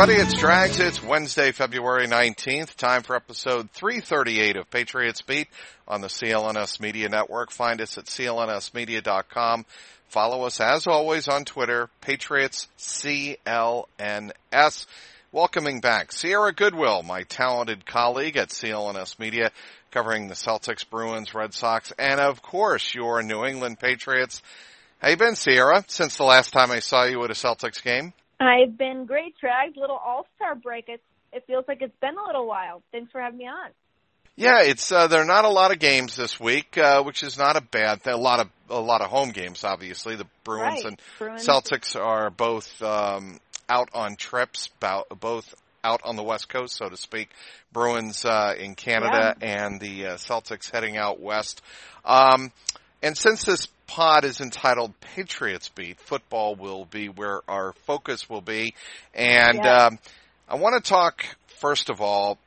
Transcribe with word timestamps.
everybody. 0.00 0.22
It's 0.22 0.34
Trags. 0.34 0.80
It's 0.80 1.02
Wednesday, 1.02 1.52
February 1.52 2.06
19th. 2.06 2.74
Time 2.76 3.02
for 3.02 3.14
episode 3.14 3.70
338 3.72 4.56
of 4.56 4.70
Patriots 4.70 5.20
Beat 5.20 5.48
on 5.86 6.00
the 6.00 6.06
CLNS 6.06 6.80
Media 6.80 7.10
Network. 7.10 7.50
Find 7.50 7.82
us 7.82 7.98
at 7.98 8.06
clnsmedia.com. 8.06 9.66
Follow 10.08 10.44
us 10.44 10.58
as 10.58 10.86
always 10.86 11.28
on 11.28 11.44
Twitter, 11.44 11.90
Patriots 12.00 12.68
CLNS. 12.78 13.84
Welcoming 15.32 15.80
back 15.80 16.12
Sierra 16.12 16.54
Goodwill, 16.54 17.02
my 17.02 17.24
talented 17.24 17.84
colleague 17.84 18.38
at 18.38 18.48
CLNS 18.48 19.18
Media, 19.18 19.50
covering 19.90 20.28
the 20.28 20.34
Celtics, 20.34 20.88
Bruins, 20.88 21.34
Red 21.34 21.52
Sox, 21.52 21.92
and 21.98 22.20
of 22.20 22.40
course 22.40 22.94
your 22.94 23.22
New 23.22 23.44
England 23.44 23.78
Patriots. 23.78 24.40
How 25.00 25.10
you 25.10 25.18
been, 25.18 25.36
Sierra, 25.36 25.84
since 25.88 26.16
the 26.16 26.24
last 26.24 26.54
time 26.54 26.70
I 26.70 26.78
saw 26.78 27.04
you 27.04 27.22
at 27.22 27.30
a 27.30 27.34
Celtics 27.34 27.82
game? 27.82 28.14
I've 28.40 28.76
been 28.78 29.04
great, 29.06 29.34
Trag. 29.42 29.76
Little 29.76 29.96
All 29.96 30.26
Star 30.36 30.54
break. 30.54 30.88
It 30.88 31.02
it 31.32 31.44
feels 31.46 31.64
like 31.68 31.82
it's 31.82 31.94
been 32.00 32.16
a 32.16 32.26
little 32.26 32.46
while. 32.46 32.82
Thanks 32.90 33.12
for 33.12 33.20
having 33.20 33.38
me 33.38 33.46
on. 33.46 33.70
Yeah, 34.36 34.62
it's 34.62 34.90
uh, 34.90 35.06
there 35.06 35.20
are 35.20 35.26
not 35.26 35.44
a 35.44 35.50
lot 35.50 35.70
of 35.72 35.78
games 35.78 36.16
this 36.16 36.40
week, 36.40 36.78
uh, 36.78 37.02
which 37.02 37.22
is 37.22 37.36
not 37.36 37.56
a 37.56 37.60
bad 37.60 38.02
thing. 38.02 38.14
A 38.14 38.16
lot 38.16 38.40
of 38.40 38.48
a 38.70 38.80
lot 38.80 39.02
of 39.02 39.10
home 39.10 39.30
games, 39.30 39.64
obviously. 39.64 40.16
The 40.16 40.26
Bruins 40.44 40.76
Right. 40.76 40.84
and 40.86 41.02
Bruins. 41.18 41.46
Celtics 41.46 41.94
are 42.00 42.30
both 42.30 42.82
um, 42.82 43.38
out 43.68 43.90
on 43.92 44.16
trips, 44.16 44.68
both 45.20 45.54
out 45.84 46.00
on 46.04 46.16
the 46.16 46.22
West 46.22 46.48
Coast, 46.48 46.76
so 46.76 46.88
to 46.88 46.96
speak. 46.96 47.28
Bruins 47.72 48.24
uh, 48.24 48.54
in 48.58 48.74
Canada 48.74 49.34
and 49.40 49.80
the 49.80 50.06
uh, 50.06 50.14
Celtics 50.14 50.70
heading 50.70 50.96
out 50.96 51.20
west. 51.20 51.62
Um, 52.04 52.52
and 53.02 53.16
since 53.16 53.44
this 53.44 53.66
pod 53.90 54.24
is 54.24 54.40
entitled 54.40 54.92
Patriots 55.00 55.68
Beat, 55.68 55.98
football 55.98 56.54
will 56.54 56.84
be 56.84 57.08
where 57.08 57.40
our 57.48 57.72
focus 57.86 58.30
will 58.30 58.40
be. 58.40 58.74
And 59.14 59.58
Yeah. 59.58 59.86
um, 59.86 59.98
I 60.48 60.54
want 60.54 60.82
to 60.82 60.88
talk 60.88 61.24
first 61.58 61.90
of 61.90 62.00
all 62.00 62.38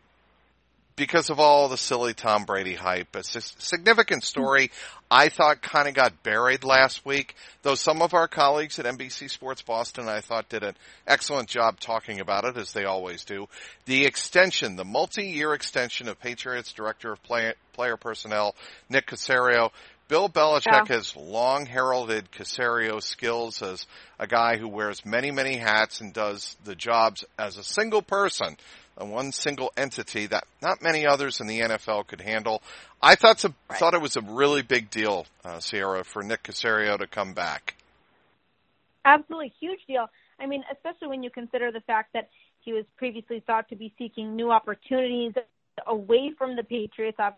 because 0.96 1.30
of 1.32 1.40
all 1.40 1.68
the 1.70 1.78
silly 1.78 2.14
Tom 2.14 2.46
Brady 2.46 2.76
hype. 2.76 3.16
A 3.16 3.20
s- 3.20 3.56
significant 3.58 4.24
story 4.24 4.72
I 5.12 5.30
thought 5.30 5.62
kind 5.62 5.88
of 5.88 5.94
got 5.96 6.24
buried 6.24 6.64
last 6.64 7.04
week, 7.06 7.36
though 7.64 7.76
some 7.76 8.02
of 8.02 8.14
our 8.14 8.28
colleagues 8.28 8.80
at 8.80 8.86
NBC 8.86 9.28
Sports 9.30 9.62
Boston 9.64 10.08
I 10.08 10.22
thought 10.22 10.50
did 10.50 10.64
an 10.64 10.76
excellent 11.08 11.50
job 11.50 11.80
talking 11.80 12.20
about 12.20 12.46
it 12.46 12.58
as 12.58 12.74
they 12.74 12.86
always 12.86 13.24
do. 13.26 13.48
The 13.86 14.06
extension, 14.06 14.76
the 14.76 14.86
multi-year 14.86 15.54
extension 15.54 16.08
of 16.08 16.20
Patriots 16.20 16.72
Director 16.74 17.12
of 17.14 17.22
Play- 17.24 17.54
Player 17.74 17.98
Personnel, 17.98 18.56
Nick 18.90 19.08
Caserio. 19.08 19.72
Bill 20.14 20.30
Belichick 20.30 20.90
Yeah. 20.90 20.96
has 20.96 21.16
long 21.16 21.66
heralded 21.66 22.32
Caserio's 22.32 23.04
skills 23.04 23.64
as 23.64 23.88
a 24.20 24.28
guy 24.28 24.58
who 24.58 24.68
wears 24.68 25.04
many, 25.04 25.32
many 25.32 25.58
hats 25.58 26.02
and 26.02 26.14
does 26.14 26.56
the 26.64 26.76
jobs 26.76 27.26
as 27.40 27.58
a 27.58 27.64
single 27.64 28.04
person, 28.04 28.58
a 28.96 29.06
one 29.06 29.32
single 29.32 29.74
entity 29.76 30.28
that 30.28 30.44
not 30.62 30.84
many 30.84 31.08
others 31.08 31.42
in 31.42 31.48
the 31.48 31.62
NFL 31.62 32.04
could 32.04 32.22
handle. 32.22 32.62
I 33.02 33.16
thought 33.16 33.44
Right. 33.44 33.80
thought 33.80 33.96
it 33.96 34.02
was 34.02 34.16
a 34.16 34.22
really 34.22 34.62
big 34.62 34.92
deal, 34.92 35.26
uh, 35.44 35.60
Sierra, 35.60 36.04
for 36.04 36.22
Nick 36.22 36.44
Caserio 36.44 36.96
to 37.00 37.08
come 37.08 37.34
back. 37.34 37.74
Absolutely 39.06 39.52
huge 39.60 39.84
deal. 39.88 40.12
I 40.40 40.46
mean, 40.46 40.64
especially 40.72 41.08
when 41.08 41.24
you 41.24 41.32
consider 41.32 41.72
the 41.72 41.82
fact 41.82 42.14
that 42.14 42.30
he 42.60 42.72
was 42.72 42.86
previously 42.98 43.40
thought 43.40 43.68
to 43.70 43.76
be 43.76 43.92
seeking 43.98 44.36
new 44.36 44.52
opportunities 44.52 45.34
away 45.88 46.30
from 46.38 46.56
the 46.56 46.64
Patriots 46.64 47.18
of 47.20 47.34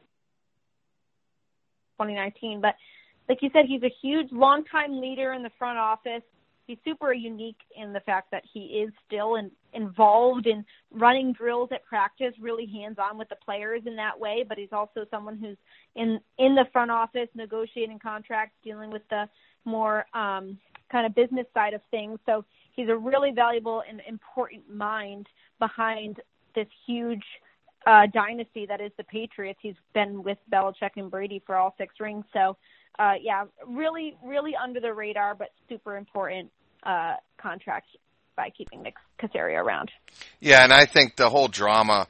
2019. 1.97 2.61
But 2.61 2.75
like 3.27 3.41
you 3.41 3.49
said, 3.53 3.65
he's 3.67 3.83
a 3.83 3.93
huge, 4.01 4.31
longtime 4.31 4.99
leader 4.99 5.33
in 5.33 5.43
the 5.43 5.51
front 5.57 5.77
office. 5.77 6.21
He's 6.67 6.77
super 6.83 7.13
unique 7.13 7.59
in 7.77 7.93
the 7.93 7.99
fact 7.99 8.31
that 8.31 8.43
he 8.51 8.61
is 8.61 8.91
still 9.05 9.35
in, 9.35 9.51
involved 9.73 10.47
in 10.47 10.65
running 10.91 11.31
drills 11.33 11.69
at 11.71 11.85
practice, 11.85 12.33
really 12.39 12.65
hands 12.65 12.97
on 12.97 13.19
with 13.19 13.29
the 13.29 13.35
players 13.35 13.83
in 13.85 13.95
that 13.97 14.19
way. 14.19 14.43
But 14.47 14.57
he's 14.57 14.71
also 14.71 15.05
someone 15.11 15.37
who's 15.37 15.57
in 15.95 16.19
in 16.39 16.55
the 16.55 16.65
front 16.73 16.89
office, 16.89 17.29
negotiating 17.35 17.99
contracts, 17.99 18.55
dealing 18.63 18.89
with 18.89 19.03
the 19.09 19.29
more 19.63 20.05
um, 20.13 20.57
kind 20.91 21.05
of 21.05 21.13
business 21.13 21.45
side 21.53 21.73
of 21.73 21.81
things. 21.91 22.19
So 22.25 22.43
he's 22.75 22.89
a 22.89 22.95
really 22.95 23.31
valuable 23.31 23.83
and 23.87 24.01
important 24.07 24.63
mind 24.71 25.27
behind 25.59 26.19
this 26.55 26.67
huge 26.87 27.23
uh, 27.85 28.07
dynasty 28.13 28.65
that 28.67 28.81
is 28.81 28.91
the 28.97 29.03
Patriots. 29.03 29.59
He's 29.61 29.75
been 29.93 30.23
with 30.23 30.37
Belichick 30.51 30.91
and 30.95 31.09
Brady 31.09 31.41
for 31.45 31.55
all 31.55 31.75
six 31.77 31.95
rings. 31.99 32.25
So, 32.33 32.57
uh, 32.97 33.13
yeah, 33.21 33.45
really, 33.67 34.15
really 34.23 34.53
under 34.61 34.79
the 34.79 34.93
radar, 34.93 35.35
but 35.35 35.49
super 35.69 35.97
important 35.97 36.51
uh, 36.83 37.15
contract 37.37 37.87
by 38.35 38.49
keeping 38.49 38.81
Nick 38.81 38.95
Caserio 39.19 39.63
around. 39.63 39.91
Yeah, 40.39 40.63
and 40.63 40.73
I 40.73 40.85
think 40.85 41.15
the 41.15 41.29
whole 41.29 41.47
drama 41.47 42.07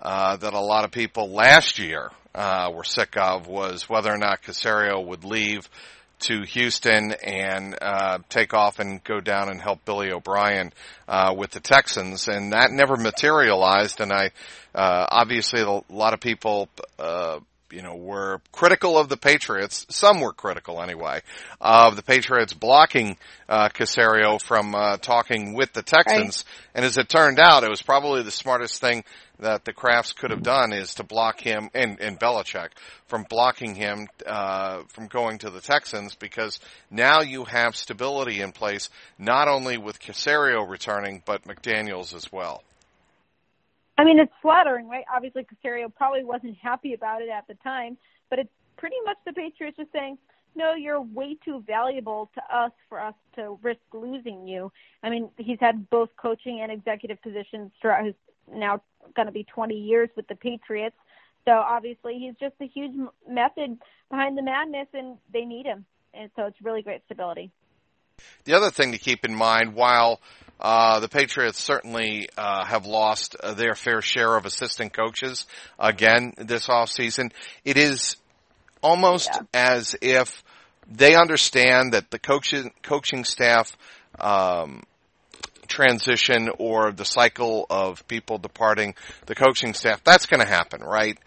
uh, 0.00 0.36
that 0.36 0.54
a 0.54 0.60
lot 0.60 0.84
of 0.84 0.90
people 0.90 1.30
last 1.30 1.78
year 1.78 2.10
uh, 2.34 2.70
were 2.74 2.84
sick 2.84 3.16
of 3.16 3.46
was 3.48 3.88
whether 3.88 4.12
or 4.12 4.18
not 4.18 4.42
Caserio 4.42 5.04
would 5.04 5.24
leave 5.24 5.68
to 6.20 6.42
Houston 6.42 7.12
and 7.12 7.76
uh, 7.80 8.18
take 8.28 8.54
off 8.54 8.78
and 8.78 9.02
go 9.04 9.20
down 9.20 9.48
and 9.48 9.60
help 9.60 9.84
Billy 9.84 10.10
O'Brien 10.10 10.72
uh, 11.06 11.34
with 11.36 11.50
the 11.50 11.60
Texans, 11.60 12.28
and 12.28 12.52
that 12.52 12.70
never 12.70 12.96
materialized. 12.96 14.00
And 14.00 14.12
I 14.12 14.30
uh, 14.74 15.06
obviously 15.10 15.60
a 15.60 15.80
lot 15.92 16.14
of 16.14 16.20
people. 16.20 16.68
You 17.70 17.82
know, 17.82 17.96
were 17.96 18.40
critical 18.52 18.96
of 18.96 19.08
the 19.08 19.16
Patriots. 19.16 19.86
Some 19.90 20.20
were 20.20 20.32
critical 20.32 20.80
anyway 20.80 21.20
of 21.60 21.96
the 21.96 22.02
Patriots 22.02 22.54
blocking 22.54 23.16
uh, 23.48 23.68
Caserio 23.68 24.40
from 24.40 24.74
uh, 24.74 24.96
talking 24.98 25.54
with 25.54 25.72
the 25.72 25.82
Texans. 25.82 26.44
And 26.74 26.84
as 26.84 26.96
it 26.96 27.08
turned 27.08 27.38
out, 27.38 27.64
it 27.64 27.70
was 27.70 27.82
probably 27.82 28.22
the 28.22 28.30
smartest 28.30 28.80
thing 28.80 29.04
that 29.40 29.64
the 29.64 29.72
Krafts 29.72 30.14
could 30.14 30.30
have 30.30 30.42
done 30.42 30.72
is 30.72 30.94
to 30.94 31.04
block 31.04 31.40
him 31.40 31.70
and, 31.74 32.00
and 32.00 32.18
Belichick 32.18 32.70
from 33.06 33.24
blocking 33.28 33.74
him 33.74 34.08
uh, 34.26 34.82
from 34.88 35.06
going 35.06 35.38
to 35.38 35.50
the 35.50 35.60
Texans 35.60 36.14
because 36.14 36.58
now 36.90 37.20
you 37.20 37.44
have 37.44 37.76
stability 37.76 38.40
in 38.40 38.52
place 38.52 38.90
not 39.18 39.48
only 39.48 39.78
with 39.78 40.00
Caserio 40.00 40.68
returning 40.68 41.22
but 41.24 41.44
McDaniels 41.44 42.14
as 42.14 42.30
well. 42.32 42.62
I 43.98 44.04
mean, 44.04 44.20
it's 44.20 44.32
flattering, 44.40 44.88
right? 44.88 45.04
Obviously, 45.12 45.44
Caserio 45.44 45.92
probably 45.94 46.24
wasn't 46.24 46.56
happy 46.56 46.94
about 46.94 47.20
it 47.20 47.28
at 47.28 47.46
the 47.48 47.54
time, 47.54 47.98
but 48.30 48.38
it's 48.38 48.50
pretty 48.76 48.96
much 49.04 49.16
the 49.26 49.32
Patriots 49.32 49.76
just 49.76 49.92
saying, 49.92 50.18
no, 50.54 50.74
you're 50.74 51.00
way 51.00 51.36
too 51.44 51.62
valuable 51.66 52.30
to 52.34 52.56
us 52.56 52.72
for 52.88 53.00
us 53.00 53.14
to 53.34 53.58
risk 53.60 53.80
losing 53.92 54.46
you. 54.46 54.72
I 55.02 55.10
mean, 55.10 55.28
he's 55.36 55.58
had 55.60 55.90
both 55.90 56.10
coaching 56.16 56.60
and 56.62 56.72
executive 56.72 57.20
positions 57.22 57.72
throughout 57.82 58.06
his 58.06 58.14
now 58.52 58.80
going 59.14 59.26
to 59.26 59.32
be 59.32 59.44
20 59.44 59.74
years 59.74 60.08
with 60.16 60.26
the 60.28 60.34
Patriots. 60.34 60.96
So 61.44 61.52
obviously, 61.52 62.18
he's 62.18 62.34
just 62.40 62.54
a 62.60 62.66
huge 62.66 62.92
method 63.28 63.78
behind 64.10 64.38
the 64.38 64.42
madness, 64.42 64.88
and 64.94 65.18
they 65.32 65.44
need 65.44 65.66
him. 65.66 65.84
And 66.14 66.30
so 66.36 66.46
it's 66.46 66.60
really 66.62 66.82
great 66.82 67.02
stability. 67.06 67.50
The 68.44 68.54
other 68.54 68.70
thing 68.70 68.92
to 68.92 68.98
keep 68.98 69.24
in 69.24 69.34
mind, 69.34 69.74
while 69.74 70.20
uh, 70.60 71.00
the 71.00 71.08
Patriots 71.08 71.62
certainly 71.62 72.28
uh, 72.36 72.64
have 72.64 72.86
lost 72.86 73.36
uh, 73.36 73.54
their 73.54 73.74
fair 73.74 74.02
share 74.02 74.36
of 74.36 74.44
assistant 74.44 74.92
coaches 74.92 75.46
again 75.78 76.34
this 76.36 76.66
offseason, 76.66 77.30
it 77.64 77.76
is 77.76 78.16
almost 78.82 79.30
Yeah. 79.32 79.40
as 79.54 79.96
if 80.00 80.42
they 80.90 81.14
understand 81.14 81.92
that 81.92 82.10
the 82.10 82.18
coaching 82.18 82.72
coaching 82.82 83.24
staff 83.24 83.76
um, 84.18 84.82
transition 85.68 86.48
or 86.58 86.92
the 86.92 87.04
cycle 87.04 87.66
of 87.68 88.06
people 88.08 88.38
departing 88.38 88.94
the 89.26 89.34
coaching 89.34 89.74
staff 89.74 90.02
that's 90.02 90.26
going 90.26 90.40
to 90.40 90.48
happen, 90.48 90.80
right? 90.80 91.18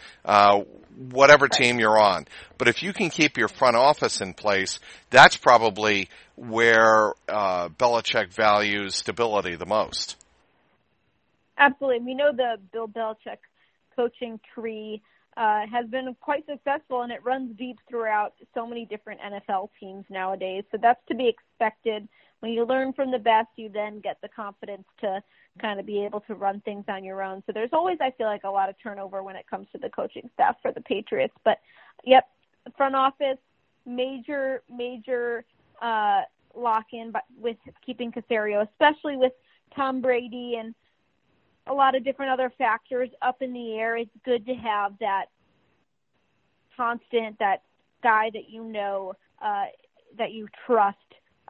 Whatever 0.98 1.48
team 1.48 1.80
you're 1.80 2.00
on. 2.00 2.28
But 2.58 2.68
if 2.68 2.84
you 2.84 2.94
can 2.94 3.10
keep 3.10 3.38
your 3.38 3.48
front 3.48 3.76
office 3.76 4.22
in 4.22 4.34
place, 4.34 4.80
that's 5.10 5.38
probably 5.38 6.10
where 6.36 7.14
uh, 7.28 7.70
Belichick 7.70 8.34
values 8.34 8.96
stability 8.96 9.56
the 9.56 9.66
most. 9.66 10.18
Absolutely. 11.58 12.06
We 12.06 12.16
know 12.16 12.32
the 12.36 12.58
Bill 12.72 12.88
Belichick 12.88 13.38
coaching 13.96 14.40
tree 14.54 15.02
uh, 15.38 15.62
has 15.72 15.88
been 15.90 16.16
quite 16.20 16.46
successful 16.46 17.04
and 17.04 17.12
it 17.12 17.24
runs 17.24 17.56
deep 17.58 17.78
throughout 17.88 18.34
so 18.54 18.66
many 18.66 18.86
different 18.86 19.22
NFL 19.22 19.70
teams 19.80 20.06
nowadays. 20.10 20.64
So 20.72 20.78
that's 20.82 21.00
to 21.08 21.16
be 21.16 21.30
expected. 21.30 22.08
When 22.42 22.52
you 22.52 22.66
learn 22.66 22.92
from 22.94 23.12
the 23.12 23.20
best, 23.20 23.50
you 23.56 23.70
then 23.70 24.00
get 24.02 24.18
the 24.22 24.28
confidence 24.28 24.86
to 25.00 25.22
kind 25.62 25.80
of 25.80 25.86
be 25.86 26.04
able 26.04 26.22
to 26.22 26.34
run 26.34 26.60
things 26.62 26.86
on 26.88 27.04
your 27.04 27.22
own. 27.22 27.44
So 27.46 27.52
there's 27.54 27.70
always, 27.72 27.98
I 28.02 28.12
feel 28.12 28.28
like, 28.28 28.44
a 28.44 28.50
lot 28.50 28.68
of 28.68 28.76
turnover 28.82 29.22
when 29.24 29.36
it 29.36 29.46
comes 29.48 29.68
to 29.74 29.78
the 29.78 29.90
coaching 29.90 30.30
staff 30.34 30.56
for 30.62 30.72
the 30.72 30.82
Patriots. 30.82 31.36
But 31.46 31.60
yep, 32.04 32.28
front 32.76 32.96
office, 32.96 33.38
major, 33.86 34.64
major 34.76 35.46
uh, 35.82 36.22
lock 36.56 36.86
in 36.94 37.14
with 37.40 37.58
keeping 37.86 38.12
Caserio, 38.12 38.68
especially 38.68 39.18
with 39.18 39.34
Tom 39.76 40.02
Brady 40.02 40.56
and 40.60 40.74
a 41.68 41.74
lot 41.74 41.96
of 41.96 42.04
different 42.04 42.32
other 42.32 42.52
factors 42.58 43.10
up 43.22 43.42
in 43.42 43.54
the 43.54 43.74
air. 43.74 43.98
It's 43.98 44.10
good 44.26 44.46
to 44.48 44.56
have 44.56 44.94
that 45.00 45.26
constant, 46.76 47.38
that 47.38 47.62
guy 48.02 48.32
that 48.34 48.50
you 48.50 48.64
know, 48.64 49.14
uh, 49.44 49.66
that 50.18 50.32
you 50.32 50.48
trust 50.66 50.98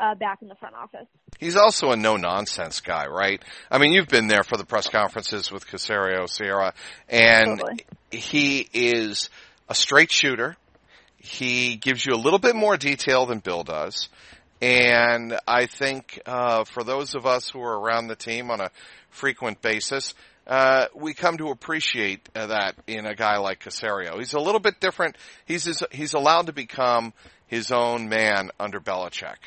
uh, 0.02 0.16
back 0.16 0.42
in 0.42 0.48
the 0.48 0.56
front 0.56 0.76
office. 0.76 1.08
he's 1.40 1.56
also 1.56 1.92
a 1.92 1.96
no 1.96 2.18
nonsense 2.18 2.82
guy, 2.82 3.06
right? 3.06 3.42
I 3.70 3.78
mean, 3.78 3.94
you've 3.94 4.08
been 4.08 4.28
there 4.28 4.44
for 4.44 4.58
the 4.58 4.66
press 4.66 4.90
conferences 4.90 5.52
with 5.52 5.68
Caserio 5.68 6.28
Sierra, 6.28 6.74
and 7.08 7.60
Totally. 7.60 7.86
he 8.10 8.68
is 8.74 9.30
a 9.70 9.76
straight 9.76 10.12
shooter. 10.12 10.58
He 11.18 11.76
gives 11.76 12.04
you 12.04 12.14
a 12.14 12.18
little 12.18 12.40
bit 12.40 12.56
more 12.56 12.78
detail 12.78 13.28
than 13.28 13.40
Bill 13.40 13.64
does. 13.64 14.10
And 14.60 15.38
I 15.48 15.68
think 15.68 16.20
uh, 16.26 16.64
for 16.66 16.84
those 16.84 17.16
of 17.16 17.26
us 17.26 17.50
who 17.50 17.62
are 17.62 17.80
around 17.80 18.08
the 18.08 18.16
team 18.16 18.50
on 18.52 18.60
a 18.60 18.72
frequent 19.10 19.62
basis, 19.62 20.14
uh, 20.48 20.88
we 20.96 21.14
come 21.14 21.38
to 21.38 21.50
appreciate 21.50 22.28
uh, 22.36 22.48
that 22.48 22.76
in 22.88 23.06
a 23.06 23.16
guy 23.16 23.38
like 23.38 23.64
Caserio. 23.64 24.18
He's 24.18 24.34
a 24.34 24.40
little 24.40 24.60
bit 24.60 24.80
different. 24.80 25.16
He's 25.46 25.66
his, 25.66 25.84
he's 25.92 26.14
allowed 26.14 26.48
to 26.48 26.54
become 26.54 27.14
his 27.48 27.72
own 27.72 28.10
man 28.10 28.50
under 28.60 28.80
Belichick. 28.80 29.38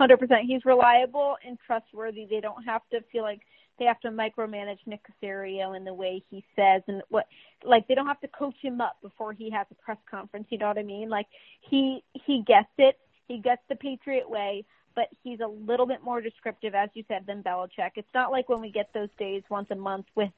Hundred 0.00 0.16
percent. 0.16 0.46
He's 0.46 0.64
reliable 0.64 1.36
and 1.46 1.58
trustworthy. 1.66 2.24
They 2.24 2.40
don't 2.40 2.64
have 2.64 2.80
to 2.90 3.02
feel 3.12 3.22
like 3.22 3.40
they 3.78 3.84
have 3.84 4.00
to 4.00 4.08
micromanage 4.08 4.78
Nick 4.86 5.00
Caserio 5.04 5.76
in 5.76 5.84
the 5.84 5.92
way 5.92 6.24
he 6.30 6.42
says 6.56 6.80
and 6.88 7.02
what 7.10 7.26
like 7.64 7.86
they 7.86 7.94
don't 7.94 8.06
have 8.06 8.20
to 8.22 8.28
coach 8.28 8.54
him 8.62 8.80
up 8.80 8.96
before 9.02 9.34
he 9.34 9.50
has 9.50 9.66
a 9.70 9.74
press 9.74 9.98
conference, 10.10 10.46
you 10.48 10.56
know 10.56 10.68
what 10.68 10.78
I 10.78 10.84
mean? 10.84 11.10
Like 11.10 11.26
he 11.60 12.02
he 12.14 12.42
gets 12.46 12.70
it. 12.78 12.96
He 13.28 13.40
gets 13.40 13.60
the 13.68 13.76
Patriot 13.76 14.28
way, 14.28 14.64
but 14.96 15.08
he's 15.22 15.40
a 15.40 15.46
little 15.46 15.84
bit 15.84 16.02
more 16.02 16.22
descriptive, 16.22 16.74
as 16.74 16.88
you 16.94 17.04
said, 17.06 17.26
than 17.26 17.42
Belichick. 17.42 17.90
It's 17.96 18.08
not 18.14 18.30
like 18.30 18.48
when 18.48 18.62
we 18.62 18.72
get 18.72 18.88
those 18.94 19.10
days 19.18 19.42
once 19.50 19.68
a 19.70 19.74
month 19.76 20.06
with 20.16 20.30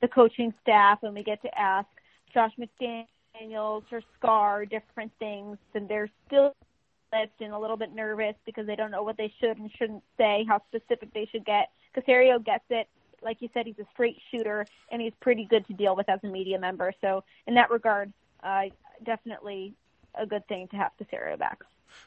the 0.00 0.08
coaching 0.08 0.54
staff 0.62 1.00
and 1.02 1.12
we 1.12 1.22
get 1.22 1.42
to 1.42 1.60
ask 1.60 1.88
Josh 2.32 2.52
McDaniels 2.58 3.82
or 3.92 4.00
Scar 4.18 4.64
different 4.64 5.12
things, 5.18 5.58
and 5.74 5.86
they're 5.86 6.10
still 6.26 6.54
and 7.12 7.52
a 7.52 7.58
little 7.58 7.76
bit 7.76 7.94
nervous 7.94 8.34
because 8.46 8.66
they 8.66 8.76
don't 8.76 8.90
know 8.90 9.02
what 9.02 9.16
they 9.16 9.32
should 9.40 9.58
and 9.58 9.70
shouldn't 9.78 10.02
say, 10.16 10.44
how 10.48 10.60
specific 10.68 11.12
they 11.12 11.28
should 11.30 11.44
get. 11.44 11.70
Caserio 11.96 12.44
gets 12.44 12.64
it. 12.70 12.88
Like 13.22 13.38
you 13.40 13.48
said, 13.52 13.66
he's 13.66 13.78
a 13.78 13.86
straight 13.92 14.16
shooter 14.30 14.64
and 14.90 15.02
he's 15.02 15.12
pretty 15.20 15.44
good 15.44 15.66
to 15.66 15.74
deal 15.74 15.94
with 15.96 16.08
as 16.08 16.20
a 16.24 16.28
media 16.28 16.58
member. 16.58 16.92
So 17.00 17.24
in 17.46 17.54
that 17.54 17.70
regard, 17.70 18.12
uh, 18.42 18.62
definitely 19.04 19.74
a 20.14 20.26
good 20.26 20.46
thing 20.46 20.68
to 20.68 20.76
have 20.76 20.92
Caserio 21.00 21.38
back. 21.38 21.58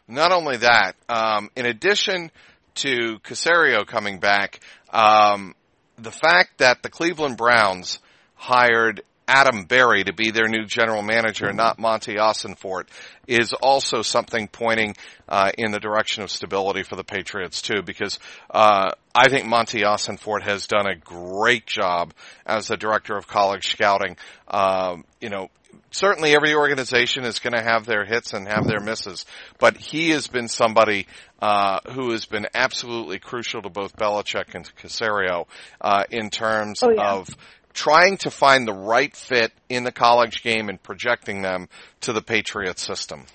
Not 0.08 0.32
only 0.32 0.58
that, 0.58 0.94
um, 1.10 1.50
in 1.56 1.66
addition 1.66 2.32
to 2.76 3.20
Caserio 3.20 3.86
coming 3.86 4.20
back, 4.20 4.60
um, 4.90 5.54
the 5.98 6.12
fact 6.12 6.58
that 6.58 6.82
the 6.82 6.90
Cleveland 6.90 7.38
Browns 7.38 8.00
hired 8.36 9.02
Adam 9.28 9.66
Berry 9.66 10.04
to 10.04 10.14
be 10.14 10.32
their 10.32 10.48
new 10.48 10.66
general 10.66 11.02
manager, 11.02 11.52
not 11.54 11.80
Monti 11.80 12.16
Ossenfort, 12.16 12.86
is 13.28 13.54
also 13.54 14.02
something 14.02 14.48
pointing 14.48 14.96
uh, 15.30 15.52
in 15.58 15.72
the 15.72 15.80
direction 15.80 16.24
of 16.24 16.32
stability 16.32 16.84
for 16.84 16.96
the 16.96 17.04
Patriots 17.04 17.62
too. 17.62 17.82
Because 17.84 18.20
uh, 18.50 18.92
I 19.16 19.30
think 19.30 19.46
Monti 19.46 19.82
Ossenfort 19.82 20.44
has 20.44 20.68
done 20.68 20.88
a 20.88 20.96
great 20.96 21.66
job 21.66 22.14
as 22.46 22.68
the 22.68 22.78
director 22.78 23.16
of 23.18 23.28
college 23.28 23.72
scouting. 23.72 24.18
Um, 24.48 25.06
you 25.22 25.30
know, 25.30 25.50
certainly 25.92 26.36
every 26.36 26.54
organization 26.54 27.24
is 27.24 27.40
going 27.40 27.54
to 27.54 27.62
have 27.64 27.86
their 27.86 28.06
hits 28.06 28.34
and 28.34 28.48
have 28.48 28.68
their 28.68 28.80
misses, 28.80 29.26
but 29.58 29.78
he 29.78 30.10
has 30.10 30.28
been 30.28 30.48
somebody 30.48 31.08
uh, 31.42 31.80
who 31.92 32.12
has 32.12 32.26
been 32.26 32.48
absolutely 32.54 33.20
crucial 33.20 33.62
to 33.62 33.70
both 33.70 33.96
Belichick 33.96 34.54
and 34.56 34.70
Caserio 34.76 35.46
uh, 35.82 36.04
in 36.10 36.30
terms 36.30 36.82
Oh, 36.84 36.92
yeah. 36.92 37.14
of 37.14 37.30
trying 37.74 38.18
to 38.18 38.32
find 38.32 38.68
the 38.68 38.74
right 38.74 39.16
fit 39.16 39.52
in 39.70 39.84
the 39.84 39.92
college 39.92 40.44
game 40.44 40.70
and 40.70 40.82
projecting 40.82 41.42
them 41.42 41.68
to 42.02 42.14
the 42.14 42.22
Patriot 42.22 42.80
system. 42.80 43.26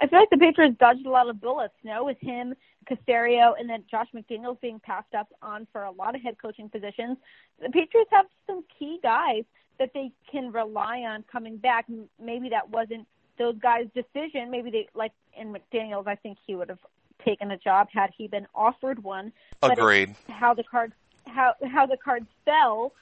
I 0.00 0.08
feel 0.08 0.18
like 0.18 0.30
the 0.30 0.38
Patriots 0.38 0.76
dodged 0.80 1.06
a 1.06 1.10
lot 1.10 1.28
of 1.28 1.40
bullets, 1.40 1.74
no, 1.84 2.04
with 2.04 2.18
him, 2.20 2.54
Caserio, 2.90 3.52
and 3.58 3.70
then 3.70 3.84
Josh 3.88 4.08
McDaniels 4.12 4.60
being 4.60 4.80
passed 4.80 5.14
up 5.16 5.28
on 5.40 5.66
for 5.72 5.84
a 5.84 5.92
lot 5.92 6.16
of 6.16 6.22
head 6.22 6.36
coaching 6.42 6.68
positions. 6.68 7.18
The 7.60 7.70
Patriots 7.70 8.10
have 8.10 8.26
some 8.46 8.64
key 8.78 8.98
guys 9.00 9.44
that 9.78 9.90
they 9.94 10.10
can 10.30 10.50
rely 10.50 10.98
on 11.00 11.24
coming 11.30 11.56
back. 11.56 11.86
Maybe 12.20 12.48
that 12.48 12.70
wasn't 12.70 13.06
those 13.38 13.56
guys' 13.58 13.86
decision. 13.94 14.50
Maybe 14.50 14.70
they, 14.70 14.88
like 14.94 15.12
in 15.38 15.54
McDaniels, 15.54 16.08
I 16.08 16.16
think 16.16 16.38
he 16.46 16.56
would 16.56 16.68
have 16.68 16.80
taken 17.24 17.52
a 17.52 17.56
job 17.56 17.88
had 17.92 18.10
he 18.16 18.26
been 18.26 18.46
offered 18.54 19.02
one. 19.02 19.32
But 19.60 19.78
Agreed. 19.78 20.16
how 20.28 20.54
the 20.54 20.64
cards 20.64 20.94
how 21.26 21.54
how 21.64 21.86
the 21.86 21.96
cards 21.96 22.26
fell, 22.44 22.92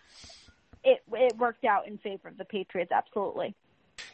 it 0.84 1.02
it 1.12 1.36
worked 1.38 1.64
out 1.64 1.86
in 1.86 1.98
favor 1.98 2.28
of 2.28 2.36
the 2.36 2.44
Patriots. 2.44 2.92
Absolutely. 2.92 3.54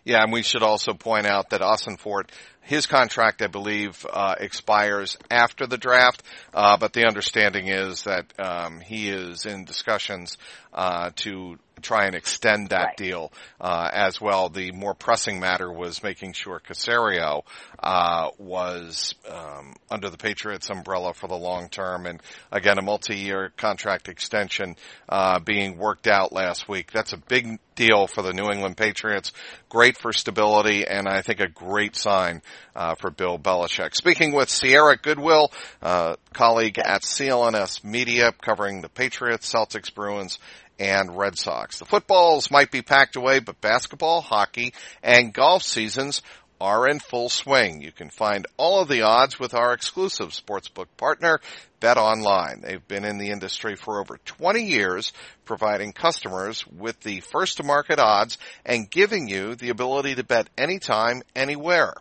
Yeah, 0.04 0.22
and 0.22 0.32
we 0.32 0.42
should 0.42 0.62
also 0.62 0.94
point 0.94 1.26
out 1.26 1.50
that 1.50 1.60
Ossenfort, 1.60 2.30
his 2.60 2.86
contract, 2.86 3.42
I 3.42 3.46
believe, 3.46 4.04
uh, 4.10 4.34
expires 4.38 5.16
after 5.30 5.66
the 5.66 5.78
draft, 5.78 6.22
uh, 6.54 6.76
but 6.76 6.92
the 6.92 7.06
understanding 7.06 7.68
is 7.68 8.04
that 8.04 8.32
um, 8.38 8.80
he 8.80 9.08
is 9.08 9.46
in 9.46 9.64
discussions 9.64 10.38
uh, 10.72 11.10
to 11.16 11.58
try 11.82 12.06
and 12.06 12.14
extend 12.14 12.70
that 12.70 12.86
Right. 12.86 12.96
deal 12.96 13.32
uh, 13.60 13.90
as 13.92 14.20
well. 14.20 14.48
The 14.48 14.72
more 14.72 14.94
pressing 14.94 15.40
matter 15.40 15.70
was 15.70 16.02
making 16.02 16.32
sure 16.32 16.60
Caserio 16.60 17.42
uh, 17.78 18.30
was 18.38 19.14
um, 19.30 19.74
under 19.90 20.08
the 20.10 20.16
Patriots 20.16 20.70
umbrella 20.70 21.12
for 21.14 21.28
the 21.28 21.36
long 21.36 21.68
term, 21.68 22.06
and 22.06 22.22
again, 22.50 22.78
a 22.78 22.82
multi-year 22.82 23.52
contract 23.56 24.08
extension 24.08 24.76
uh, 25.08 25.38
being 25.40 25.76
worked 25.78 26.06
out 26.06 26.32
last 26.32 26.68
week. 26.68 26.92
That's 26.92 27.12
a 27.12 27.18
big 27.18 27.58
deal 27.74 28.06
for 28.06 28.22
the 28.22 28.32
New 28.32 28.50
England 28.50 28.76
Patriots. 28.78 29.32
Great 29.68 29.98
for 29.98 30.12
stability, 30.12 30.86
and 30.86 31.06
I 31.06 31.20
think 31.20 31.40
a 31.40 31.48
great 31.48 31.94
sign 31.94 32.40
uh, 32.74 32.94
for 32.94 33.10
Bill 33.10 33.38
Belichick. 33.38 33.94
Speaking 33.94 34.32
with 34.32 34.48
Sierra 34.48 34.96
Goodwill, 34.96 35.52
uh, 35.82 36.16
colleague 36.32 36.78
at 36.78 37.02
CLNS 37.02 37.84
Media, 37.84 38.32
covering 38.40 38.80
the 38.80 38.88
Patriots, 38.88 39.52
Celtics, 39.52 39.92
Bruins, 39.94 40.38
and 40.78 41.16
Red 41.16 41.38
Sox. 41.38 41.78
The 41.78 41.84
footballs 41.84 42.50
might 42.50 42.70
be 42.70 42.82
packed 42.82 43.16
away, 43.16 43.38
but 43.38 43.60
basketball, 43.60 44.20
hockey, 44.20 44.74
and 45.02 45.32
golf 45.32 45.62
seasons 45.62 46.22
are 46.60 46.88
in 46.88 46.98
full 46.98 47.28
swing. 47.28 47.82
You 47.82 47.92
can 47.92 48.10
find 48.10 48.46
all 48.56 48.80
of 48.80 48.88
the 48.88 49.02
odds 49.02 49.38
with 49.38 49.54
our 49.54 49.72
exclusive 49.72 50.30
sportsbook 50.30 50.86
partner, 50.96 51.40
Bet 51.80 51.98
Online. 51.98 52.62
They've 52.62 52.88
been 52.88 53.04
in 53.04 53.18
the 53.18 53.30
industry 53.30 53.76
for 53.76 54.00
over 54.00 54.18
20 54.24 54.62
years, 54.62 55.12
providing 55.44 55.92
customers 55.92 56.66
with 56.66 56.98
the 57.00 57.20
first 57.20 57.58
to 57.58 57.62
market 57.62 57.98
odds 57.98 58.38
and 58.64 58.90
giving 58.90 59.28
you 59.28 59.54
the 59.54 59.68
ability 59.68 60.14
to 60.14 60.24
bet 60.24 60.48
anytime, 60.56 61.22
anywhere. 61.34 61.92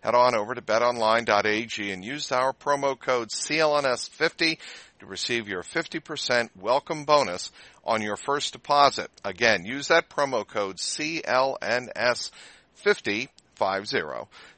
Head 0.00 0.14
on 0.14 0.34
over 0.34 0.54
to 0.54 0.62
betonline.ag 0.62 1.90
and 1.90 2.04
use 2.04 2.30
our 2.32 2.52
promo 2.52 2.98
code 2.98 3.28
CLNS50 3.28 4.58
to 5.00 5.06
receive 5.06 5.48
your 5.48 5.62
50% 5.62 6.50
welcome 6.56 7.04
bonus 7.04 7.50
on 7.88 8.02
your 8.02 8.16
first 8.16 8.52
deposit. 8.52 9.10
Again, 9.24 9.64
use 9.64 9.88
that 9.88 10.10
promo 10.10 10.46
code 10.46 10.76
CLNS50 10.76 13.28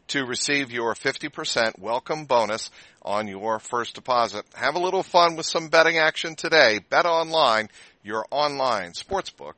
to 0.08 0.26
receive 0.26 0.72
your 0.72 0.94
50% 0.94 1.78
welcome 1.78 2.25
bonus 2.25 2.70
on 3.02 3.28
your 3.28 3.60
first 3.60 3.94
deposit. 3.94 4.44
Have 4.54 4.75
a 4.75 4.80
little 4.80 5.04
fun 5.04 5.37
with 5.37 5.46
some 5.46 5.68
betting 5.68 5.96
action 5.96 6.34
today. 6.34 6.80
Bet 6.90 7.06
online, 7.06 7.68
your 8.02 8.26
online 8.32 8.90
sportsbook 8.92 9.54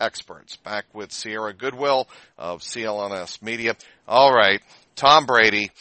experts. 0.00 0.54
Back 0.56 0.84
with 0.94 1.10
Sierra 1.10 1.52
Goodwill 1.52 2.06
of 2.38 2.60
CLNS 2.60 3.42
Media. 3.42 3.74
All 4.06 4.32
right, 4.32 4.62
Tom 4.94 5.26
Brady 5.26 5.72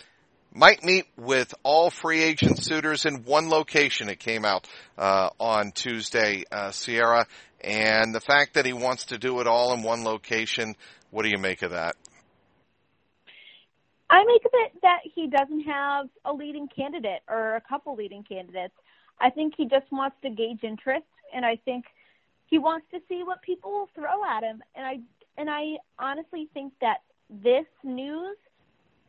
might 0.55 0.83
meet 0.83 1.05
with 1.17 1.53
all 1.63 1.89
free 1.89 2.23
agent 2.23 2.63
suitors 2.63 3.05
in 3.05 3.23
one 3.23 3.49
location. 3.49 4.09
It 4.09 4.19
came 4.19 4.45
out 4.45 4.67
uh, 4.97 5.29
on 5.37 5.73
Tuesday, 5.73 6.45
uh, 6.51 6.71
Sierra, 6.71 7.27
and 7.61 8.15
the 8.15 8.21
fact 8.21 8.53
that 8.53 8.65
he 8.65 8.71
wants 8.71 9.07
to 9.07 9.17
do 9.17 9.41
it 9.41 9.47
all 9.47 9.73
in 9.73 9.83
one 9.83 10.03
location. 10.03 10.75
What 11.11 11.23
do 11.23 11.29
you 11.29 11.37
make 11.37 11.61
of 11.61 11.71
that? 11.71 11.95
I 14.09 14.23
make 14.23 14.45
of 14.45 14.51
it 14.53 14.81
that 14.81 14.99
he 15.03 15.27
doesn't 15.27 15.61
have 15.61 16.07
a 16.23 16.31
leading 16.31 16.69
candidate 16.73 17.21
or 17.27 17.55
a 17.55 17.61
couple 17.61 17.95
leading 17.95 18.23
candidates. 18.23 18.73
I 19.19 19.31
think 19.31 19.55
he 19.57 19.65
just 19.65 19.91
wants 19.91 20.15
to 20.21 20.29
gauge 20.29 20.63
interest, 20.63 21.05
and 21.33 21.45
I 21.45 21.57
think 21.65 21.85
he 22.45 22.59
wants 22.59 22.85
to 22.91 22.99
see 23.09 23.23
what 23.23 23.41
people 23.41 23.71
will 23.71 23.89
throw 23.95 24.23
at 24.23 24.43
him. 24.43 24.61
And 24.75 24.85
I 24.85 24.99
and 25.37 25.49
I 25.49 25.77
honestly 25.99 26.47
think 26.53 26.73
that 26.79 26.97
this 27.29 27.65
news 27.83 28.37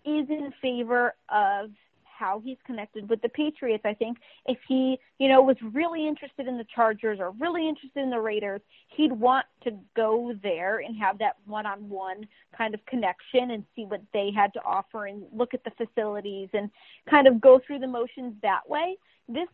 is 0.07 0.29
in 0.31 0.53
favor 0.63 1.15
of 1.29 1.71
how 2.19 2.41
he's 2.43 2.57
connected 2.65 3.09
with 3.11 3.21
the 3.21 3.29
Patriots. 3.29 3.85
I 3.85 3.93
think 3.93 4.19
if 4.47 4.59
he, 4.67 4.99
you 5.19 5.29
know, 5.29 5.43
was 5.43 5.57
really 5.73 6.09
interested 6.09 6.47
in 6.47 6.57
the 6.57 6.65
Chargers 6.75 7.19
or 7.21 7.33
really 7.33 7.69
interested 7.69 8.03
in 8.03 8.11
the 8.11 8.21
Raiders, 8.21 8.63
he'd 8.89 9.13
want 9.13 9.45
to 9.65 9.73
go 9.95 10.35
there 10.43 10.79
and 10.79 10.97
have 10.97 11.19
that 11.19 11.37
one-on-one 11.47 12.27
kind 12.57 12.73
of 12.73 12.85
connection 12.87 13.51
and 13.51 13.65
see 13.75 13.85
what 13.85 14.01
they 14.15 14.31
had 14.35 14.55
to 14.55 14.63
offer 14.65 15.07
and 15.07 15.25
look 15.33 15.53
at 15.53 15.63
the 15.65 15.73
facilities 15.73 16.49
and 16.55 16.71
kind 17.11 17.27
of 17.27 17.41
go 17.41 17.61
through 17.67 17.81
the 17.81 17.87
motions 17.87 18.35
that 18.41 18.63
way. 18.69 18.97
This 19.29 19.49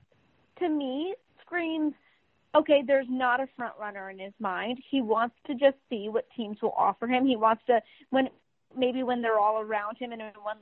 to 0.60 0.68
me 0.68 1.14
screams 1.44 1.94
okay, 2.54 2.82
there's 2.86 3.06
not 3.08 3.40
a 3.40 3.48
front 3.56 3.72
runner 3.80 4.10
in 4.10 4.18
his 4.18 4.32
mind. 4.38 4.78
He 4.90 5.00
wants 5.00 5.34
to 5.46 5.54
just 5.54 5.76
see 5.88 6.08
what 6.08 6.26
teams 6.36 6.58
will 6.60 6.74
offer 6.76 7.06
him. 7.06 7.26
He 7.26 7.36
wants 7.36 7.62
to 7.66 7.80
when 8.10 8.28
maybe 8.76 9.02
when 9.02 9.22
they're 9.22 9.38
all 9.38 9.60
around 9.60 9.98
him 9.98 10.12
and 10.12 10.22
when 10.42 10.56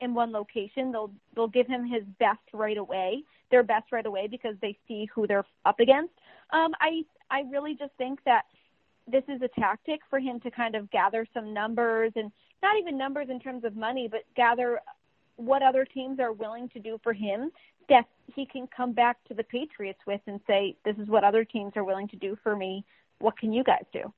in 0.00 0.14
one 0.14 0.32
location. 0.32 0.92
They'll 0.92 1.10
they'll 1.34 1.48
give 1.48 1.66
him 1.66 1.86
his 1.86 2.02
best 2.18 2.40
right 2.52 2.76
away, 2.76 3.22
their 3.50 3.62
best 3.62 3.92
right 3.92 4.06
away 4.06 4.28
because 4.28 4.54
they 4.60 4.76
see 4.86 5.08
who 5.14 5.26
they're 5.26 5.44
up 5.64 5.80
against. 5.80 6.12
Um, 6.50 6.74
I 6.80 7.04
I 7.30 7.42
really 7.50 7.74
just 7.74 7.92
think 7.98 8.20
that 8.24 8.42
this 9.06 9.24
is 9.28 9.40
a 9.42 9.48
tactic 9.60 10.00
for 10.10 10.18
him 10.18 10.40
to 10.40 10.50
kind 10.50 10.74
of 10.74 10.90
gather 10.90 11.26
some 11.32 11.52
numbers 11.52 12.12
and 12.16 12.30
not 12.62 12.76
even 12.78 12.98
numbers 12.98 13.28
in 13.30 13.40
terms 13.40 13.64
of 13.64 13.76
money, 13.76 14.08
but 14.10 14.20
gather 14.36 14.80
what 15.36 15.62
other 15.62 15.84
teams 15.84 16.18
are 16.20 16.32
willing 16.32 16.68
to 16.70 16.80
do 16.80 16.98
for 17.02 17.12
him 17.12 17.50
that 17.88 18.04
he 18.34 18.44
can 18.44 18.66
come 18.66 18.92
back 18.92 19.16
to 19.28 19.34
the 19.34 19.44
Patriots 19.44 20.00
with 20.06 20.20
and 20.26 20.40
say, 20.46 20.76
"This 20.84 20.96
is 20.98 21.08
what 21.08 21.24
other 21.24 21.44
teams 21.44 21.76
are 21.76 21.84
willing 21.84 22.08
to 22.08 22.16
do 22.16 22.36
for 22.42 22.54
me. 22.54 22.84
What 23.18 23.38
can 23.38 23.52
you 23.52 23.64
guys 23.64 23.84
do?" 23.92 24.12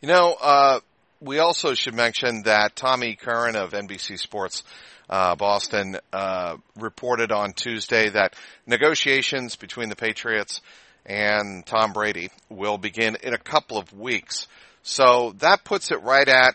You 0.00 0.08
know, 0.08 0.36
uh, 0.40 0.80
we 1.20 1.38
also 1.38 1.74
should 1.74 1.94
mention 1.94 2.42
that 2.44 2.74
Tommy 2.74 3.14
Curran 3.14 3.54
of 3.54 3.72
NBC 3.72 4.18
Sports 4.18 4.62
uh, 5.08 5.34
Boston 5.34 5.98
uh, 6.12 6.56
reported 6.76 7.30
on 7.30 7.52
Tuesday 7.52 8.08
that 8.08 8.34
negotiations 8.66 9.56
between 9.56 9.90
the 9.90 9.96
Patriots 9.96 10.60
and 11.04 11.66
Tom 11.66 11.92
Brady 11.92 12.30
will 12.48 12.78
begin 12.78 13.16
in 13.22 13.34
a 13.34 13.38
couple 13.38 13.76
of 13.76 13.92
weeks. 13.92 14.46
So 14.82 15.34
that 15.38 15.64
puts 15.64 15.90
it 15.90 16.02
right 16.02 16.28
at 16.28 16.54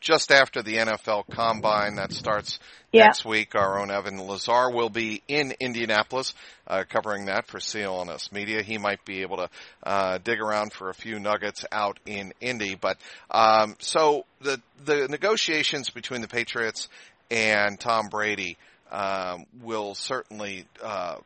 just 0.00 0.32
after 0.32 0.62
the 0.62 0.76
NFL 0.76 1.24
Combine 1.30 1.96
that 1.96 2.12
starts 2.12 2.58
yeah. 2.92 3.04
next 3.04 3.24
week. 3.24 3.54
Our 3.54 3.78
own 3.78 3.90
Evan 3.90 4.18
Lazar 4.18 4.70
will 4.70 4.88
be 4.88 5.22
in 5.28 5.52
Indianapolis 5.60 6.34
uh, 6.66 6.84
covering 6.88 7.26
that 7.26 7.46
for 7.46 7.58
CLNS 7.58 8.32
Media. 8.32 8.62
He 8.62 8.78
might 8.78 9.04
be 9.04 9.22
able 9.22 9.36
to 9.36 9.50
uh, 9.82 10.18
dig 10.18 10.40
around 10.40 10.72
for 10.72 10.88
a 10.88 10.94
few 10.94 11.18
nuggets 11.18 11.64
out 11.70 11.98
in 12.06 12.32
Indy. 12.40 12.74
But 12.74 12.98
um, 13.30 13.76
so 13.78 14.24
the 14.40 14.60
the 14.84 15.06
negotiations 15.08 15.90
between 15.90 16.22
the 16.22 16.28
Patriots 16.28 16.88
and 17.30 17.78
Tom 17.78 18.08
Brady 18.08 18.56
um, 18.90 19.46
will 19.62 19.94
certainly. 19.94 20.66
Uh, 20.82 21.16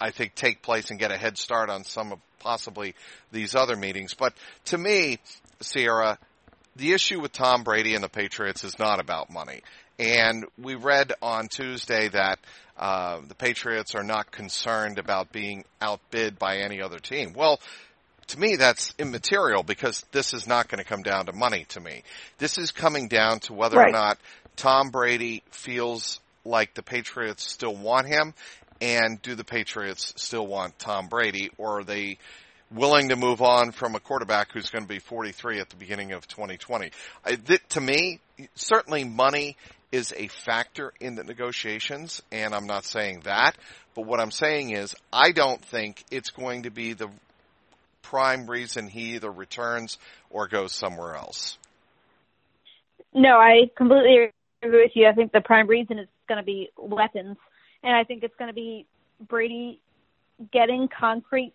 I 0.00 0.12
think 0.12 0.36
take 0.36 0.62
place 0.62 0.90
and 0.90 0.98
get 1.00 1.10
a 1.10 1.16
head 1.16 1.36
start 1.36 1.70
on 1.70 1.82
some 1.82 2.12
of 2.12 2.20
possibly 2.38 2.94
these 3.32 3.56
other 3.56 3.74
meetings. 3.74 4.14
But 4.14 4.32
to 4.66 4.78
me, 4.78 5.18
Sierra, 5.60 6.18
the 6.78 6.92
issue 6.92 7.20
with 7.20 7.32
Tom 7.32 7.64
Brady 7.64 7.94
and 7.94 8.02
the 8.02 8.08
Patriots 8.08 8.64
is 8.64 8.78
not 8.78 9.00
about 9.00 9.30
money. 9.30 9.62
And 9.98 10.46
we 10.56 10.76
read 10.76 11.12
on 11.20 11.48
Tuesday 11.48 12.08
that 12.08 12.38
uh, 12.78 13.20
the 13.26 13.34
Patriots 13.34 13.94
are 13.96 14.04
not 14.04 14.30
concerned 14.30 14.98
about 14.98 15.32
being 15.32 15.64
outbid 15.82 16.38
by 16.38 16.58
any 16.58 16.80
other 16.80 17.00
team. 17.00 17.32
Well, 17.34 17.60
to 18.28 18.38
me, 18.38 18.56
that's 18.56 18.94
immaterial 18.98 19.64
because 19.64 20.04
this 20.12 20.32
is 20.32 20.46
not 20.46 20.68
going 20.68 20.78
to 20.78 20.84
come 20.84 21.02
down 21.02 21.26
to 21.26 21.32
money 21.32 21.66
to 21.70 21.80
me. 21.80 22.04
This 22.38 22.58
is 22.58 22.70
coming 22.70 23.08
down 23.08 23.40
to 23.40 23.54
whether 23.54 23.78
right. 23.78 23.88
or 23.88 23.92
not 23.92 24.18
Tom 24.56 24.90
Brady 24.90 25.42
feels 25.50 26.20
like 26.44 26.74
the 26.74 26.82
Patriots 26.82 27.50
still 27.50 27.74
want 27.74 28.06
him 28.06 28.34
and 28.80 29.20
do 29.22 29.34
the 29.34 29.44
Patriots 29.44 30.12
still 30.16 30.46
want 30.46 30.78
Tom 30.78 31.08
Brady 31.08 31.50
or 31.58 31.80
are 31.80 31.84
they 31.84 32.18
willing 32.70 33.08
to 33.08 33.16
move 33.16 33.40
on 33.40 33.72
from 33.72 33.94
a 33.94 34.00
quarterback 34.00 34.52
who's 34.52 34.70
going 34.70 34.84
to 34.84 34.88
be 34.88 34.98
43 34.98 35.60
at 35.60 35.70
the 35.70 35.76
beginning 35.76 36.12
of 36.12 36.26
2020. 36.28 36.90
I, 37.24 37.36
th- 37.36 37.62
to 37.70 37.80
me, 37.80 38.20
certainly 38.54 39.04
money 39.04 39.56
is 39.90 40.12
a 40.16 40.28
factor 40.28 40.92
in 41.00 41.14
the 41.14 41.24
negotiations, 41.24 42.22
and 42.30 42.54
I'm 42.54 42.66
not 42.66 42.84
saying 42.84 43.20
that, 43.24 43.56
but 43.94 44.02
what 44.02 44.20
I'm 44.20 44.30
saying 44.30 44.70
is 44.70 44.94
I 45.12 45.32
don't 45.32 45.64
think 45.64 46.04
it's 46.10 46.30
going 46.30 46.64
to 46.64 46.70
be 46.70 46.92
the 46.92 47.08
prime 48.02 48.46
reason 48.46 48.88
he 48.88 49.14
either 49.14 49.30
returns 49.30 49.98
or 50.30 50.46
goes 50.46 50.72
somewhere 50.72 51.14
else. 51.14 51.56
No, 53.14 53.38
I 53.38 53.70
completely 53.76 54.30
agree 54.62 54.82
with 54.82 54.92
you. 54.94 55.06
I 55.06 55.12
think 55.12 55.32
the 55.32 55.40
prime 55.40 55.66
reason 55.66 55.98
is 55.98 56.08
going 56.28 56.38
to 56.38 56.44
be 56.44 56.70
weapons, 56.76 57.38
and 57.82 57.96
I 57.96 58.04
think 58.04 58.22
it's 58.22 58.34
going 58.36 58.48
to 58.48 58.54
be 58.54 58.86
Brady 59.26 59.80
getting 60.52 60.88
concrete 60.88 61.52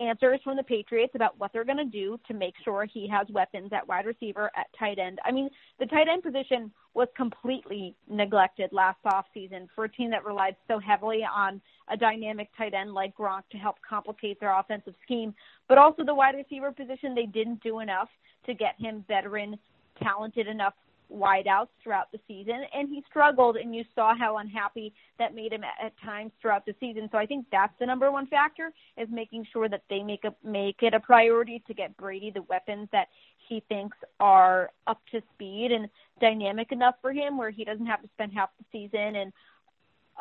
answers 0.00 0.40
from 0.44 0.56
the 0.56 0.62
Patriots 0.62 1.12
about 1.14 1.38
what 1.38 1.52
they're 1.52 1.64
going 1.64 1.78
to 1.78 1.84
do 1.84 2.18
to 2.28 2.34
make 2.34 2.54
sure 2.64 2.84
he 2.84 3.08
has 3.08 3.26
weapons 3.30 3.70
at 3.72 3.86
wide 3.86 4.06
receiver, 4.06 4.50
at 4.56 4.66
tight 4.78 4.98
end. 4.98 5.18
I 5.24 5.32
mean, 5.32 5.50
the 5.78 5.86
tight 5.86 6.08
end 6.08 6.22
position 6.22 6.70
was 6.94 7.08
completely 7.16 7.94
neglected 8.08 8.70
last 8.72 8.98
offseason 9.04 9.68
for 9.74 9.84
a 9.84 9.88
team 9.88 10.10
that 10.10 10.24
relied 10.24 10.56
so 10.66 10.78
heavily 10.78 11.22
on 11.24 11.60
a 11.90 11.96
dynamic 11.96 12.48
tight 12.56 12.74
end 12.74 12.92
like 12.94 13.16
Gronk 13.16 13.42
to 13.50 13.58
help 13.58 13.76
complicate 13.88 14.38
their 14.40 14.58
offensive 14.58 14.94
scheme. 15.04 15.34
But 15.68 15.78
also 15.78 16.04
the 16.04 16.14
wide 16.14 16.34
receiver 16.36 16.72
position, 16.72 17.14
they 17.14 17.26
didn't 17.26 17.62
do 17.62 17.80
enough 17.80 18.08
to 18.46 18.54
get 18.54 18.74
him 18.78 19.04
veteran, 19.08 19.58
talented 20.02 20.46
enough 20.46 20.74
wideouts 21.12 21.68
throughout 21.82 22.10
the 22.12 22.18
season, 22.28 22.60
and 22.74 22.88
he 22.88 23.02
struggled, 23.08 23.56
and 23.56 23.74
you 23.74 23.84
saw 23.94 24.14
how 24.16 24.38
unhappy 24.38 24.92
that 25.18 25.34
made 25.34 25.52
him 25.52 25.64
at, 25.64 25.86
at 25.86 25.92
times 26.04 26.32
throughout 26.40 26.66
the 26.66 26.74
season. 26.78 27.08
So 27.10 27.18
I 27.18 27.26
think 27.26 27.46
that's 27.50 27.72
the 27.78 27.86
number 27.86 28.10
one 28.12 28.26
factor 28.26 28.72
is 28.96 29.08
making 29.10 29.46
sure 29.52 29.68
that 29.68 29.82
they 29.88 30.02
make 30.02 30.24
a 30.24 30.34
make 30.46 30.82
it 30.82 30.94
a 30.94 31.00
priority 31.00 31.62
to 31.66 31.74
get 31.74 31.96
Brady 31.96 32.30
the 32.30 32.42
weapons 32.42 32.88
that 32.92 33.08
he 33.48 33.62
thinks 33.68 33.96
are 34.20 34.70
up 34.86 35.00
to 35.12 35.22
speed 35.34 35.72
and 35.72 35.88
dynamic 36.20 36.72
enough 36.72 36.96
for 37.00 37.12
him, 37.12 37.38
where 37.38 37.50
he 37.50 37.64
doesn't 37.64 37.86
have 37.86 38.02
to 38.02 38.08
spend 38.14 38.32
half 38.32 38.50
the 38.58 38.64
season 38.70 39.16
and 39.16 39.32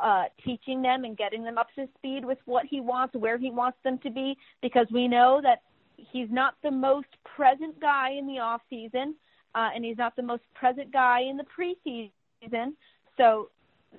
uh, 0.02 0.26
teaching 0.46 0.82
them 0.82 1.04
and 1.04 1.18
getting 1.18 1.44
them 1.44 1.58
up 1.58 1.68
to 1.76 1.88
speed 1.98 2.24
with 2.24 2.38
what 2.46 2.66
he 2.66 2.80
wants, 2.80 3.16
where 3.16 3.38
he 3.38 3.50
wants 3.50 3.78
them 3.84 3.98
to 4.00 4.10
be, 4.10 4.38
because 4.62 4.88
we 4.92 5.08
know 5.08 5.42
that 5.42 5.64
he's 5.98 6.30
not 6.30 6.54
the 6.64 6.72
most 6.72 7.08
present 7.36 7.80
guy 7.82 8.12
in 8.12 8.28
the 8.28 8.40
off 8.40 8.62
season 8.70 9.16
uh, 9.58 9.70
and 9.74 9.84
he's 9.84 9.98
not 9.98 10.16
the 10.16 10.22
most 10.22 10.44
present 10.54 10.94
guy 10.94 11.22
in 11.28 11.38
the 11.38 11.46
preseason. 11.58 12.74
So 13.18 13.50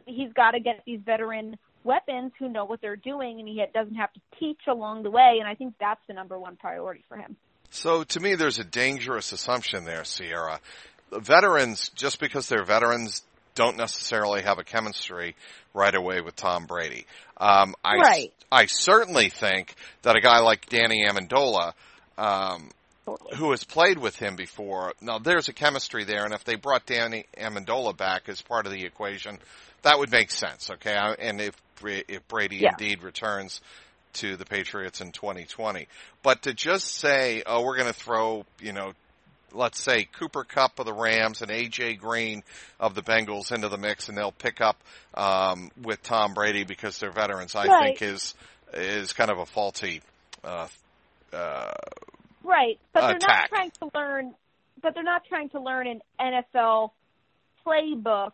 he's 0.06 0.32
got 0.32 0.52
to 0.52 0.60
get 0.60 0.82
these 0.86 1.00
veteran 1.04 1.56
weapons 1.82 2.30
who 2.38 2.48
know 2.48 2.64
what 2.64 2.80
they're 2.80 2.96
doing, 2.96 3.40
and 3.40 3.48
he 3.48 3.60
doesn't 3.74 3.96
have 3.96 4.12
to 4.12 4.20
teach 4.38 4.60
along 4.68 5.02
the 5.02 5.10
way. 5.10 5.38
And 5.40 5.48
I 5.48 5.56
think 5.56 5.74
that's 5.80 6.00
the 6.06 6.14
number 6.14 6.38
one 6.38 6.56
priority 6.56 7.02
for 7.08 7.16
him. 7.16 7.36
So 7.70 8.04
to 8.04 8.20
me, 8.20 8.36
there's 8.36 8.60
a 8.60 8.64
dangerous 8.64 9.32
assumption 9.32 9.84
there, 9.84 10.04
Sierra. 10.04 10.60
The 11.10 11.18
veterans, 11.18 11.88
just 11.90 12.20
because 12.20 12.48
they're 12.48 12.64
veterans, 12.64 13.22
don't 13.56 13.76
necessarily 13.76 14.42
have 14.42 14.58
a 14.58 14.64
chemistry 14.64 15.34
right 15.74 15.94
away 15.94 16.20
with 16.20 16.36
Tom 16.36 16.66
Brady. 16.66 17.04
Um, 17.36 17.74
I, 17.84 17.96
right. 17.96 18.32
I 18.52 18.66
certainly 18.66 19.28
think 19.28 19.74
that 20.02 20.14
a 20.14 20.20
guy 20.20 20.38
like 20.38 20.68
Danny 20.68 21.04
Amendola, 21.04 21.72
um, 22.16 22.70
who 23.36 23.50
has 23.50 23.64
played 23.64 23.98
with 23.98 24.16
him 24.16 24.36
before. 24.36 24.92
Now 25.00 25.18
there's 25.18 25.48
a 25.48 25.52
chemistry 25.52 26.04
there, 26.04 26.24
and 26.24 26.34
if 26.34 26.44
they 26.44 26.56
brought 26.56 26.86
Danny 26.86 27.26
Amendola 27.36 27.96
back 27.96 28.28
as 28.28 28.42
part 28.42 28.66
of 28.66 28.72
the 28.72 28.84
equation, 28.84 29.38
that 29.82 29.98
would 29.98 30.10
make 30.10 30.30
sense. 30.30 30.70
Okay, 30.70 30.96
and 31.18 31.40
if 31.40 31.54
if 31.84 32.26
Brady 32.28 32.56
yeah. 32.56 32.70
indeed 32.70 33.02
returns 33.02 33.60
to 34.14 34.36
the 34.36 34.44
Patriots 34.44 35.00
in 35.00 35.12
2020, 35.12 35.86
but 36.22 36.42
to 36.42 36.54
just 36.54 36.94
say, 36.94 37.42
oh, 37.46 37.62
we're 37.62 37.76
going 37.76 37.88
to 37.88 37.94
throw, 37.94 38.44
you 38.60 38.72
know, 38.72 38.92
let's 39.52 39.80
say 39.80 40.08
Cooper 40.18 40.44
Kupp 40.44 40.78
of 40.78 40.86
the 40.86 40.92
Rams 40.92 41.42
and 41.42 41.50
AJ 41.50 41.98
Green 41.98 42.42
of 42.80 42.94
the 42.94 43.02
Bengals 43.02 43.52
into 43.52 43.68
the 43.68 43.78
mix, 43.78 44.08
and 44.08 44.16
they'll 44.16 44.32
pick 44.32 44.60
up 44.60 44.76
um, 45.14 45.70
with 45.82 46.02
Tom 46.02 46.34
Brady 46.34 46.64
because 46.64 46.98
they're 46.98 47.12
veterans. 47.12 47.54
I 47.54 47.66
right. 47.66 47.98
think 47.98 48.02
is 48.02 48.34
is 48.74 49.12
kind 49.12 49.30
of 49.30 49.38
a 49.38 49.46
faulty. 49.46 50.02
Uh, 50.44 50.68
uh, 51.32 51.72
Right, 52.48 52.78
but 52.94 53.02
they're 53.02 53.16
attack. 53.16 53.50
not 53.50 53.58
trying 53.58 53.70
to 53.72 53.90
learn. 53.94 54.34
But 54.80 54.94
they're 54.94 55.02
not 55.02 55.22
trying 55.28 55.50
to 55.50 55.60
learn 55.60 55.86
an 55.86 56.00
NFL 56.20 56.92
playbook 57.66 58.32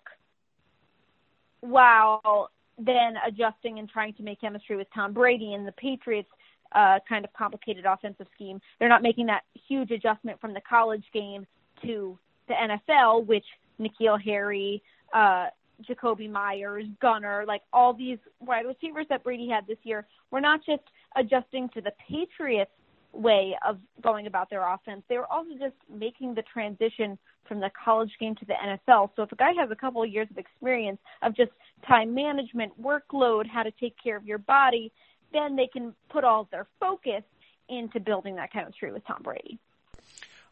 while 1.60 2.50
then 2.78 3.14
adjusting 3.26 3.78
and 3.78 3.88
trying 3.88 4.14
to 4.14 4.22
make 4.22 4.40
chemistry 4.40 4.76
with 4.76 4.86
Tom 4.94 5.12
Brady 5.12 5.54
and 5.54 5.66
the 5.66 5.72
Patriots. 5.72 6.28
Uh, 6.72 6.98
kind 7.08 7.24
of 7.24 7.32
complicated 7.34 7.84
offensive 7.86 8.26
scheme. 8.34 8.60
They're 8.80 8.88
not 8.88 9.00
making 9.00 9.26
that 9.26 9.42
huge 9.68 9.92
adjustment 9.92 10.40
from 10.40 10.54
the 10.54 10.60
college 10.68 11.04
game 11.12 11.46
to 11.82 12.18
the 12.48 12.54
NFL, 12.54 13.26
which 13.26 13.44
N'Keal 13.80 14.20
Harry, 14.20 14.82
uh, 15.12 15.46
Jakobi 15.88 16.28
Meyers, 16.28 16.84
Gunner, 17.00 17.44
like 17.46 17.62
all 17.72 17.94
these 17.94 18.18
wide 18.40 18.66
receivers 18.66 19.06
that 19.08 19.22
Brady 19.22 19.48
had 19.48 19.68
this 19.68 19.78
year, 19.84 20.04
were 20.32 20.40
not 20.40 20.66
just 20.66 20.82
adjusting 21.16 21.68
to 21.74 21.80
the 21.80 21.92
Patriots 22.08 22.72
way 23.14 23.56
of 23.66 23.78
going 24.02 24.26
about 24.26 24.50
their 24.50 24.66
offense. 24.66 25.02
They 25.08 25.16
were 25.16 25.30
also 25.30 25.50
just 25.52 25.74
making 25.88 26.34
the 26.34 26.42
transition 26.42 27.18
from 27.46 27.60
the 27.60 27.70
college 27.84 28.10
game 28.18 28.34
to 28.36 28.44
the 28.44 28.54
NFL. 28.54 29.10
So 29.16 29.22
if 29.22 29.32
a 29.32 29.36
guy 29.36 29.52
has 29.58 29.70
a 29.70 29.76
couple 29.76 30.02
of 30.02 30.10
years 30.10 30.28
of 30.30 30.38
experience 30.38 30.98
of 31.22 31.36
just 31.36 31.52
time 31.86 32.14
management, 32.14 32.72
workload, 32.80 33.46
how 33.46 33.62
to 33.62 33.70
take 33.72 33.94
care 34.02 34.16
of 34.16 34.24
your 34.24 34.38
body, 34.38 34.92
then 35.32 35.56
they 35.56 35.66
can 35.66 35.94
put 36.08 36.24
all 36.24 36.48
their 36.50 36.66
focus 36.80 37.22
into 37.68 38.00
building 38.00 38.36
that 38.36 38.52
chemistry 38.52 38.92
with 38.92 39.06
Tom 39.06 39.20
Brady. 39.22 39.58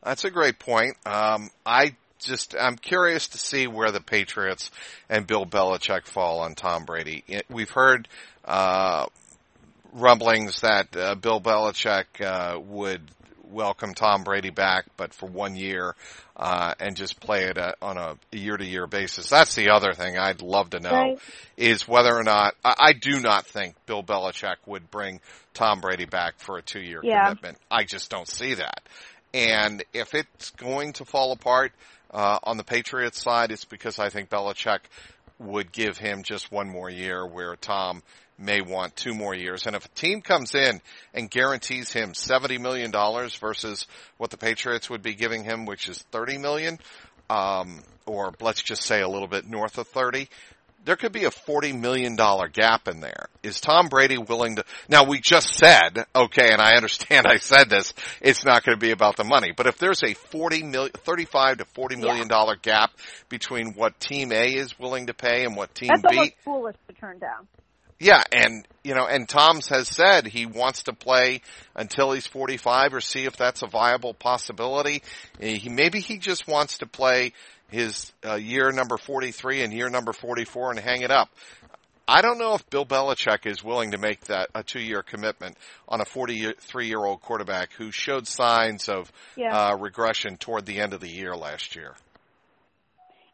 That's 0.03 0.25
a 0.25 0.31
great 0.31 0.59
point. 0.59 0.97
Um, 1.07 1.51
I 1.65 1.97
just 2.19 2.55
I'm 2.59 2.77
curious 2.77 3.29
to 3.29 3.39
see 3.39 3.67
where 3.67 3.91
the 3.91 4.01
Patriots 4.01 4.71
and 5.09 5.27
Bill 5.27 5.47
Belichick 5.47 6.07
fall 6.07 6.41
on 6.41 6.55
Tom 6.55 6.85
Brady. 6.85 7.25
We've 7.49 7.71
heard 7.71 8.09
uh, 8.45 9.07
rumblings 9.93 10.61
that 10.63 10.97
uh, 10.97 11.15
Bill 11.15 11.41
Belichick 11.41 12.21
uh, 12.21 12.59
would 12.61 13.03
welcome 13.45 13.93
Tom 13.95 14.25
Brady 14.25 14.51
back, 14.51 14.87
but 14.97 15.13
for 15.13 15.27
one 15.29 15.55
year, 15.57 15.95
uh, 16.37 16.73
and 16.81 16.97
just 16.97 17.21
play 17.21 17.45
it 17.45 17.59
at, 17.59 17.77
on 17.83 17.99
a 17.99 18.17
year 18.33 18.57
to 18.57 18.65
year 18.65 18.87
basis. 18.87 19.29
That's 19.29 19.55
the 19.55 19.69
other 19.71 19.93
thing 19.93 20.17
I'd 20.17 20.41
love 20.41 20.71
to 20.71 20.81
know 20.81 20.91
Right. 20.91 21.19
is 21.59 21.87
whether 21.87 22.15
or 22.17 22.23
not, 22.23 22.55
I, 22.65 22.75
I 22.79 22.93
do 22.95 23.21
not 23.21 23.47
think 23.47 23.75
Bill 23.87 24.03
Belichick 24.03 24.57
would 24.67 24.91
bring 24.91 25.21
Tom 25.53 25.81
Brady 25.83 26.07
back 26.07 26.39
for 26.39 26.57
a 26.57 26.63
two 26.63 26.81
year 26.81 27.01
Yeah. 27.03 27.27
commitment. 27.27 27.59
I 27.71 27.85
just 27.85 28.11
don't 28.11 28.29
see 28.29 28.55
that. 28.55 28.81
And 29.35 29.85
if 29.93 30.15
it's 30.15 30.51
going 30.51 30.95
to 30.95 31.05
fall 31.05 31.33
apart, 31.33 31.73
uh, 32.11 32.39
on 32.43 32.57
the 32.59 32.65
Patriots 32.65 33.23
side, 33.23 33.51
it's 33.53 33.65
because 33.65 33.99
I 33.99 34.09
think 34.11 34.29
Belichick 34.31 34.81
would 35.39 35.73
give 35.73 35.97
him 35.99 36.23
just 36.23 36.53
one 36.53 36.69
more 36.69 36.91
year 36.91 37.27
where 37.27 37.57
Tom 37.57 38.03
may 38.43 38.61
want 38.61 38.97
two 38.97 39.15
more 39.15 39.35
years. 39.35 39.67
And 39.67 39.77
if 39.77 39.85
a 39.85 39.89
team 39.89 40.21
comes 40.21 40.55
in 40.55 40.81
and 41.15 41.31
guarantees 41.31 41.93
him 41.93 42.13
$70 42.13 42.61
million 42.61 42.93
versus 43.41 43.87
what 44.19 44.31
the 44.31 44.37
Patriots 44.37 44.91
would 44.91 45.03
be 45.03 45.15
giving 45.15 45.45
him, 45.45 45.65
which 45.65 45.89
is 45.89 46.03
30 46.11 46.39
million, 46.39 46.79
um, 47.31 47.83
or 48.07 48.33
let's 48.41 48.63
just 48.63 48.83
say 48.83 49.01
a 49.01 49.09
little 49.09 49.29
bit 49.29 49.49
north 49.49 49.79
of 49.79 49.89
30, 49.89 50.29
there 50.85 50.97
could 50.97 51.13
be 51.13 51.25
a 51.25 51.31
$40 51.31 51.79
million 51.79 52.17
gap 52.17 52.89
in 52.89 53.01
there. 53.01 53.27
Is 53.43 53.61
Tom 53.61 53.89
Brady 53.89 54.19
willing 54.19 54.57
to, 54.57 54.65
now 54.89 55.05
we 55.05 55.21
just 55.21 55.55
said, 55.55 56.07
okay, 56.15 56.49
and 56.51 56.61
I 56.61 56.75
understand 56.75 57.27
I 57.27 57.37
said 57.37 57.71
this, 57.71 57.95
it's 58.21 58.45
not 58.45 58.65
going 58.65 58.77
to 58.77 58.81
be 58.81 58.91
about 58.91 59.17
the 59.17 59.25
money, 59.25 59.53
but 59.57 59.67
if 59.67 59.79
there's 59.79 60.03
a 60.03 60.15
40 60.15 60.65
million, 60.65 60.91
35 60.93 61.59
to 61.59 61.65
40 61.67 61.97
million 61.97 62.29
dollar 62.29 62.57
gap 62.57 62.91
between 63.29 63.75
what 63.75 63.99
team 64.01 64.33
A 64.33 64.55
is 64.55 64.79
willing 64.79 65.07
to 65.07 65.15
pay 65.15 65.45
and 65.45 65.57
what 65.57 65.75
team 65.75 65.89
That's 65.89 66.03
B, 66.03 66.17
almost 66.19 66.33
foolish 66.45 66.77
to 66.89 66.95
turn 66.95 67.19
down. 67.19 67.47
Yeah, 68.03 68.25
and 68.33 68.67
you 68.83 68.95
know, 68.95 69.07
and 69.07 69.29
Tom's 69.29 69.69
has 69.69 69.87
said 69.87 70.27
he 70.27 70.45
wants 70.45 70.85
to 70.85 70.93
play 70.93 71.41
until 71.77 72.11
he's 72.11 72.27
45 72.27 72.95
or 72.95 73.01
see 73.01 73.27
if 73.27 73.37
that's 73.37 73.63
a 73.63 73.69
viable 73.69 74.13
possibility. 74.13 75.03
He 75.41 75.69
maybe 75.69 76.01
he 76.01 76.19
just 76.19 76.49
wants 76.49 76.79
to 76.79 76.87
play 76.87 77.33
his 77.71 78.13
uh, 78.27 78.35
year 78.35 78.73
number 78.73 78.97
43 78.97 79.63
and 79.63 79.73
year 79.73 79.89
number 79.89 80.13
44 80.13 80.73
and 80.73 80.81
hang 80.81 81.03
it 81.03 81.13
up. 81.13 81.31
I 82.09 82.21
don't 82.23 82.39
know 82.39 82.55
if 82.55 82.69
Bill 82.69 82.85
Belichick 82.85 83.47
is 83.47 83.63
willing 83.63 83.93
to 83.93 83.99
make 83.99 84.23
that 84.23 84.51
a 84.53 84.65
two-year 84.65 85.03
commitment 85.03 85.57
on 85.89 86.01
a 86.01 86.05
43-year-old 86.05 87.21
quarterback 87.21 87.73
who 87.75 87.93
showed 87.93 88.27
signs 88.27 88.89
of 88.89 89.11
Yeah. 89.37 89.57
uh, 89.57 89.77
regression 89.77 90.37
toward 90.37 90.67
the 90.67 90.81
end 90.81 90.93
of 90.93 91.01
the 91.01 91.09
year 91.09 91.37
last 91.37 91.77
year. 91.77 91.95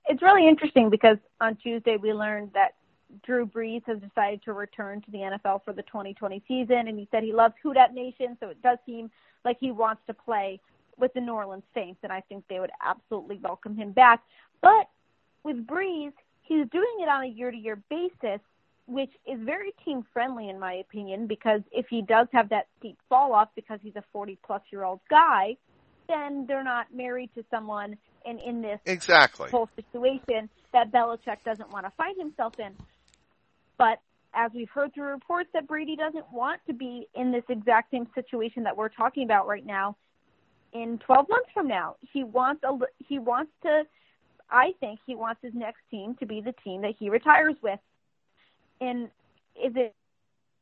It's 0.06 0.22
really 0.22 0.46
interesting 0.46 0.90
because 0.90 1.16
on 1.40 1.56
Tuesday 1.56 1.96
we 2.00 2.12
learned 2.12 2.50
that 2.52 2.74
Drew 3.24 3.46
Brees 3.46 3.82
has 3.86 3.98
decided 4.00 4.42
to 4.44 4.52
return 4.52 5.00
to 5.02 5.10
the 5.10 5.18
NFL 5.18 5.64
for 5.64 5.72
the 5.72 5.82
2020 5.82 6.42
season, 6.46 6.88
and 6.88 6.98
he 6.98 7.08
said 7.10 7.22
he 7.22 7.32
loves 7.32 7.54
Who 7.62 7.72
Nation, 7.92 8.36
so 8.40 8.48
it 8.48 8.62
does 8.62 8.78
seem 8.86 9.10
like 9.44 9.56
he 9.60 9.70
wants 9.70 10.02
to 10.06 10.14
play 10.14 10.60
with 10.98 11.12
the 11.14 11.20
New 11.20 11.32
Orleans 11.32 11.64
Saints, 11.74 12.00
and 12.02 12.12
I 12.12 12.20
think 12.22 12.44
they 12.48 12.60
would 12.60 12.72
absolutely 12.84 13.38
welcome 13.42 13.76
him 13.76 13.92
back. 13.92 14.22
But 14.60 14.88
with 15.44 15.66
Brees, 15.66 16.12
he's 16.42 16.66
doing 16.70 16.96
it 17.00 17.08
on 17.08 17.24
a 17.24 17.28
year-to-year 17.28 17.82
basis, 17.88 18.40
which 18.86 19.10
is 19.26 19.38
very 19.40 19.72
team 19.84 20.04
friendly 20.12 20.48
in 20.48 20.58
my 20.58 20.74
opinion, 20.74 21.26
because 21.26 21.60
if 21.72 21.86
he 21.88 22.02
does 22.02 22.26
have 22.32 22.48
that 22.50 22.66
steep 22.78 22.98
fall 23.08 23.32
off 23.32 23.48
because 23.54 23.78
he's 23.82 23.96
a 23.96 24.04
40-plus 24.14 24.62
year 24.70 24.84
old 24.84 25.00
guy, 25.08 25.56
then 26.08 26.46
they're 26.46 26.64
not 26.64 26.86
married 26.92 27.30
to 27.34 27.44
someone 27.50 27.96
and 28.26 28.40
in 28.40 28.60
this 28.60 28.80
Exactly. 28.86 29.50
whole 29.50 29.68
situation 29.76 30.48
that 30.72 30.90
Belichick 30.90 31.42
doesn't 31.44 31.70
want 31.70 31.86
to 31.86 31.92
find 31.96 32.18
himself 32.18 32.58
in. 32.58 32.72
But 33.78 34.00
as 34.34 34.50
we've 34.54 34.68
heard 34.68 34.92
through 34.92 35.10
reports 35.10 35.48
that 35.54 35.66
Brady 35.66 35.96
doesn't 35.96 36.30
want 36.32 36.60
to 36.66 36.74
be 36.74 37.08
in 37.14 37.32
this 37.32 37.44
exact 37.48 37.90
same 37.90 38.06
situation 38.14 38.62
that 38.64 38.76
we're 38.76 38.88
talking 38.88 39.24
about 39.24 39.46
right 39.46 39.64
now 39.64 39.96
in 40.72 40.98
12 41.06 41.26
months 41.28 41.48
from 41.54 41.66
now. 41.66 41.96
He 42.12 42.24
wants 42.24 42.62
a 42.64 42.76
he 42.98 43.18
wants 43.18 43.52
to 43.62 43.84
I 44.50 44.72
think 44.80 45.00
he 45.06 45.14
wants 45.14 45.40
his 45.42 45.54
next 45.54 45.80
team 45.90 46.14
to 46.20 46.26
be 46.26 46.40
the 46.40 46.54
team 46.64 46.82
that 46.82 46.94
he 46.98 47.10
retires 47.10 47.56
with. 47.62 47.80
And 48.80 49.04
is 49.56 49.72
it 49.74 49.94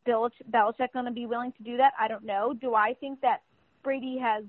Belich- 0.06 0.30
Belichick 0.50 0.92
going 0.92 1.04
to 1.04 1.10
be 1.10 1.26
willing 1.26 1.52
to 1.52 1.62
do 1.62 1.76
that? 1.76 1.92
I 1.98 2.08
don't 2.08 2.24
know. 2.24 2.54
Do 2.54 2.74
I 2.74 2.94
think 2.94 3.20
that 3.20 3.42
Brady 3.82 4.18
has 4.18 4.44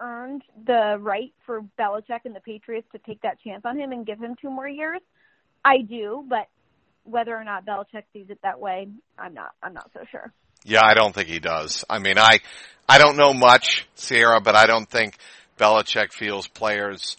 earned 0.00 0.42
the 0.66 0.98
right 1.00 1.32
for 1.46 1.62
Belichick 1.78 2.20
and 2.24 2.34
the 2.34 2.40
Patriots 2.40 2.86
to 2.92 2.98
take 2.98 3.20
that 3.22 3.40
chance 3.40 3.62
on 3.64 3.78
him 3.78 3.92
and 3.92 4.06
give 4.06 4.20
him 4.20 4.36
two 4.40 4.50
more 4.50 4.68
years? 4.68 5.00
I 5.64 5.78
do, 5.78 6.24
but 6.28 6.48
whether 7.04 7.36
or 7.36 7.44
not 7.44 7.64
Belichick 7.64 8.04
sees 8.12 8.26
it 8.30 8.38
that 8.42 8.60
way, 8.60 8.88
I'm 9.18 9.34
not. 9.34 9.52
I'm 9.62 9.74
not 9.74 9.90
so 9.92 10.00
sure. 10.10 10.32
Yeah, 10.64 10.82
I 10.82 10.94
don't 10.94 11.14
think 11.14 11.28
he 11.28 11.38
does. 11.38 11.84
I 11.88 11.98
mean, 11.98 12.18
I, 12.18 12.40
I 12.88 12.98
don't 12.98 13.16
know 13.16 13.34
much, 13.34 13.86
Sierra, 13.94 14.40
but 14.40 14.56
I 14.56 14.66
don't 14.66 14.88
think 14.88 15.16
Belichick 15.58 16.12
feels 16.12 16.48
players 16.48 17.16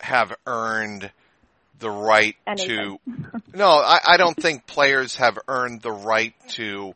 have 0.00 0.34
earned 0.46 1.10
the 1.78 1.90
right 1.90 2.36
Anything. 2.46 2.98
to, 3.06 3.40
no, 3.54 3.68
I, 3.68 4.00
I 4.06 4.16
don't 4.18 4.36
think 4.36 4.66
players 4.66 5.16
have 5.16 5.38
earned 5.48 5.80
the 5.80 5.92
right 5.92 6.34
to, 6.50 6.94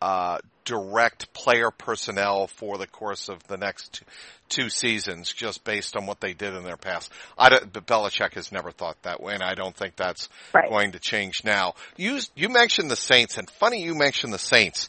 uh, 0.00 0.38
direct 0.64 1.32
player 1.32 1.70
personnel 1.70 2.46
for 2.46 2.78
the 2.78 2.86
course 2.86 3.28
of 3.28 3.42
the 3.48 3.56
next 3.56 4.02
two, 4.48 4.68
seasons 4.68 5.32
just 5.32 5.64
based 5.64 5.96
on 5.96 6.06
what 6.06 6.20
they 6.20 6.32
did 6.32 6.54
in 6.54 6.62
their 6.64 6.76
past. 6.76 7.10
I 7.36 7.48
don't, 7.48 7.72
but 7.72 7.86
Belichick 7.86 8.34
has 8.34 8.52
never 8.52 8.70
thought 8.70 8.96
that 9.02 9.20
way 9.22 9.34
and 9.34 9.42
I 9.42 9.54
don't 9.54 9.76
think 9.76 9.96
that's 9.96 10.28
Right. 10.52 10.68
going 10.70 10.92
to 10.92 10.98
change 10.98 11.42
now. 11.44 11.74
You, 11.96 12.20
you 12.34 12.48
mentioned 12.48 12.90
the 12.90 12.96
Saints 12.96 13.36
and 13.38 13.48
funny 13.48 13.82
you 13.82 13.94
mentioned 13.94 14.32
the 14.32 14.38
Saints. 14.38 14.88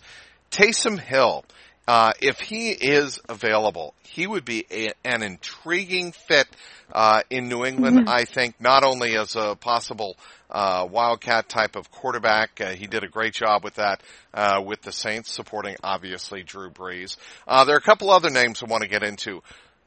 Taysom 0.51 0.99
Hill, 0.99 1.43
uh, 1.87 2.13
if 2.21 2.39
he 2.39 2.71
is 2.71 3.19
available, 3.29 3.93
he 4.03 4.25
would 4.25 4.45
be 4.45 4.65
a, 4.71 4.89
an 5.03 5.21
intriguing 5.21 6.11
fit 6.11 6.47
uh, 6.91 7.21
in 7.29 7.47
New 7.47 7.65
England. 7.65 8.09
I 8.09 8.25
think 8.25 8.59
not 8.59 8.83
only 8.83 9.15
as 9.17 9.35
a 9.35 9.55
possible 9.55 10.17
uh, 10.49 10.87
wildcat 10.89 11.49
type 11.49 11.75
of 11.75 11.91
quarterback, 11.91 12.59
uh, 12.61 12.69
he 12.69 12.87
did 12.87 13.03
a 13.03 13.07
great 13.07 13.33
job 13.33 13.63
with 13.63 13.75
that 13.75 14.01
uh, 14.33 14.61
with 14.65 14.81
the 14.81 14.91
Saints, 14.91 15.31
supporting 15.31 15.75
obviously 15.83 16.43
Drew 16.43 16.69
Brees. 16.69 17.17
Uh, 17.47 17.65
there 17.65 17.75
are 17.75 17.79
a 17.79 17.81
couple 17.81 18.09
other 18.09 18.29
names 18.29 18.63
I 18.63 18.67
want 18.67 18.83
to 18.83 18.89
get 18.89 19.03
into. 19.03 19.41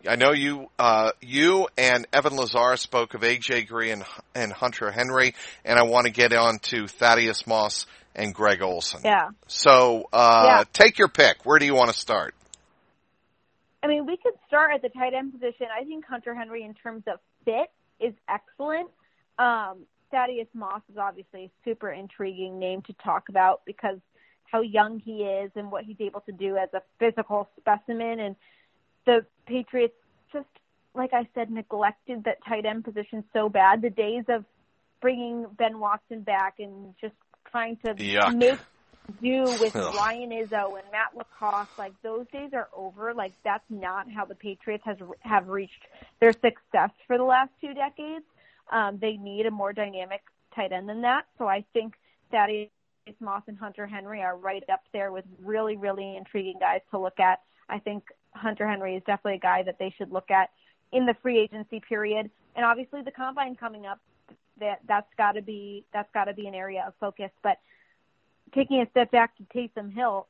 I 0.08 0.14
know 0.14 0.32
you, 0.32 0.70
uh, 0.78 1.10
you 1.20 1.66
and 1.76 2.06
Evan 2.12 2.36
Lazar 2.36 2.76
spoke 2.76 3.14
of 3.14 3.22
AJ 3.22 3.66
Green 3.66 3.92
and, 3.92 4.04
and 4.32 4.52
Hunter 4.52 4.92
Henry, 4.92 5.34
and 5.64 5.76
I 5.76 5.82
want 5.82 6.06
to 6.06 6.12
get 6.12 6.32
on 6.32 6.60
to 6.70 6.86
Thaddeus 6.86 7.48
Moss 7.48 7.86
and 8.18 8.34
Greg 8.34 8.60
Olsen. 8.60 9.00
Yeah. 9.04 9.30
So, 9.46 10.08
uh, 10.12 10.44
Yeah. 10.46 10.64
take 10.72 10.98
your 10.98 11.08
pick. 11.08 11.46
Where 11.46 11.58
do 11.58 11.64
you 11.64 11.74
want 11.74 11.90
to 11.90 11.96
start? 11.96 12.34
I 13.82 13.86
mean, 13.86 14.06
we 14.06 14.16
could 14.16 14.34
start 14.46 14.72
at 14.74 14.82
the 14.82 14.88
tight 14.88 15.14
end 15.14 15.32
position. 15.32 15.68
I 15.72 15.84
think 15.84 16.04
Hunter 16.04 16.34
Henry, 16.34 16.64
in 16.64 16.74
terms 16.74 17.04
of 17.06 17.20
fit, 17.44 17.70
is 18.00 18.14
excellent. 18.28 18.90
Um, 19.38 19.86
Thaddeus 20.10 20.48
Moss 20.52 20.82
is 20.90 20.96
obviously 20.98 21.44
a 21.44 21.50
super 21.64 21.90
intriguing 21.90 22.58
name 22.58 22.82
to 22.82 22.92
talk 22.94 23.28
about 23.28 23.62
because 23.64 23.98
how 24.50 24.62
young 24.62 24.98
he 24.98 25.22
is 25.24 25.52
and 25.54 25.70
what 25.70 25.84
he's 25.84 26.00
able 26.00 26.20
to 26.22 26.32
do 26.32 26.56
as 26.56 26.70
a 26.74 26.82
physical 26.98 27.48
specimen. 27.60 28.18
And 28.18 28.36
the 29.06 29.26
Patriots 29.46 29.94
just, 30.32 30.48
like 30.94 31.12
I 31.12 31.28
said, 31.34 31.50
neglected 31.50 32.24
that 32.24 32.38
tight 32.46 32.66
end 32.66 32.84
position 32.84 33.22
so 33.32 33.48
bad. 33.48 33.82
The 33.82 33.90
days 33.90 34.24
of 34.28 34.44
bringing 35.00 35.46
Ben 35.56 35.78
Watson 35.78 36.22
back 36.22 36.54
and 36.58 36.94
just 37.00 37.14
trying 37.50 37.76
to 37.78 37.94
Yuck. 37.94 38.36
make 38.36 38.58
do 39.22 39.44
with 39.58 39.74
Ugh. 39.74 39.94
Ryan 39.94 40.30
Izzo 40.30 40.78
and 40.78 40.84
Matt 40.92 41.16
LaCosse, 41.16 41.68
like 41.78 41.92
those 42.02 42.26
days 42.32 42.50
are 42.52 42.68
over. 42.76 43.14
Like 43.14 43.32
that's 43.44 43.64
not 43.70 44.10
how 44.10 44.24
the 44.24 44.34
Patriots 44.34 44.84
has 44.84 44.98
have 45.20 45.48
reached 45.48 45.82
their 46.20 46.32
success 46.32 46.90
for 47.06 47.16
the 47.16 47.24
last 47.24 47.50
two 47.60 47.74
decades. 47.74 48.24
Um, 48.70 48.98
they 49.00 49.16
need 49.16 49.46
a 49.46 49.50
more 49.50 49.72
dynamic 49.72 50.20
tight 50.54 50.72
end 50.72 50.88
than 50.88 51.02
that. 51.02 51.24
So 51.38 51.46
I 51.46 51.64
think 51.72 51.94
Thaddeus 52.30 52.68
Moss 53.20 53.42
and 53.46 53.56
Hunter 53.56 53.86
Henry 53.86 54.22
are 54.22 54.36
right 54.36 54.62
up 54.70 54.82
there 54.92 55.10
with 55.10 55.24
really, 55.42 55.76
really 55.76 56.16
intriguing 56.16 56.58
guys 56.60 56.80
to 56.90 56.98
look 56.98 57.18
at. 57.18 57.40
I 57.68 57.78
think 57.78 58.04
Hunter 58.32 58.68
Henry 58.68 58.96
is 58.96 59.02
definitely 59.06 59.36
a 59.36 59.40
guy 59.40 59.62
that 59.62 59.78
they 59.78 59.94
should 59.96 60.12
look 60.12 60.30
at 60.30 60.50
in 60.92 61.06
the 61.06 61.14
free 61.22 61.38
agency 61.38 61.80
period, 61.86 62.30
and 62.56 62.64
obviously 62.64 63.02
the 63.02 63.10
combine 63.10 63.56
coming 63.56 63.86
up. 63.86 64.00
That 64.60 64.80
that's 64.86 65.12
got 65.16 65.32
to 65.32 65.42
be 65.42 65.84
that's 65.92 66.10
got 66.12 66.24
to 66.24 66.34
be 66.34 66.46
an 66.46 66.54
area 66.54 66.84
of 66.86 66.94
focus. 67.00 67.30
But 67.42 67.58
taking 68.54 68.80
a 68.80 68.90
step 68.90 69.10
back 69.10 69.36
to 69.36 69.42
Taysom 69.54 69.92
Hill, 69.92 70.26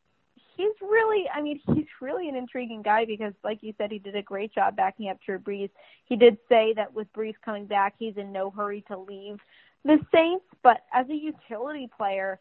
he's 0.56 0.72
really, 0.82 1.28
I 1.32 1.40
mean, 1.40 1.60
he's 1.74 1.86
really 2.00 2.28
an 2.28 2.34
intriguing 2.34 2.82
guy 2.82 3.04
because, 3.04 3.32
like 3.44 3.62
you 3.62 3.72
said, 3.78 3.90
he 3.90 3.98
did 3.98 4.16
a 4.16 4.22
great 4.22 4.52
job 4.52 4.76
backing 4.76 5.08
up 5.08 5.18
Drew 5.24 5.38
Brees. 5.38 5.70
He 6.04 6.16
did 6.16 6.36
say 6.48 6.72
that 6.74 6.92
with 6.92 7.10
Brees 7.12 7.34
coming 7.44 7.66
back, 7.66 7.94
he's 7.98 8.16
in 8.16 8.32
no 8.32 8.50
hurry 8.50 8.84
to 8.88 8.98
leave 8.98 9.38
the 9.84 9.98
Saints, 10.12 10.44
but 10.62 10.82
as 10.92 11.08
a 11.08 11.14
utility 11.14 11.88
player, 11.96 12.38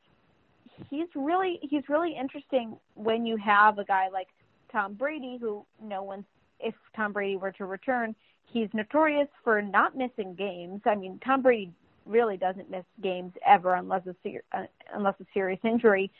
he's 0.90 1.08
really 1.16 1.60
he's 1.62 1.88
really 1.88 2.16
interesting 2.16 2.78
when 2.96 3.26
you 3.26 3.38
have 3.38 3.78
a 3.78 3.84
guy 3.84 4.10
like 4.10 4.28
Tom 4.72 4.96
Brady, 4.96 5.38
who 5.40 5.66
no 5.82 6.04
one, 6.04 6.26
if 6.60 6.74
Tom 6.96 7.14
Brady 7.14 7.38
were 7.38 7.52
to 7.54 7.66
return, 7.66 8.16
he's 8.52 8.70
notorious 8.74 9.28
for 9.44 9.62
not 9.62 9.96
missing 9.96 10.36
games. 10.36 10.82
I 10.86 10.96
mean, 10.96 11.20
Tom 11.24 11.42
Brady 11.42 11.72
really 12.06 12.38
doesn't 12.38 12.70
miss 12.70 12.86
games 13.02 13.34
ever 13.46 13.76
unless 13.76 14.06
a 14.08 14.16
ser- 14.24 14.44
uh, 14.54 14.66
unless 14.94 15.16
a 15.20 15.26
serious 15.34 15.60
injury. 15.64 16.12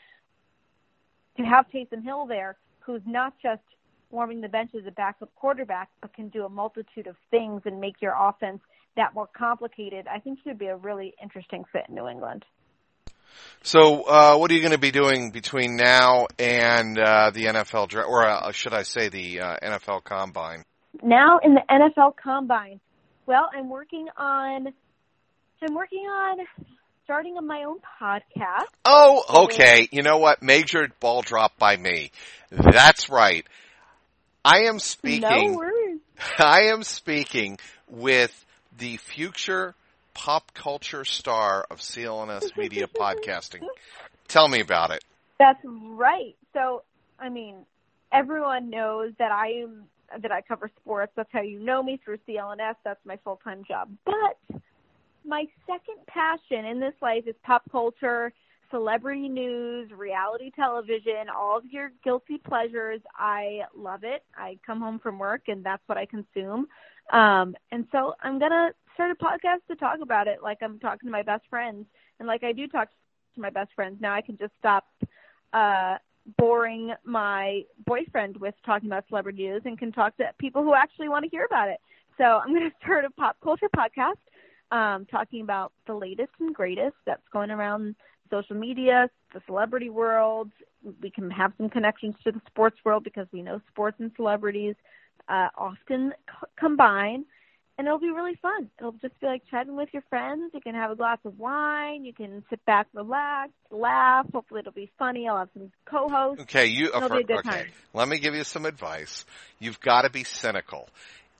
To 1.38 1.44
have 1.44 1.66
Taysom 1.72 2.02
Hill 2.02 2.26
there, 2.26 2.56
who's 2.80 3.02
not 3.06 3.34
just 3.42 3.62
warming 4.10 4.40
the 4.40 4.48
bench 4.48 4.70
as 4.74 4.86
a 4.86 4.90
backup 4.90 5.34
quarterback, 5.36 5.88
but 6.00 6.12
can 6.14 6.28
do 6.28 6.44
a 6.44 6.48
multitude 6.48 7.06
of 7.06 7.16
things 7.30 7.62
and 7.64 7.80
make 7.80 8.00
your 8.00 8.14
offense 8.18 8.60
that 8.96 9.14
more 9.14 9.28
complicated, 9.36 10.06
I 10.06 10.18
think 10.18 10.40
he 10.42 10.50
would 10.50 10.58
be 10.58 10.66
a 10.66 10.76
really 10.76 11.14
interesting 11.22 11.64
fit 11.72 11.84
in 11.88 11.94
New 11.94 12.08
England. 12.08 12.44
So, 13.62 14.02
uh, 14.02 14.36
what 14.36 14.50
are 14.50 14.54
you 14.54 14.60
going 14.60 14.72
to 14.72 14.78
be 14.78 14.90
doing 14.90 15.30
between 15.30 15.76
now 15.76 16.26
and 16.38 16.98
uh, 16.98 17.30
the 17.32 17.44
NFL 17.44 17.88
draft, 17.88 18.08
or 18.08 18.26
uh, 18.26 18.50
should 18.52 18.74
I 18.74 18.82
say 18.82 19.08
the 19.08 19.40
uh, 19.40 19.56
NFL 19.62 20.02
Combine? 20.04 20.64
Now 21.02 21.38
in 21.42 21.54
the 21.54 21.62
NFL 21.70 22.16
Combine, 22.16 22.80
well, 23.26 23.48
I'm 23.54 23.68
working 23.68 24.06
on. 24.16 24.68
I'm 25.60 25.74
working 25.74 26.06
on 26.06 26.38
starting 27.04 27.36
on 27.36 27.46
my 27.46 27.64
own 27.64 27.78
podcast. 28.00 28.66
Oh, 28.84 29.44
okay. 29.44 29.88
You 29.90 30.02
know 30.02 30.18
what? 30.18 30.42
Major 30.42 30.88
ball 31.00 31.22
drop 31.22 31.58
by 31.58 31.76
me. 31.76 32.10
That's 32.50 33.08
right. 33.08 33.46
I 34.44 34.64
am 34.64 34.78
speaking. 34.78 35.52
No 35.52 35.56
worries. 35.56 36.00
I 36.38 36.64
am 36.64 36.82
speaking 36.82 37.58
with 37.88 38.44
the 38.76 38.98
future 38.98 39.74
pop 40.14 40.52
culture 40.52 41.04
star 41.04 41.66
of 41.70 41.78
CLNS 41.78 42.54
Media 42.56 42.86
Podcasting. 42.86 43.62
Tell 44.26 44.46
me 44.46 44.60
about 44.60 44.90
it. 44.90 45.02
That's 45.38 45.60
right. 45.64 46.36
So, 46.52 46.82
I 47.18 47.28
mean, 47.28 47.54
everyone 48.12 48.68
knows 48.68 49.12
that 49.18 49.32
I 49.32 49.62
am 49.62 49.84
that 50.22 50.32
I 50.32 50.40
cover 50.40 50.70
sports. 50.80 51.12
That's 51.16 51.28
how 51.32 51.42
you 51.42 51.58
know 51.60 51.82
me 51.82 52.00
through 52.04 52.18
CLNS. 52.28 52.74
That's 52.84 53.04
my 53.04 53.18
full 53.24 53.40
time 53.42 53.62
job. 53.66 53.90
But 54.04 54.60
my 55.24 55.44
second 55.66 56.06
passion 56.06 56.64
in 56.64 56.80
this 56.80 56.94
life 57.02 57.24
is 57.26 57.34
pop 57.42 57.62
culture, 57.70 58.32
celebrity 58.70 59.28
news, 59.28 59.90
reality 59.92 60.50
television, 60.54 61.28
all 61.34 61.58
of 61.58 61.64
your 61.66 61.90
guilty 62.04 62.38
pleasures. 62.38 63.00
I 63.14 63.60
love 63.76 64.04
it. 64.04 64.24
I 64.36 64.58
come 64.66 64.80
home 64.80 64.98
from 64.98 65.18
work 65.18 65.42
and 65.48 65.64
that's 65.64 65.82
what 65.86 65.98
I 65.98 66.06
consume. 66.06 66.66
Um, 67.12 67.54
and 67.70 67.86
so 67.92 68.14
I'm 68.22 68.38
gonna 68.38 68.70
start 68.94 69.10
a 69.10 69.24
podcast 69.24 69.66
to 69.68 69.76
talk 69.76 69.98
about 70.02 70.26
it, 70.26 70.42
like 70.42 70.58
I'm 70.62 70.78
talking 70.78 71.06
to 71.06 71.12
my 71.12 71.22
best 71.22 71.44
friends, 71.48 71.86
and 72.18 72.26
like 72.26 72.44
I 72.44 72.52
do 72.52 72.66
talk 72.66 72.88
to 73.34 73.40
my 73.40 73.50
best 73.50 73.70
friends. 73.74 73.98
Now 74.00 74.12
I 74.12 74.20
can 74.20 74.36
just 74.36 74.52
stop 74.58 74.84
uh, 75.52 75.96
boring 76.36 76.92
my 77.04 77.62
boyfriend 77.86 78.36
with 78.36 78.54
talking 78.64 78.88
about 78.88 79.04
celebrity 79.08 79.44
news 79.44 79.62
and 79.64 79.78
can 79.78 79.92
talk 79.92 80.16
to 80.18 80.24
people 80.38 80.62
who 80.62 80.74
actually 80.74 81.08
want 81.08 81.24
to 81.24 81.30
hear 81.30 81.44
about 81.44 81.68
it. 81.68 81.80
So 82.16 82.24
I'm 82.24 82.52
going 82.54 82.68
to 82.70 82.76
start 82.82 83.04
a 83.04 83.10
pop 83.10 83.36
culture 83.42 83.68
podcast 83.74 84.18
um, 84.70 85.06
talking 85.06 85.40
about 85.40 85.72
the 85.86 85.94
latest 85.94 86.32
and 86.40 86.54
greatest 86.54 86.96
that's 87.06 87.22
going 87.32 87.50
around 87.50 87.94
social 88.30 88.56
media, 88.56 89.08
the 89.32 89.40
celebrity 89.46 89.88
world. 89.90 90.50
We 91.02 91.10
can 91.10 91.30
have 91.30 91.52
some 91.56 91.68
connections 91.68 92.14
to 92.24 92.32
the 92.32 92.40
sports 92.46 92.76
world 92.84 93.04
because 93.04 93.26
we 93.32 93.42
know 93.42 93.60
sports 93.68 93.96
and 94.00 94.10
celebrities 94.16 94.74
uh, 95.28 95.48
often 95.56 96.12
c- 96.28 96.46
combine. 96.58 97.24
And 97.78 97.86
it'll 97.86 98.00
be 98.00 98.10
really 98.10 98.34
fun. 98.42 98.68
It'll 98.80 98.90
just 98.92 99.18
be 99.20 99.28
like 99.28 99.42
chatting 99.48 99.76
with 99.76 99.88
your 99.92 100.02
friends. 100.10 100.50
You 100.52 100.60
can 100.60 100.74
have 100.74 100.90
a 100.90 100.96
glass 100.96 101.18
of 101.24 101.38
wine. 101.38 102.04
You 102.04 102.12
can 102.12 102.42
sit 102.50 102.64
back, 102.66 102.88
relax, 102.92 103.52
laugh. 103.70 104.26
Hopefully, 104.32 104.60
it'll 104.60 104.72
be 104.72 104.90
funny. 104.98 105.28
I'll 105.28 105.38
have 105.38 105.48
some 105.54 105.70
co-hosts. 105.86 106.42
Okay, 106.42 106.66
you 106.66 106.88
It'll 106.88 107.08
be 107.08 107.20
a 107.20 107.22
good 107.22 107.38
okay. 107.38 107.48
time. 107.48 107.66
Let 107.94 108.08
me 108.08 108.18
give 108.18 108.34
you 108.34 108.42
some 108.42 108.66
advice. 108.66 109.24
You've 109.60 109.78
got 109.78 110.02
to 110.02 110.10
be 110.10 110.24
cynical. 110.24 110.88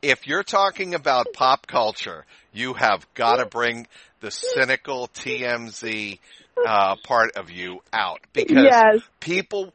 If 0.00 0.28
you're 0.28 0.44
talking 0.44 0.94
about 0.94 1.26
pop 1.32 1.66
culture, 1.66 2.24
you 2.52 2.74
have 2.74 3.04
got 3.14 3.36
to 3.38 3.46
bring 3.46 3.88
the 4.20 4.30
cynical 4.30 5.08
TMZ 5.08 6.20
uh, 6.64 6.94
part 7.02 7.36
of 7.36 7.50
you 7.50 7.80
out 7.92 8.20
because 8.32 8.64
Yes. 8.64 9.00
people. 9.18 9.74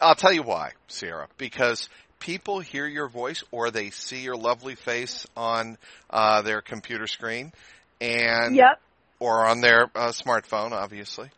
I'll 0.00 0.16
tell 0.16 0.32
you 0.32 0.42
why, 0.42 0.72
Sierra. 0.88 1.28
Because 1.38 1.88
people 2.18 2.60
hear 2.60 2.86
your 2.86 3.08
voice 3.08 3.42
or 3.50 3.70
they 3.70 3.90
see 3.90 4.20
your 4.22 4.36
lovely 4.36 4.74
face 4.74 5.26
on 5.36 5.78
uh, 6.10 6.42
their 6.42 6.60
computer 6.60 7.06
screen, 7.06 7.52
and 8.00 8.56
Yep. 8.56 8.80
or 9.20 9.46
on 9.46 9.60
their 9.60 9.84
uh, 9.94 10.12
smartphone, 10.12 10.72
obviously. 10.72 11.30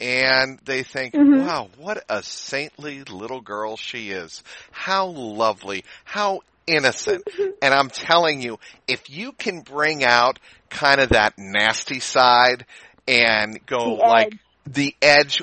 And 0.00 0.58
they 0.64 0.82
think, 0.82 1.14
Mhm. 1.14 1.40
wow, 1.46 1.68
what 1.76 2.02
a 2.08 2.22
saintly 2.22 3.04
little 3.04 3.40
girl 3.40 3.76
she 3.76 4.10
is. 4.10 4.42
How 4.72 5.06
lovely. 5.06 5.84
How 6.04 6.40
innocent. 6.66 7.24
and 7.62 7.72
I'm 7.74 7.88
telling 7.90 8.40
you, 8.40 8.58
if 8.88 9.10
you 9.10 9.32
can 9.32 9.60
bring 9.60 10.02
out 10.04 10.38
kind 10.70 11.00
of 11.00 11.10
that 11.10 11.38
nasty 11.38 12.00
side 12.00 12.66
and 13.06 13.64
go 13.66 13.96
The 13.96 14.02
like 14.08 14.36
the 14.66 14.94
edge, 15.02 15.42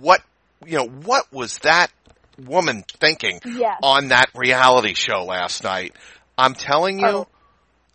what, 0.00 0.22
you 0.64 0.78
know, 0.78 0.88
what 0.88 1.30
was 1.32 1.58
that 1.58 1.90
woman 2.38 2.84
thinking 3.00 3.40
Yes. 3.44 3.78
on 3.82 4.08
that 4.08 4.26
reality 4.34 4.94
show 4.94 5.24
last 5.24 5.64
night? 5.64 5.94
I'm 6.38 6.54
telling 6.54 6.98
you, 7.00 7.06
Oh. 7.06 7.26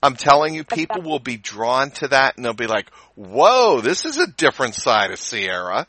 I'm 0.03 0.15
telling 0.15 0.55
you, 0.55 0.63
people 0.63 1.03
will 1.03 1.19
be 1.19 1.37
drawn 1.37 1.91
to 1.91 2.07
that 2.07 2.35
and 2.35 2.43
they'll 2.43 2.53
be 2.53 2.65
like, 2.67 2.89
whoa, 3.15 3.81
this 3.81 4.05
is 4.05 4.17
a 4.17 4.25
different 4.25 4.73
side 4.75 5.11
of 5.11 5.19
Sierra. 5.19 5.85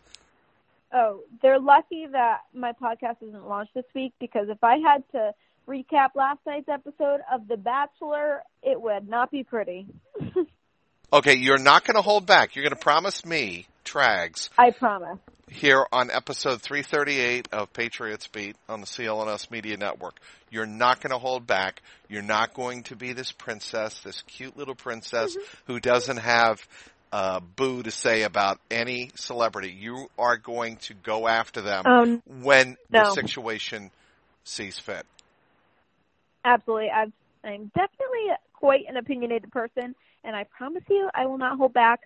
Oh, 0.92 1.20
they're 1.40 1.58
lucky 1.58 2.06
that 2.12 2.40
my 2.52 2.72
podcast 2.72 3.22
isn't 3.22 3.48
launched 3.48 3.72
this 3.74 3.86
week 3.94 4.12
because 4.20 4.48
if 4.50 4.62
I 4.62 4.76
had 4.76 5.02
to 5.12 5.32
recap 5.66 6.08
last 6.14 6.40
night's 6.46 6.68
episode 6.68 7.20
of 7.32 7.48
The 7.48 7.56
Bachelor, 7.56 8.42
it 8.62 8.78
would 8.80 9.08
not 9.08 9.30
be 9.30 9.44
pretty. 9.44 9.86
Okay, 11.14 11.36
you're 11.36 11.58
not 11.58 11.84
going 11.84 11.96
to 11.96 12.00
hold 12.02 12.24
back. 12.24 12.56
You're 12.56 12.62
going 12.62 12.74
to 12.74 12.82
promise 12.82 13.22
me, 13.26 13.66
Trags, 13.84 14.48
I 14.56 14.70
promise. 14.70 15.18
Here 15.50 15.86
on 15.92 16.10
episode 16.10 16.62
338 16.62 17.48
of 17.52 17.72
Patriots 17.72 18.26
Beat 18.28 18.56
on 18.68 18.80
the 18.80 18.86
CLNS 18.86 19.50
Media 19.50 19.76
Network. 19.76 20.16
You're 20.50 20.66
not 20.66 21.00
going 21.00 21.10
to 21.10 21.18
hold 21.18 21.46
back. 21.46 21.82
You're 22.08 22.22
not 22.22 22.54
going 22.54 22.84
to 22.84 22.96
be 22.96 23.12
this 23.12 23.32
princess, 23.32 24.00
this 24.00 24.22
cute 24.22 24.56
little 24.56 24.74
princess 24.74 25.36
who 25.66 25.80
doesn't 25.80 26.18
have 26.18 26.66
uh, 27.12 27.40
boo 27.40 27.82
to 27.82 27.90
say 27.90 28.22
about 28.22 28.58
any 28.70 29.10
celebrity. 29.14 29.70
You 29.78 30.08
are 30.18 30.36
going 30.38 30.76
to 30.76 30.94
go 30.94 31.28
after 31.28 31.60
them 31.60 31.86
Um, 31.86 32.22
when 32.42 32.76
the 32.90 33.10
situation 33.14 33.90
sees 34.44 34.78
fit. 34.78 35.04
absolutely. 36.44 36.90
I've, 36.90 37.12
I'm 37.44 37.66
definitely 37.74 38.28
quite 38.54 38.84
an 38.88 38.96
opinionated 38.96 39.50
person, 39.52 39.94
and 40.24 40.34
I 40.36 40.44
promise 40.44 40.84
you, 40.88 41.08
I 41.14 41.26
will 41.26 41.38
not 41.38 41.58
hold 41.58 41.72
back. 41.74 42.00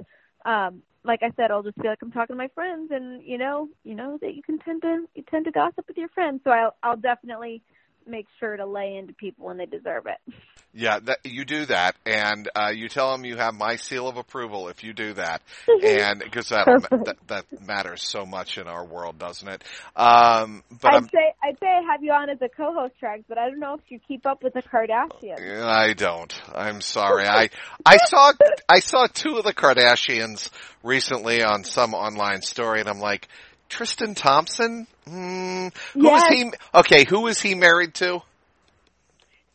Um, 0.46 0.82
like 1.04 1.22
I 1.22 1.30
said, 1.36 1.50
I'll 1.50 1.62
just 1.62 1.76
be 1.76 1.88
like 1.88 1.98
I'm 2.02 2.12
talking 2.12 2.34
to 2.34 2.38
my 2.38 2.48
friends, 2.54 2.90
and 2.92 3.22
you 3.22 3.36
know, 3.36 3.68
you 3.84 3.94
know 3.94 4.18
that 4.22 4.34
you 4.34 4.42
can 4.42 4.58
tend 4.58 4.82
to 4.82 5.04
you 5.14 5.24
tend 5.30 5.44
to 5.44 5.50
gossip 5.50 5.86
with 5.86 5.98
your 5.98 6.08
friends. 6.08 6.40
So 6.44 6.50
I'll 6.50 6.74
I'll 6.82 6.96
definitely 6.96 7.62
make 8.06 8.26
sure 8.38 8.56
to 8.56 8.64
lay 8.64 8.96
into 8.96 9.12
people 9.12 9.46
when 9.46 9.56
they 9.56 9.66
deserve 9.66 10.06
it. 10.06 10.34
Yeah, 10.78 10.98
that, 11.04 11.20
you 11.24 11.46
do 11.46 11.64
that, 11.66 11.96
and 12.04 12.50
uh, 12.54 12.68
you 12.68 12.90
tell 12.90 13.10
them 13.10 13.24
you 13.24 13.36
have 13.36 13.54
my 13.54 13.76
seal 13.76 14.08
of 14.08 14.18
approval 14.18 14.68
if 14.68 14.84
you 14.84 14.92
do 14.92 15.14
that, 15.14 15.40
and 15.66 16.18
because 16.20 16.50
that, 16.50 16.66
that 16.90 17.16
that 17.28 17.66
matters 17.66 18.02
so 18.02 18.26
much 18.26 18.58
in 18.58 18.68
our 18.68 18.84
world, 18.84 19.18
doesn't 19.18 19.48
it? 19.48 19.64
Um, 19.96 20.62
but 20.82 20.92
I'd 20.92 20.96
I'm, 20.96 21.08
say 21.08 21.34
I'd 21.42 21.58
say 21.58 21.66
I 21.66 21.90
have 21.90 22.02
you 22.02 22.12
on 22.12 22.28
as 22.28 22.42
a 22.42 22.50
co-host, 22.50 22.92
Trags, 23.02 23.24
but 23.26 23.38
I 23.38 23.48
don't 23.48 23.58
know 23.58 23.74
if 23.74 23.80
you 23.88 23.98
keep 24.06 24.26
up 24.26 24.42
with 24.42 24.52
the 24.52 24.60
Kardashians. 24.60 25.62
I 25.62 25.94
don't. 25.94 26.38
I'm 26.54 26.82
sorry. 26.82 27.24
I 27.26 27.48
I 27.86 27.96
saw 27.96 28.32
I 28.68 28.80
saw 28.80 29.06
two 29.06 29.38
of 29.38 29.44
the 29.44 29.54
Kardashians 29.54 30.50
recently 30.82 31.42
on 31.42 31.64
some 31.64 31.94
online 31.94 32.42
story, 32.42 32.80
and 32.80 32.88
I'm 32.90 33.00
like, 33.00 33.28
Tristan 33.70 34.14
Thompson. 34.14 34.86
Hmm, 35.08 35.68
who 35.94 36.14
is 36.14 36.22
Yes. 36.28 36.32
he? 36.32 36.52
Okay, 36.74 37.06
who 37.08 37.28
is 37.28 37.40
he 37.40 37.54
married 37.54 37.94
to? 37.94 38.20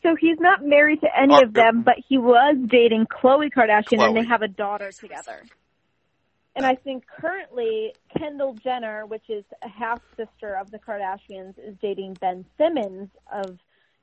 So 0.03 0.15
he's 0.19 0.39
not 0.39 0.65
married 0.65 1.01
to 1.01 1.07
any 1.15 1.41
of 1.43 1.53
them, 1.53 1.83
but 1.83 1.95
he 2.07 2.17
was 2.17 2.57
dating 2.67 3.05
Khloe 3.05 3.49
Kardashian, 3.51 4.03
and 4.03 4.15
they 4.15 4.25
have 4.25 4.41
a 4.41 4.47
daughter 4.47 4.91
together. 4.91 5.43
And 6.55 6.65
I 6.65 6.75
think 6.75 7.05
currently 7.07 7.93
Kendall 8.17 8.53
Jenner, 8.55 9.05
which 9.05 9.29
is 9.29 9.45
a 9.63 9.69
half 9.69 10.01
sister 10.17 10.55
of 10.55 10.71
the 10.71 10.79
Kardashians, 10.79 11.53
is 11.57 11.75
dating 11.81 12.15
Ben 12.19 12.45
Simmons 12.57 13.09
of 13.31 13.57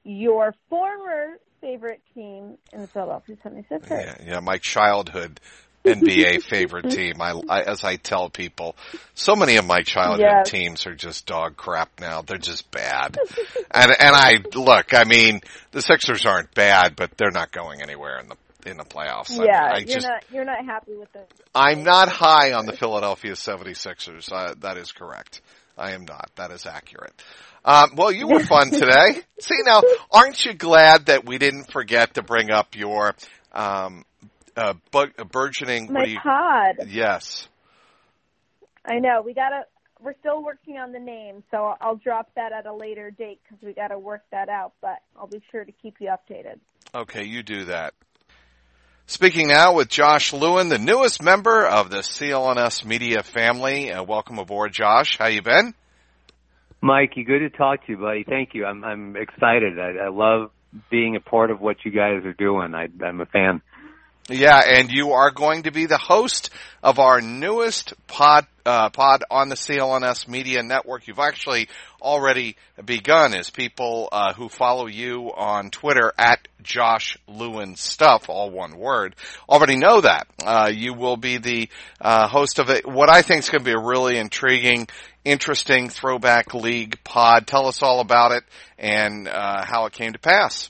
your 0.05 0.55
former 0.71 1.39
favorite 1.61 2.01
team 2.15 2.57
in 2.73 2.81
the 2.83 2.87
Philadelphia 2.87 3.37
76ers. 3.45 3.91
Yeah, 3.91 4.17
yeah, 4.25 4.41
my 4.41 4.57
childhood 4.59 5.41
NBA 5.95 6.43
favorite 6.43 6.91
team. 6.91 7.21
I, 7.21 7.41
I, 7.49 7.63
as 7.63 7.85
I 7.85 7.97
tell 7.97 8.31
people, 8.31 8.77
so 9.15 9.35
many 9.37 9.57
of 9.57 9.67
my 9.67 9.83
childhood 9.83 10.21
Yes. 10.21 10.51
teams 10.51 10.87
are 10.87 10.95
just 10.95 11.27
dog 11.27 11.57
crap 11.57 12.01
now. 12.01 12.23
They're 12.23 12.39
just 12.39 12.71
bad. 12.71 13.19
and 13.71 13.91
and 13.99 14.15
I 14.17 14.39
look, 14.55 14.95
I 14.95 15.05
mean, 15.05 15.41
the 15.73 15.83
Sixers 15.83 16.27
aren't 16.27 16.55
bad, 16.55 16.97
but 16.97 17.17
they're 17.17 17.31
not 17.31 17.53
going 17.53 17.83
anywhere 17.83 18.19
in 18.21 18.29
the 18.29 18.37
in 18.71 18.77
the 18.77 18.85
playoffs. 18.85 19.39
I 19.39 19.45
Yeah, 19.45 19.65
I 19.65 19.79
you're 19.79 19.87
just 19.87 20.07
not 20.07 20.25
you're 20.33 20.45
not 20.45 20.65
happy 20.65 20.95
with 20.95 21.13
them. 21.13 21.25
I'm 21.55 21.85
not 21.85 22.09
high 22.09 22.53
on 22.53 22.67
the 22.67 22.73
Philadelphia 22.73 23.33
76ers. 23.33 24.33
Uh, 24.33 24.55
that 24.61 24.77
is 24.77 24.93
correct. 24.93 25.41
I 25.77 25.93
am 25.93 26.05
not. 26.05 26.31
That 26.37 26.51
is 26.51 26.67
accurate. 26.67 27.13
Um, 27.65 27.91
well, 27.97 28.11
you 28.11 28.27
were 28.29 28.41
fun 28.41 28.71
today. 28.73 29.21
See 29.41 29.55
now, 29.65 29.83
aren't 30.11 30.45
you 30.45 30.55
glad 30.55 31.07
that 31.07 31.25
we 31.25 31.39
didn't 31.39 31.71
forget 31.71 32.15
to 32.15 32.23
bring 32.23 32.51
up 32.51 32.75
your 32.77 33.15
um, 33.53 34.05
uh, 34.59 34.75
bu- 34.91 35.13
uh, 35.19 35.25
burgeoning? 35.25 35.93
my 35.93 36.01
what 36.01 36.05
do 36.07 36.11
you, 36.11 36.19
pod. 36.21 36.89
yes. 36.89 37.49
I 38.85 38.99
know 38.99 39.23
we 39.25 39.35
gotta 39.35 39.63
we're 40.01 40.15
still 40.21 40.43
working 40.43 40.77
on 40.77 40.93
the 40.93 41.01
name, 41.01 41.43
so 41.51 41.75
I'll 41.81 41.97
drop 41.97 42.31
that 42.37 42.53
at 42.53 42.67
a 42.67 42.75
later 42.75 43.11
date 43.11 43.41
because 43.43 43.63
we 43.65 43.73
got 43.73 43.89
to 43.89 43.99
work 43.99 44.23
that 44.31 44.49
out. 44.49 44.73
But 44.81 44.99
I'll 45.19 45.27
be 45.27 45.43
sure 45.51 45.65
to 45.65 45.73
keep 45.73 45.97
you 46.01 46.09
updated. 46.09 46.59
Okay, 46.95 47.25
you 47.25 47.43
do 47.43 47.65
that. 47.67 47.95
Speaking 49.07 49.49
now 49.49 49.75
with 49.75 49.89
Josh 49.89 50.33
Lewin, 50.33 50.69
the 50.69 50.79
newest 50.79 51.23
member 51.23 51.67
of 51.67 51.91
the 51.91 51.99
CLNS 51.99 52.85
Media 52.85 53.23
family. 53.23 53.91
Uh, 53.91 54.03
welcome 54.03 54.39
aboard, 54.39 54.73
Josh. 54.73 55.17
How 55.19 55.29
you 55.29 55.43
been? 55.43 55.75
Mikey, 56.81 57.25
good 57.25 57.41
to 57.41 57.51
talk 57.51 57.85
to 57.87 57.93
you, 57.93 57.99
buddy. 57.99 58.25
Thank 58.25 58.51
you. 58.55 58.65
I'm 58.65 58.85
I'm 58.85 59.17
excited. 59.17 59.79
I, 59.81 60.07
I 60.07 60.09
love 60.11 60.51
being 60.91 61.17
a 61.17 61.21
part 61.21 61.51
of 61.51 61.61
what 61.61 61.77
you 61.85 61.91
guys 61.91 62.25
are 62.25 62.35
doing. 62.35 62.75
I, 62.75 62.89
I'm 63.05 63.21
a 63.21 63.27
fan. 63.27 63.63
Yeah, 64.31 64.61
and 64.63 64.91
you 64.91 65.13
are 65.13 65.31
going 65.31 65.63
to 65.63 65.71
be 65.71 65.87
the 65.87 65.97
host 65.97 66.51
of 66.83 66.99
our 66.99 67.23
newest 67.23 67.95
pod 68.07 68.47
uh, 68.67 68.91
pod 68.91 69.25
on 69.31 69.49
the 69.49 69.55
CLNS 69.55 70.29
Media 70.29 70.63
Network. 70.63 71.09
You've 71.09 71.19
actually 71.19 71.69
already 72.03 72.57
begun 72.85 73.33
as 73.33 73.49
people 73.49 74.11
uh, 74.13 74.35
who 74.35 74.51
follow 74.51 74.87
you 74.87 75.33
on 75.35 75.71
Twitter 75.71 76.13
at 76.19 76.47
Josh 76.63 77.17
Lewin 77.27 77.77
Stuff, 77.77 78.29
all 78.29 78.51
one 78.51 78.77
word, 78.77 79.17
already 79.49 79.79
know 79.79 80.03
that. 80.03 80.27
Uh, 80.45 80.71
you 80.75 80.93
will 80.93 81.17
be 81.17 81.39
the 81.39 81.71
uh, 81.99 82.29
host 82.29 82.59
of 82.59 82.69
it. 82.69 82.87
What 82.87 83.09
I 83.09 83.23
think 83.23 83.45
is 83.45 83.49
going 83.49 83.61
to 83.61 83.65
be 83.65 83.73
a 83.73 83.79
really 83.79 84.19
intriguing, 84.19 84.89
interesting 85.25 85.89
throwback 85.89 86.53
league 86.53 87.03
pod. 87.03 87.47
Tell 87.47 87.67
us 87.67 87.83
all 87.83 88.01
about 88.01 88.33
it 88.33 88.45
and 88.79 89.27
uh, 89.27 89.65
how 89.65 89.87
it 89.87 89.95
came 89.95 90.13
to 90.13 90.19
pass. 90.19 90.69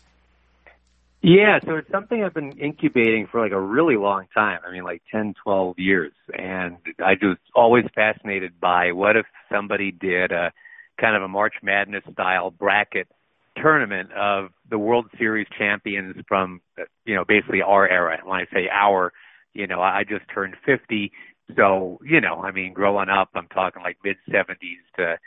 Yeah, 1.20 1.58
so 1.66 1.76
it's 1.76 1.90
something 1.90 2.22
I've 2.22 2.34
been 2.34 2.52
incubating 2.58 3.26
for 3.30 3.40
like 3.40 3.52
a 3.52 3.60
really 3.60 3.96
long 3.96 4.26
time. 4.32 4.60
I 4.66 4.70
mean, 4.70 4.84
like 4.84 5.02
ten, 5.10 5.34
twelve 5.42 5.78
years. 5.78 6.12
And 6.36 6.76
I 7.04 7.14
was 7.20 7.38
always 7.54 7.84
fascinated 7.94 8.60
by 8.60 8.92
what 8.92 9.16
if 9.16 9.26
somebody 9.50 9.90
did 9.90 10.30
a 10.30 10.52
kind 11.00 11.16
of 11.16 11.22
a 11.22 11.28
March 11.28 11.54
Madness 11.62 12.04
style 12.12 12.50
bracket 12.50 13.08
tournament 13.56 14.12
of 14.12 14.50
the 14.70 14.78
World 14.78 15.06
Series 15.18 15.48
champions 15.58 16.14
from, 16.28 16.60
you 17.04 17.16
know, 17.16 17.24
basically 17.26 17.62
our 17.62 17.88
era. 17.88 18.18
When 18.22 18.38
I 18.40 18.44
say 18.52 18.68
our, 18.72 19.12
you 19.54 19.66
know, 19.66 19.80
I 19.80 20.04
just 20.08 20.24
turned 20.32 20.54
50. 20.64 21.10
So, 21.56 21.98
you 22.04 22.20
know, 22.20 22.42
I 22.42 22.52
mean, 22.52 22.72
growing 22.74 23.08
up, 23.08 23.30
I'm 23.34 23.48
talking 23.48 23.82
like 23.82 23.96
mid 24.04 24.16
70s 24.30 24.54
to 24.98 25.18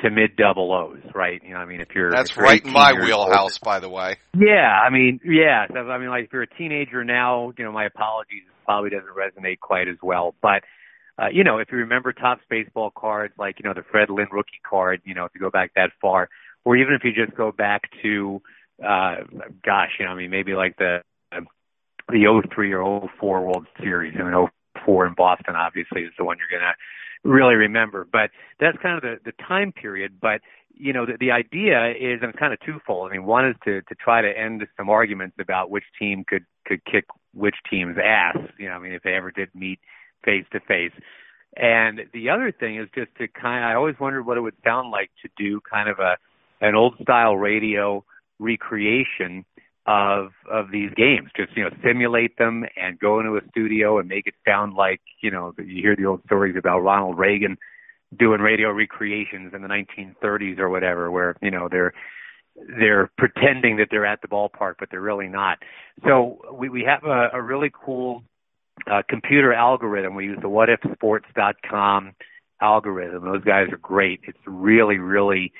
to 0.00 0.10
mid 0.10 0.36
double 0.36 0.72
O's, 0.72 1.02
right? 1.14 1.40
You 1.42 1.54
know, 1.54 1.58
I 1.58 1.64
mean, 1.64 1.80
if 1.80 1.88
you're 1.94 2.10
that's 2.10 2.30
if 2.30 2.36
you're 2.36 2.44
right 2.44 2.64
in 2.64 2.72
my 2.72 2.92
wheelhouse, 2.92 3.54
old, 3.54 3.60
by 3.62 3.80
the 3.80 3.88
way. 3.88 4.16
Yeah, 4.34 4.68
I 4.68 4.90
mean, 4.90 5.20
yeah. 5.24 5.66
I 5.74 5.98
mean, 5.98 6.08
like 6.08 6.24
if 6.24 6.32
you're 6.32 6.42
a 6.42 6.54
teenager 6.54 7.04
now, 7.04 7.52
you 7.56 7.64
know, 7.64 7.72
my 7.72 7.86
apologies, 7.86 8.42
it 8.46 8.64
probably 8.64 8.90
doesn't 8.90 9.08
resonate 9.08 9.60
quite 9.60 9.88
as 9.88 9.96
well. 10.02 10.34
But 10.42 10.64
uh, 11.18 11.28
you 11.32 11.44
know, 11.44 11.58
if 11.58 11.68
you 11.72 11.78
remember 11.78 12.12
Topps 12.12 12.42
baseball 12.50 12.90
cards, 12.90 13.34
like 13.38 13.58
you 13.58 13.64
know 13.64 13.74
the 13.74 13.84
Fred 13.90 14.10
Lynn 14.10 14.28
rookie 14.30 14.60
card, 14.68 15.00
you 15.04 15.14
know, 15.14 15.24
if 15.24 15.32
you 15.34 15.40
go 15.40 15.50
back 15.50 15.72
that 15.76 15.90
far, 16.00 16.28
or 16.64 16.76
even 16.76 16.94
if 16.94 17.02
you 17.04 17.12
just 17.12 17.36
go 17.36 17.52
back 17.52 17.82
to, 18.02 18.42
uh, 18.84 19.16
gosh, 19.64 19.92
you 19.98 20.04
know, 20.04 20.12
I 20.12 20.14
mean, 20.14 20.30
maybe 20.30 20.52
like 20.52 20.76
the 20.76 20.98
the 22.08 22.42
03 22.54 22.72
or 22.72 23.08
04 23.18 23.40
World 23.40 23.66
Series. 23.80 24.14
I 24.18 24.22
mean, 24.22 24.48
04 24.84 25.06
in 25.06 25.14
Boston 25.14 25.56
obviously 25.56 26.02
is 26.02 26.12
the 26.18 26.24
one 26.24 26.36
you're 26.38 26.60
gonna 26.60 26.74
really 27.24 27.54
remember. 27.54 28.06
But 28.10 28.30
that's 28.60 28.76
kind 28.82 28.96
of 28.96 29.02
the, 29.02 29.16
the 29.24 29.32
time 29.46 29.72
period. 29.72 30.18
But 30.20 30.40
you 30.74 30.92
know, 30.92 31.06
the, 31.06 31.16
the 31.18 31.30
idea 31.30 31.90
is, 31.90 32.20
and 32.20 32.30
it's 32.30 32.38
kind 32.38 32.52
of 32.52 32.60
twofold. 32.60 33.10
I 33.10 33.16
mean, 33.16 33.24
one 33.24 33.48
is 33.48 33.56
to 33.64 33.82
to 33.82 33.94
try 33.94 34.22
to 34.22 34.28
end 34.28 34.62
some 34.76 34.90
arguments 34.90 35.36
about 35.40 35.70
which 35.70 35.84
team 35.98 36.24
could 36.26 36.44
could 36.66 36.84
kick 36.84 37.04
which 37.34 37.56
team's 37.70 37.96
ass. 38.02 38.36
You 38.58 38.68
know, 38.68 38.74
I 38.74 38.78
mean, 38.78 38.92
if 38.92 39.02
they 39.02 39.14
ever 39.14 39.30
did 39.30 39.48
meet 39.54 39.80
face 40.24 40.44
to 40.52 40.60
face. 40.60 40.92
And 41.56 42.00
the 42.12 42.28
other 42.28 42.52
thing 42.52 42.76
is 42.76 42.88
just 42.94 43.14
to 43.16 43.28
kind 43.28 43.64
of, 43.64 43.70
I 43.70 43.74
always 43.74 43.94
wondered 43.98 44.26
what 44.26 44.36
it 44.36 44.42
would 44.42 44.56
sound 44.62 44.90
like 44.90 45.10
to 45.22 45.30
do 45.38 45.60
kind 45.60 45.88
of 45.88 45.98
a, 45.98 46.16
an 46.60 46.74
old 46.74 46.96
style 47.00 47.36
radio 47.36 48.04
recreation 48.38 49.46
of, 49.86 50.32
of 50.50 50.70
these 50.70 50.90
games. 50.96 51.30
Just, 51.36 51.56
you 51.56 51.64
know, 51.64 51.70
simulate 51.84 52.36
them 52.38 52.64
and 52.76 52.98
go 52.98 53.20
into 53.20 53.36
a 53.36 53.40
studio 53.50 53.98
and 53.98 54.08
make 54.08 54.26
it 54.26 54.34
sound 54.46 54.74
like, 54.74 55.00
you 55.22 55.30
know, 55.30 55.52
you 55.58 55.82
hear 55.82 55.96
the 55.96 56.06
old 56.06 56.22
stories 56.26 56.56
about 56.58 56.80
Ronald 56.80 57.18
Reagan 57.18 57.56
doing 58.18 58.40
radio 58.40 58.70
recreations 58.70 59.52
in 59.54 59.62
the 59.62 59.68
1930s 59.68 60.58
or 60.58 60.68
whatever, 60.68 61.10
where, 61.10 61.36
you 61.40 61.50
know, 61.50 61.68
they're, 61.70 61.92
they're 62.78 63.10
pretending 63.18 63.76
that 63.76 63.88
they're 63.90 64.06
at 64.06 64.22
the 64.22 64.28
ballpark, 64.28 64.74
but 64.78 64.88
they're 64.90 65.00
really 65.00 65.28
not. 65.28 65.58
So 66.04 66.38
we, 66.52 66.68
we 66.68 66.84
have 66.86 67.04
a, 67.04 67.28
a 67.34 67.42
really 67.42 67.70
cool 67.72 68.22
uh, 68.90 69.02
computer 69.08 69.52
algorithm. 69.52 70.14
We 70.14 70.24
use 70.24 70.38
the 70.40 70.48
whatifsports.com 70.48 72.12
algorithm. 72.60 73.24
Those 73.24 73.44
guys 73.44 73.68
are 73.72 73.78
great. 73.78 74.20
It's 74.26 74.38
really, 74.46 74.98
really 74.98 75.52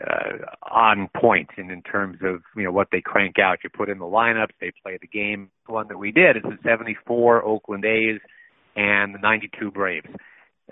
uh, 0.00 0.38
on 0.70 1.08
point 1.16 1.50
in, 1.56 1.70
in 1.70 1.82
terms 1.82 2.18
of 2.22 2.42
you 2.56 2.64
know 2.64 2.72
what 2.72 2.88
they 2.90 3.00
crank 3.00 3.38
out. 3.38 3.58
You 3.62 3.70
put 3.70 3.88
in 3.88 3.98
the 3.98 4.04
lineups, 4.04 4.52
they 4.60 4.72
play 4.82 4.98
the 5.00 5.06
game. 5.06 5.50
The 5.66 5.72
one 5.72 5.88
that 5.88 5.98
we 5.98 6.12
did 6.12 6.36
is 6.36 6.42
the 6.42 6.58
74 6.64 7.44
Oakland 7.44 7.84
A's 7.84 8.20
and 8.74 9.14
the 9.14 9.18
92 9.18 9.70
Braves. 9.70 10.08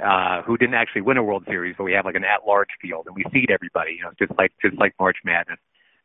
Uh, 0.02 0.40
who 0.42 0.56
didn't 0.56 0.76
actually 0.76 1.02
win 1.02 1.18
a 1.18 1.22
World 1.22 1.44
Series, 1.46 1.74
but 1.76 1.85
we 1.85 1.92
have 1.92 2.06
like 2.06 2.14
an 2.14 2.24
at-large 2.24 2.68
field, 2.80 3.06
and 3.06 3.14
we 3.14 3.22
seed 3.33 3.50
everybody, 3.50 3.96
you 3.98 4.02
know, 4.02 4.12
just 4.18 4.33
like 4.38 4.52
just 4.62 4.78
like 4.78 4.94
March 4.98 5.18
Madness. 5.24 5.59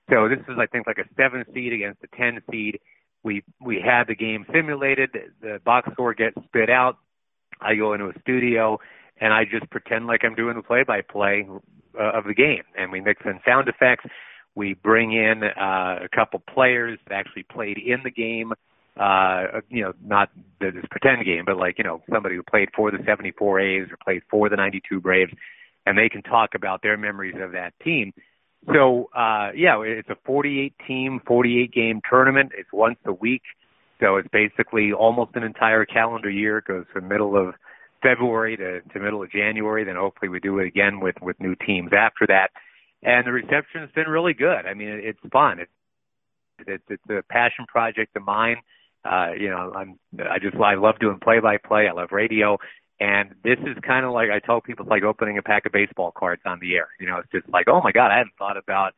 So 0.09 0.27
this 0.27 0.39
is, 0.39 0.57
I 0.59 0.65
think, 0.65 0.85
like 0.85 0.97
a 0.97 1.07
seven 1.15 1.45
seed 1.53 1.71
against 1.71 2.03
a 2.03 2.07
ten 2.17 2.41
seed, 2.51 2.79
we 3.23 3.43
we 3.61 3.79
had 3.79 4.07
the 4.07 4.15
game 4.15 4.45
simulated. 4.51 5.11
The 5.41 5.61
box 5.63 5.89
score 5.93 6.13
gets 6.13 6.35
spit 6.45 6.69
out. 6.69 6.97
I 7.61 7.75
go 7.75 7.93
into 7.93 8.07
a 8.07 8.19
studio 8.19 8.79
and 9.19 9.33
I 9.33 9.45
just 9.45 9.69
pretend 9.69 10.07
like 10.07 10.21
I'm 10.23 10.35
doing 10.35 10.55
the 10.55 10.63
play-by-play 10.63 11.47
uh, 11.99 12.17
of 12.17 12.25
the 12.25 12.33
game, 12.33 12.63
and 12.77 12.91
we 12.91 13.01
mix 13.01 13.21
in 13.25 13.39
sound 13.45 13.67
effects. 13.67 14.05
We 14.55 14.73
bring 14.73 15.11
in 15.11 15.43
uh, 15.43 16.05
a 16.05 16.09
couple 16.13 16.41
players 16.53 16.97
that 17.07 17.15
actually 17.15 17.43
played 17.43 17.77
in 17.77 18.01
the 18.03 18.11
game. 18.11 18.53
Uh, 18.97 19.59
you 19.69 19.83
know, 19.83 19.93
not 20.03 20.29
this 20.61 20.73
pretend 20.89 21.25
game, 21.25 21.43
but 21.45 21.57
like 21.57 21.77
you 21.77 21.83
know 21.83 22.01
somebody 22.11 22.35
who 22.35 22.43
played 22.43 22.69
for 22.75 22.91
the 22.91 22.99
74 23.05 23.59
A's 23.59 23.87
or 23.91 23.97
played 24.03 24.21
for 24.29 24.49
the 24.49 24.55
92 24.55 25.01
Braves, 25.01 25.33
and 25.85 25.97
they 25.97 26.07
can 26.07 26.21
talk 26.21 26.51
about 26.55 26.81
their 26.81 26.97
memories 26.97 27.35
of 27.41 27.51
that 27.51 27.73
team. 27.83 28.13
So 28.73 29.09
uh, 29.15 29.51
yeah, 29.53 29.81
it's 29.81 30.09
a 30.09 30.17
48 30.25 30.73
team, 30.87 31.19
48 31.27 31.73
game 31.73 32.01
tournament. 32.09 32.51
It's 32.57 32.71
once 32.71 32.97
a 33.05 33.11
week, 33.11 33.43
so 33.99 34.15
it's 34.15 34.29
basically 34.31 34.93
almost 34.93 35.31
an 35.35 35.43
entire 35.43 35.85
calendar 35.85 36.29
year. 36.29 36.59
It 36.59 36.65
goes 36.65 36.85
from 36.93 37.09
middle 37.09 37.35
of 37.35 37.55
February 38.05 38.55
to, 38.57 38.81
to 38.81 38.99
middle 38.99 39.23
of 39.23 39.31
January. 39.31 39.83
Then 39.83 39.95
hopefully 39.95 40.29
we 40.29 40.39
do 40.39 40.59
it 40.59 40.67
again 40.67 40.99
with 40.99 41.15
with 41.21 41.39
new 41.39 41.55
teams 41.55 41.91
after 41.91 42.27
that. 42.27 42.49
And 43.01 43.25
the 43.25 43.31
reception 43.31 43.81
has 43.81 43.91
been 43.91 44.07
really 44.07 44.33
good. 44.33 44.65
I 44.65 44.73
mean, 44.73 44.89
it, 44.89 45.01
it's 45.09 45.19
fun. 45.31 45.59
It, 45.59 45.69
it, 46.67 46.81
it's 46.87 47.09
a 47.09 47.23
passion 47.29 47.65
project 47.67 48.15
of 48.15 48.23
mine. 48.23 48.57
Uh, 49.03 49.31
you 49.37 49.49
know, 49.49 49.73
I'm 49.75 49.99
I 50.19 50.39
just 50.39 50.55
I 50.55 50.75
love 50.75 50.99
doing 50.99 51.19
play 51.19 51.39
by 51.39 51.57
play. 51.57 51.87
I 51.87 51.93
love 51.93 52.09
radio. 52.11 52.57
And 52.99 53.35
this 53.43 53.59
is 53.59 53.75
kind 53.85 54.05
of 54.05 54.13
like 54.13 54.29
I 54.29 54.39
tell 54.39 54.61
people, 54.61 54.85
it's 54.85 54.89
like 54.89 55.03
opening 55.03 55.37
a 55.37 55.43
pack 55.43 55.65
of 55.65 55.73
baseball 55.73 56.11
cards 56.11 56.41
on 56.45 56.59
the 56.61 56.75
air. 56.75 56.87
You 56.99 57.07
know, 57.07 57.17
it's 57.17 57.31
just 57.31 57.49
like, 57.49 57.67
oh 57.67 57.81
my 57.83 57.91
god, 57.91 58.11
I 58.11 58.17
hadn't 58.17 58.37
thought 58.39 58.57
about 58.57 58.93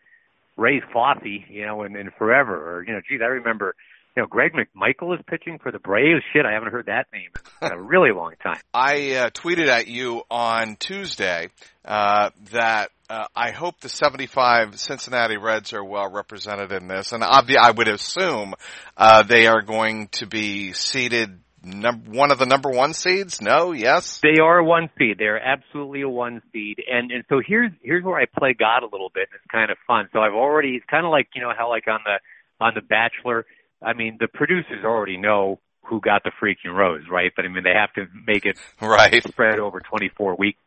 Ray 0.55 0.81
Fosse, 0.93 1.43
you 1.49 1.65
know, 1.65 1.83
in, 1.83 1.95
in 1.95 2.11
forever. 2.17 2.55
Or 2.55 2.83
you 2.85 2.93
know, 2.93 3.01
geez, 3.07 3.21
I 3.21 3.25
remember, 3.41 3.75
you 4.17 4.23
know, 4.23 4.27
Greg 4.27 4.53
McMichael 4.53 5.13
is 5.13 5.23
pitching 5.27 5.59
for 5.59 5.71
the 5.71 5.77
Braves. 5.77 6.23
Shit, 6.33 6.43
I 6.43 6.53
haven't 6.53 6.71
heard 6.71 6.87
that 6.87 7.05
name 7.13 7.29
in 7.61 7.71
a 7.71 7.79
really 7.79 8.11
long 8.11 8.33
time. 8.41 8.59
I 8.73 9.11
uh, 9.13 9.29
tweeted 9.29 9.67
at 9.67 9.87
you 9.87 10.23
on 10.31 10.75
Tuesday 10.77 11.49
uh, 11.85 12.31
that 12.51 12.89
uh, 13.11 13.27
I 13.35 13.51
hope 13.51 13.79
the 13.79 13.89
75 13.89 14.79
Cincinnati 14.79 15.37
Reds 15.37 15.71
are 15.71 15.83
well 15.83 16.09
represented 16.09 16.71
in 16.71 16.87
this, 16.87 17.11
and 17.11 17.23
obviously 17.23 17.59
I 17.63 17.69
would 17.69 17.87
assume 17.87 18.55
uh, 18.97 19.21
they 19.21 19.45
are 19.45 19.61
going 19.61 20.07
to 20.13 20.25
be 20.25 20.73
seated 20.73 21.39
num- 21.63 22.05
one 22.07 22.31
of 22.31 22.39
the 22.39 22.47
number 22.47 22.71
one 22.71 22.95
seeds? 22.95 23.39
No, 23.39 23.71
yes. 23.71 24.19
They 24.23 24.41
are 24.41 24.57
a 24.57 24.65
one 24.65 24.89
seed. 24.97 25.17
They're 25.19 25.39
absolutely 25.39 26.01
a 26.01 26.09
one 26.09 26.41
seed. 26.51 26.81
And 26.91 27.11
and 27.11 27.23
so 27.29 27.39
here's 27.45 27.71
here's 27.83 28.03
where 28.03 28.19
I 28.19 28.25
play 28.25 28.55
God 28.57 28.81
a 28.81 28.89
little 28.91 29.11
bit. 29.13 29.27
And 29.31 29.35
it's 29.35 29.51
kind 29.51 29.69
of 29.69 29.77
fun. 29.85 30.09
So 30.11 30.21
I've 30.21 30.33
already 30.33 30.69
it's 30.69 30.85
kind 30.89 31.05
of 31.05 31.11
like 31.11 31.27
you 31.35 31.41
know 31.41 31.51
how 31.55 31.69
like 31.69 31.87
on 31.87 31.99
the 32.03 32.19
on 32.59 32.73
the 32.73 32.81
Bachelor. 32.81 33.45
I 33.81 33.93
mean 33.93 34.17
the 34.19 34.27
producers 34.27 34.83
already 34.83 35.17
know 35.17 35.59
who 35.83 36.01
got 36.01 36.23
the 36.23 36.31
freaking 36.41 36.75
rose, 36.75 37.03
right? 37.09 37.31
But 37.35 37.45
I 37.45 37.47
mean 37.49 37.63
they 37.63 37.73
have 37.73 37.93
to 37.93 38.07
make 38.25 38.45
it 38.45 38.57
right 38.81 39.23
spread 39.23 39.59
over 39.59 39.79
24 39.79 40.35
weeks. 40.35 40.59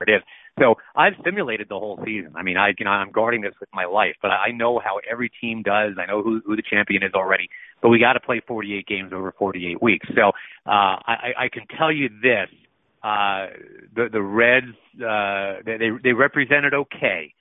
It 0.00 0.10
is. 0.10 0.22
So 0.58 0.76
I've 0.96 1.14
simulated 1.24 1.68
the 1.68 1.78
whole 1.78 1.98
season. 2.04 2.32
I 2.36 2.42
mean, 2.42 2.56
I 2.56 2.72
you 2.78 2.84
know 2.84 2.90
I'm 2.90 3.12
guarding 3.12 3.40
this 3.40 3.54
with 3.60 3.68
my 3.72 3.84
life, 3.84 4.16
but 4.20 4.30
I 4.30 4.50
know 4.50 4.78
how 4.78 5.00
every 5.10 5.30
team 5.40 5.62
does. 5.62 5.94
I 5.98 6.06
know 6.06 6.22
who 6.22 6.42
who 6.44 6.56
the 6.56 6.62
champion 6.62 7.02
is 7.02 7.12
already. 7.14 7.48
But 7.82 7.88
we 7.88 7.98
got 7.98 8.14
to 8.14 8.20
play 8.20 8.42
48 8.46 8.86
games 8.86 9.12
over 9.12 9.32
48 9.38 9.80
weeks. 9.80 10.06
So 10.14 10.28
uh, 10.66 11.00
I, 11.06 11.32
I 11.38 11.48
can 11.50 11.66
tell 11.78 11.90
you 11.90 12.08
this: 12.08 12.48
uh, 13.02 13.46
the 13.94 14.08
the 14.12 14.22
Reds 14.22 14.76
uh, 14.96 15.62
they 15.64 15.90
they 16.02 16.12
represented 16.12 16.74
okay. 16.74 17.34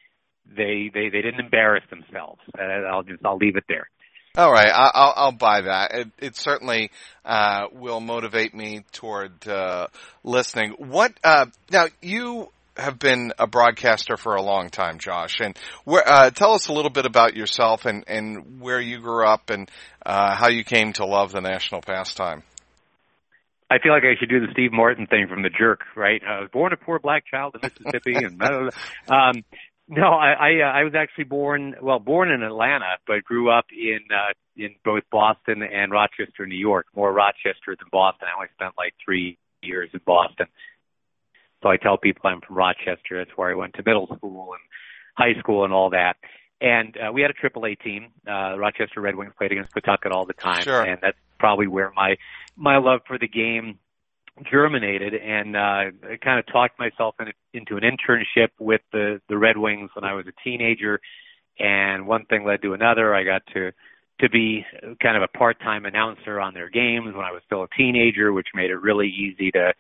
They 0.55 0.89
they 0.93 1.09
they 1.09 1.21
didn't 1.21 1.39
embarrass 1.39 1.83
themselves. 1.89 2.41
Uh, 2.57 2.63
I'll 2.63 3.03
just 3.03 3.23
I'll 3.25 3.37
leave 3.37 3.55
it 3.55 3.65
there. 3.67 3.87
All 4.37 4.51
right, 4.51 4.69
I'll, 4.71 5.13
I'll 5.15 5.31
buy 5.31 5.61
that. 5.61 5.91
It, 5.91 6.07
it 6.19 6.35
certainly 6.35 6.91
uh, 7.25 7.65
will 7.71 7.99
motivate 7.99 8.53
me 8.53 8.85
toward 8.91 9.47
uh, 9.47 9.87
listening. 10.23 10.75
What 10.77 11.13
uh, 11.23 11.47
now? 11.71 11.87
You 12.01 12.49
have 12.79 12.99
been 12.99 13.33
a 13.37 13.47
broadcaster 13.47 14.17
for 14.17 14.35
a 14.35 14.41
long 14.41 14.69
time, 14.69 14.99
Josh, 14.99 15.39
and 15.41 15.57
uh, 15.87 16.29
tell 16.31 16.53
us 16.53 16.67
a 16.67 16.73
little 16.73 16.91
bit 16.91 17.05
about 17.05 17.35
yourself 17.35 17.85
and, 17.85 18.03
and 18.07 18.61
where 18.61 18.79
you 18.79 18.99
grew 18.99 19.25
up 19.25 19.49
and 19.49 19.69
uh, 20.05 20.35
how 20.35 20.47
you 20.47 20.63
came 20.63 20.93
to 20.93 21.05
love 21.05 21.31
the 21.31 21.41
national 21.41 21.81
pastime. 21.81 22.43
I 23.71 23.77
feel 23.77 23.91
like 23.91 24.03
I 24.03 24.17
should 24.19 24.29
do 24.29 24.39
the 24.39 24.51
Steve 24.51 24.71
Martin 24.71 25.05
thing 25.05 25.27
from 25.29 25.43
The 25.43 25.49
Jerk, 25.49 25.81
right? 25.95 26.21
I 26.27 26.39
was 26.39 26.49
born 26.51 26.73
a 26.73 26.77
poor 26.77 26.97
black 26.97 27.25
child 27.29 27.55
in 27.55 27.69
Mississippi, 27.69 28.15
and 28.15 28.39
blah, 28.39 28.49
blah, 28.49 28.69
blah. 29.07 29.17
um, 29.29 29.43
no, 29.89 30.03
I 30.03 30.33
I, 30.33 30.61
uh, 30.61 30.71
I 30.71 30.83
was 30.83 30.93
actually 30.95 31.23
born 31.25 31.75
well 31.81 31.99
born 31.99 32.31
in 32.31 32.43
Atlanta, 32.43 32.97
but 33.07 33.23
grew 33.23 33.49
up 33.49 33.65
in 33.71 33.99
uh, 34.13 34.33
in 34.55 34.75
both 34.85 35.03
Boston 35.11 35.63
and 35.63 35.91
Rochester, 35.91 36.45
New 36.45 36.55
York. 36.55 36.85
More 36.95 37.11
Rochester 37.11 37.75
than 37.77 37.87
Boston. 37.91 38.27
I 38.31 38.37
only 38.37 38.49
spent 38.53 38.73
like 38.77 38.93
three 39.03 39.39
years 39.63 39.89
in 39.93 39.99
Boston. 40.05 40.45
So 41.63 41.69
I 41.69 41.77
tell 41.77 41.97
people 41.97 42.29
I'm 42.29 42.39
from 42.41 42.55
Rochester. 42.55 43.17
That's 43.17 43.35
where 43.35 43.49
I 43.49 43.55
went 43.55 43.73
to 43.73 43.83
middle 43.85 44.07
school 44.15 44.53
and 44.53 44.61
high 45.17 45.37
school 45.39 45.65
and 45.65 45.73
all 45.73 45.89
that. 45.89 46.15
And 46.61 46.95
uh, 46.95 47.11
we 47.11 47.21
had 47.21 47.31
a 47.31 47.33
Triple 47.33 47.65
A 47.65 47.75
team. 47.75 48.11
Uh, 48.27 48.57
Rochester 48.57 49.01
Red 49.01 49.15
Wings 49.15 49.33
played 49.37 49.51
against 49.51 49.73
Pawtucket 49.73 50.11
all 50.11 50.25
the 50.25 50.33
time, 50.33 50.63
sure. 50.63 50.81
and 50.81 50.99
that's 51.01 51.17
probably 51.39 51.67
where 51.67 51.91
my 51.95 52.17
my 52.55 52.77
love 52.77 53.01
for 53.07 53.17
the 53.17 53.27
game 53.27 53.79
germinated. 54.49 55.13
And 55.13 55.55
uh, 55.55 55.59
I 55.59 56.17
kind 56.23 56.39
of 56.39 56.45
talked 56.47 56.77
myself 56.79 57.15
in, 57.19 57.27
into 57.53 57.77
an 57.77 57.83
internship 57.83 58.49
with 58.59 58.81
the 58.91 59.21
the 59.29 59.37
Red 59.37 59.57
Wings 59.57 59.89
when 59.93 60.03
I 60.03 60.13
was 60.13 60.25
a 60.27 60.43
teenager. 60.43 60.99
And 61.59 62.07
one 62.07 62.25
thing 62.25 62.45
led 62.45 62.61
to 62.61 62.73
another. 62.73 63.13
I 63.13 63.23
got 63.23 63.41
to 63.53 63.71
to 64.21 64.29
be 64.29 64.65
kind 65.01 65.15
of 65.15 65.23
a 65.23 65.37
part-time 65.37 65.85
announcer 65.85 66.41
on 66.41 66.53
their 66.53 66.69
games 66.69 67.15
when 67.15 67.25
I 67.25 67.31
was 67.31 67.41
still 67.45 67.63
a 67.63 67.67
teenager, 67.77 68.33
which 68.33 68.47
made 68.53 68.69
it 68.69 68.75
really 68.75 69.07
easy 69.07 69.51
to 69.51 69.73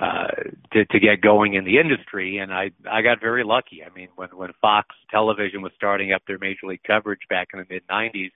uh, 0.00 0.26
to, 0.72 0.84
to 0.84 0.98
get 0.98 1.20
going 1.20 1.54
in 1.54 1.64
the 1.64 1.78
industry. 1.78 2.38
And 2.38 2.52
I, 2.52 2.72
I 2.90 3.02
got 3.02 3.20
very 3.20 3.44
lucky. 3.44 3.84
I 3.84 3.94
mean, 3.94 4.08
when, 4.16 4.30
when 4.30 4.50
Fox 4.60 4.88
television 5.10 5.62
was 5.62 5.70
starting 5.76 6.12
up 6.12 6.22
their 6.26 6.38
major 6.38 6.66
league 6.66 6.82
coverage 6.84 7.20
back 7.30 7.48
in 7.52 7.60
the 7.60 7.66
mid 7.68 7.82
nineties, 7.88 8.32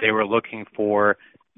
they 0.00 0.10
were 0.10 0.26
looking 0.26 0.66
for 0.76 1.16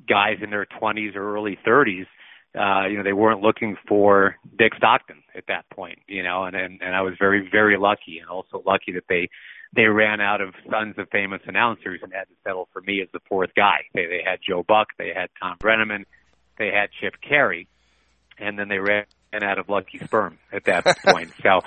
guys 0.09 0.39
in 0.43 0.51
their 0.51 0.67
twenties 0.79 1.15
or 1.17 1.35
early 1.35 1.59
thirties. 1.65 2.07
Uh, 2.55 2.87
you 2.87 2.97
know, 2.97 3.03
they 3.03 3.13
weren't 3.13 3.41
looking 3.41 3.77
for 3.89 4.37
Dick 4.57 4.73
Stockton 4.77 5.23
at 5.35 5.45
that 5.49 5.69
point, 5.71 5.99
you 6.07 6.23
know, 6.23 6.45
and, 6.45 6.55
and, 6.55 6.81
and 6.83 6.95
I 6.95 7.03
was 7.03 7.15
very, 7.19 7.49
very 7.51 7.77
lucky 7.77 8.19
and 8.21 8.29
also 8.31 8.63
lucky 8.65 8.93
that 8.93 9.05
they, 9.09 9.29
they 9.75 9.87
ran 9.87 10.21
out 10.21 10.41
of 10.41 10.55
sons 10.71 10.95
of 10.99 11.09
famous 11.11 11.43
announcers 11.47 12.01
and 12.03 12.13
had 12.13 12.25
to 12.25 12.35
settle 12.45 12.69
for 12.73 12.81
me 12.81 13.03
as 13.03 13.09
the 13.13 13.19
fourth 13.29 13.51
guy. 13.57 13.87
They, 13.93 14.07
they 14.07 14.23
had 14.25 14.39
Joe 14.47 14.63
Buck, 14.63 14.89
they 14.99 15.13
had 15.15 15.31
Tom 15.43 15.57
Brennaman, 15.59 16.05
they 16.59 16.69
had 16.69 16.91
Chip 17.01 17.15
Caray, 17.21 17.67
and 18.39 18.59
then 18.59 18.69
they 18.69 18.79
ran 18.79 19.07
out 19.43 19.59
of 19.59 19.69
lucky 19.69 19.99
sperm 19.99 20.39
at 20.53 20.65
that 20.65 20.85
point. 21.05 21.33
so 21.43 21.61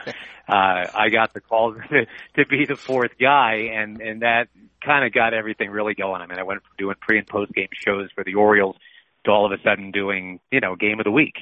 uh, 0.47 0.87
I 0.93 1.09
got 1.09 1.33
the 1.33 1.41
call 1.41 1.73
to, 1.89 2.05
to 2.35 2.45
be 2.45 2.65
the 2.65 2.77
fourth 2.77 3.11
guy, 3.19 3.71
and 3.73 4.01
and 4.01 4.21
that 4.21 4.47
kind 4.81 5.05
of 5.05 5.11
got 5.11 5.33
everything 5.33 5.69
really 5.69 5.93
going. 5.93 6.21
I 6.21 6.27
mean, 6.27 6.39
I 6.39 6.43
went 6.43 6.61
from 6.61 6.71
doing 6.77 6.95
pre 7.01 7.17
and 7.17 7.27
post 7.27 7.53
game 7.53 7.69
shows 7.73 8.09
for 8.15 8.23
the 8.23 8.35
Orioles 8.35 8.77
to 9.27 9.31
all 9.31 9.45
of 9.45 9.51
a 9.51 9.61
sudden 9.63 9.91
doing 9.91 10.39
you 10.51 10.59
know 10.59 10.75
game 10.75 10.99
of 10.99 11.05
the 11.05 11.11
week, 11.11 11.35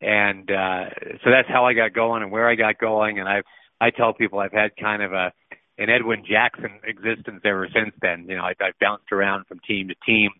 and 0.00 0.50
uh, 0.50 0.86
so 1.22 1.30
that's 1.30 1.48
how 1.48 1.66
I 1.66 1.74
got 1.74 1.92
going 1.92 2.22
and 2.22 2.32
where 2.32 2.48
I 2.48 2.54
got 2.54 2.78
going. 2.78 3.18
And 3.18 3.28
I 3.28 3.42
I 3.80 3.90
tell 3.90 4.14
people 4.14 4.38
I've 4.38 4.52
had 4.52 4.70
kind 4.80 5.02
of 5.02 5.12
a 5.12 5.32
an 5.76 5.90
Edwin 5.90 6.24
Jackson 6.28 6.80
existence 6.84 7.42
ever 7.44 7.68
since 7.74 7.94
then. 8.00 8.26
You 8.28 8.36
know, 8.36 8.42
I, 8.42 8.54
I've 8.60 8.78
bounced 8.80 9.12
around 9.12 9.46
from 9.46 9.60
team 9.60 9.88
to 9.88 9.94
team. 10.06 10.30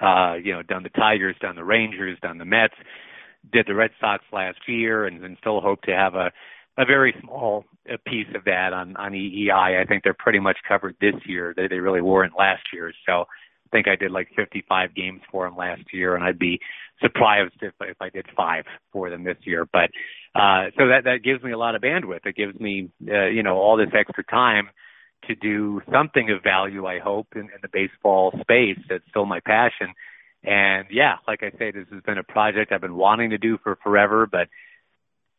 Uh, 0.00 0.34
you 0.42 0.52
know, 0.52 0.62
done 0.62 0.82
the 0.82 0.88
Tigers, 0.88 1.36
done 1.40 1.54
the 1.54 1.64
Rangers, 1.64 2.18
done 2.22 2.38
the 2.38 2.46
Mets 2.46 2.74
did 3.50 3.66
the 3.66 3.74
Red 3.74 3.90
Sox 4.00 4.24
last 4.32 4.58
year 4.68 5.06
and, 5.06 5.24
and 5.24 5.36
still 5.40 5.60
hope 5.60 5.82
to 5.82 5.92
have 5.92 6.14
a 6.14 6.30
a 6.78 6.86
very 6.86 7.14
small 7.22 7.66
piece 8.06 8.28
of 8.34 8.44
that 8.44 8.72
on 8.72 8.96
on 8.96 9.12
EEI. 9.12 9.80
I 9.80 9.84
think 9.84 10.04
they're 10.04 10.14
pretty 10.14 10.38
much 10.38 10.56
covered 10.66 10.96
this 11.00 11.14
year. 11.26 11.52
They 11.56 11.68
they 11.68 11.78
really 11.78 12.00
weren't 12.00 12.38
last 12.38 12.62
year. 12.72 12.92
So 13.06 13.26
think 13.72 13.88
I 13.88 13.96
did 13.96 14.12
like 14.12 14.28
55 14.36 14.94
games 14.94 15.20
for 15.30 15.46
them 15.46 15.56
last 15.56 15.82
year, 15.92 16.14
and 16.14 16.22
I'd 16.22 16.38
be 16.38 16.60
surprised 17.00 17.54
if 17.60 17.72
if 17.80 17.96
I 18.00 18.10
did 18.10 18.26
five 18.36 18.64
for 18.92 19.10
them 19.10 19.24
this 19.24 19.38
year. 19.44 19.66
But 19.70 19.90
uh, 20.34 20.70
so 20.78 20.88
that 20.88 21.04
that 21.04 21.24
gives 21.24 21.42
me 21.42 21.52
a 21.52 21.58
lot 21.58 21.74
of 21.74 21.82
bandwidth. 21.82 22.26
It 22.26 22.36
gives 22.36 22.58
me 22.60 22.90
uh, 23.08 23.26
you 23.26 23.42
know 23.42 23.56
all 23.56 23.76
this 23.76 23.90
extra 23.92 24.24
time 24.24 24.68
to 25.26 25.34
do 25.34 25.80
something 25.92 26.30
of 26.30 26.42
value. 26.42 26.86
I 26.86 26.98
hope 26.98 27.28
in, 27.34 27.42
in 27.42 27.60
the 27.62 27.68
baseball 27.72 28.32
space. 28.40 28.78
That's 28.88 29.04
still 29.10 29.26
my 29.26 29.40
passion 29.40 29.94
and 30.44 30.86
yeah, 30.90 31.16
like 31.26 31.42
I 31.42 31.50
say, 31.56 31.70
this 31.70 31.86
has 31.92 32.02
been 32.02 32.18
a 32.18 32.24
project 32.24 32.72
I've 32.72 32.80
been 32.80 32.96
wanting 32.96 33.30
to 33.30 33.38
do 33.38 33.58
for 33.62 33.76
forever. 33.82 34.26
But 34.30 34.48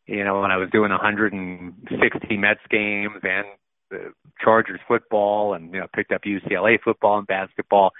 you 0.06 0.24
know, 0.24 0.40
when 0.40 0.50
I 0.50 0.56
was 0.56 0.70
doing 0.70 0.90
160 0.90 2.36
Mets 2.36 2.60
games 2.70 3.20
and 3.22 3.46
the 3.90 4.12
Chargers 4.42 4.80
football, 4.88 5.54
and 5.54 5.72
you 5.74 5.80
know, 5.80 5.86
picked 5.94 6.12
up 6.12 6.22
UCLA 6.22 6.78
football 6.82 7.18
and 7.18 7.26
basketball, 7.26 7.92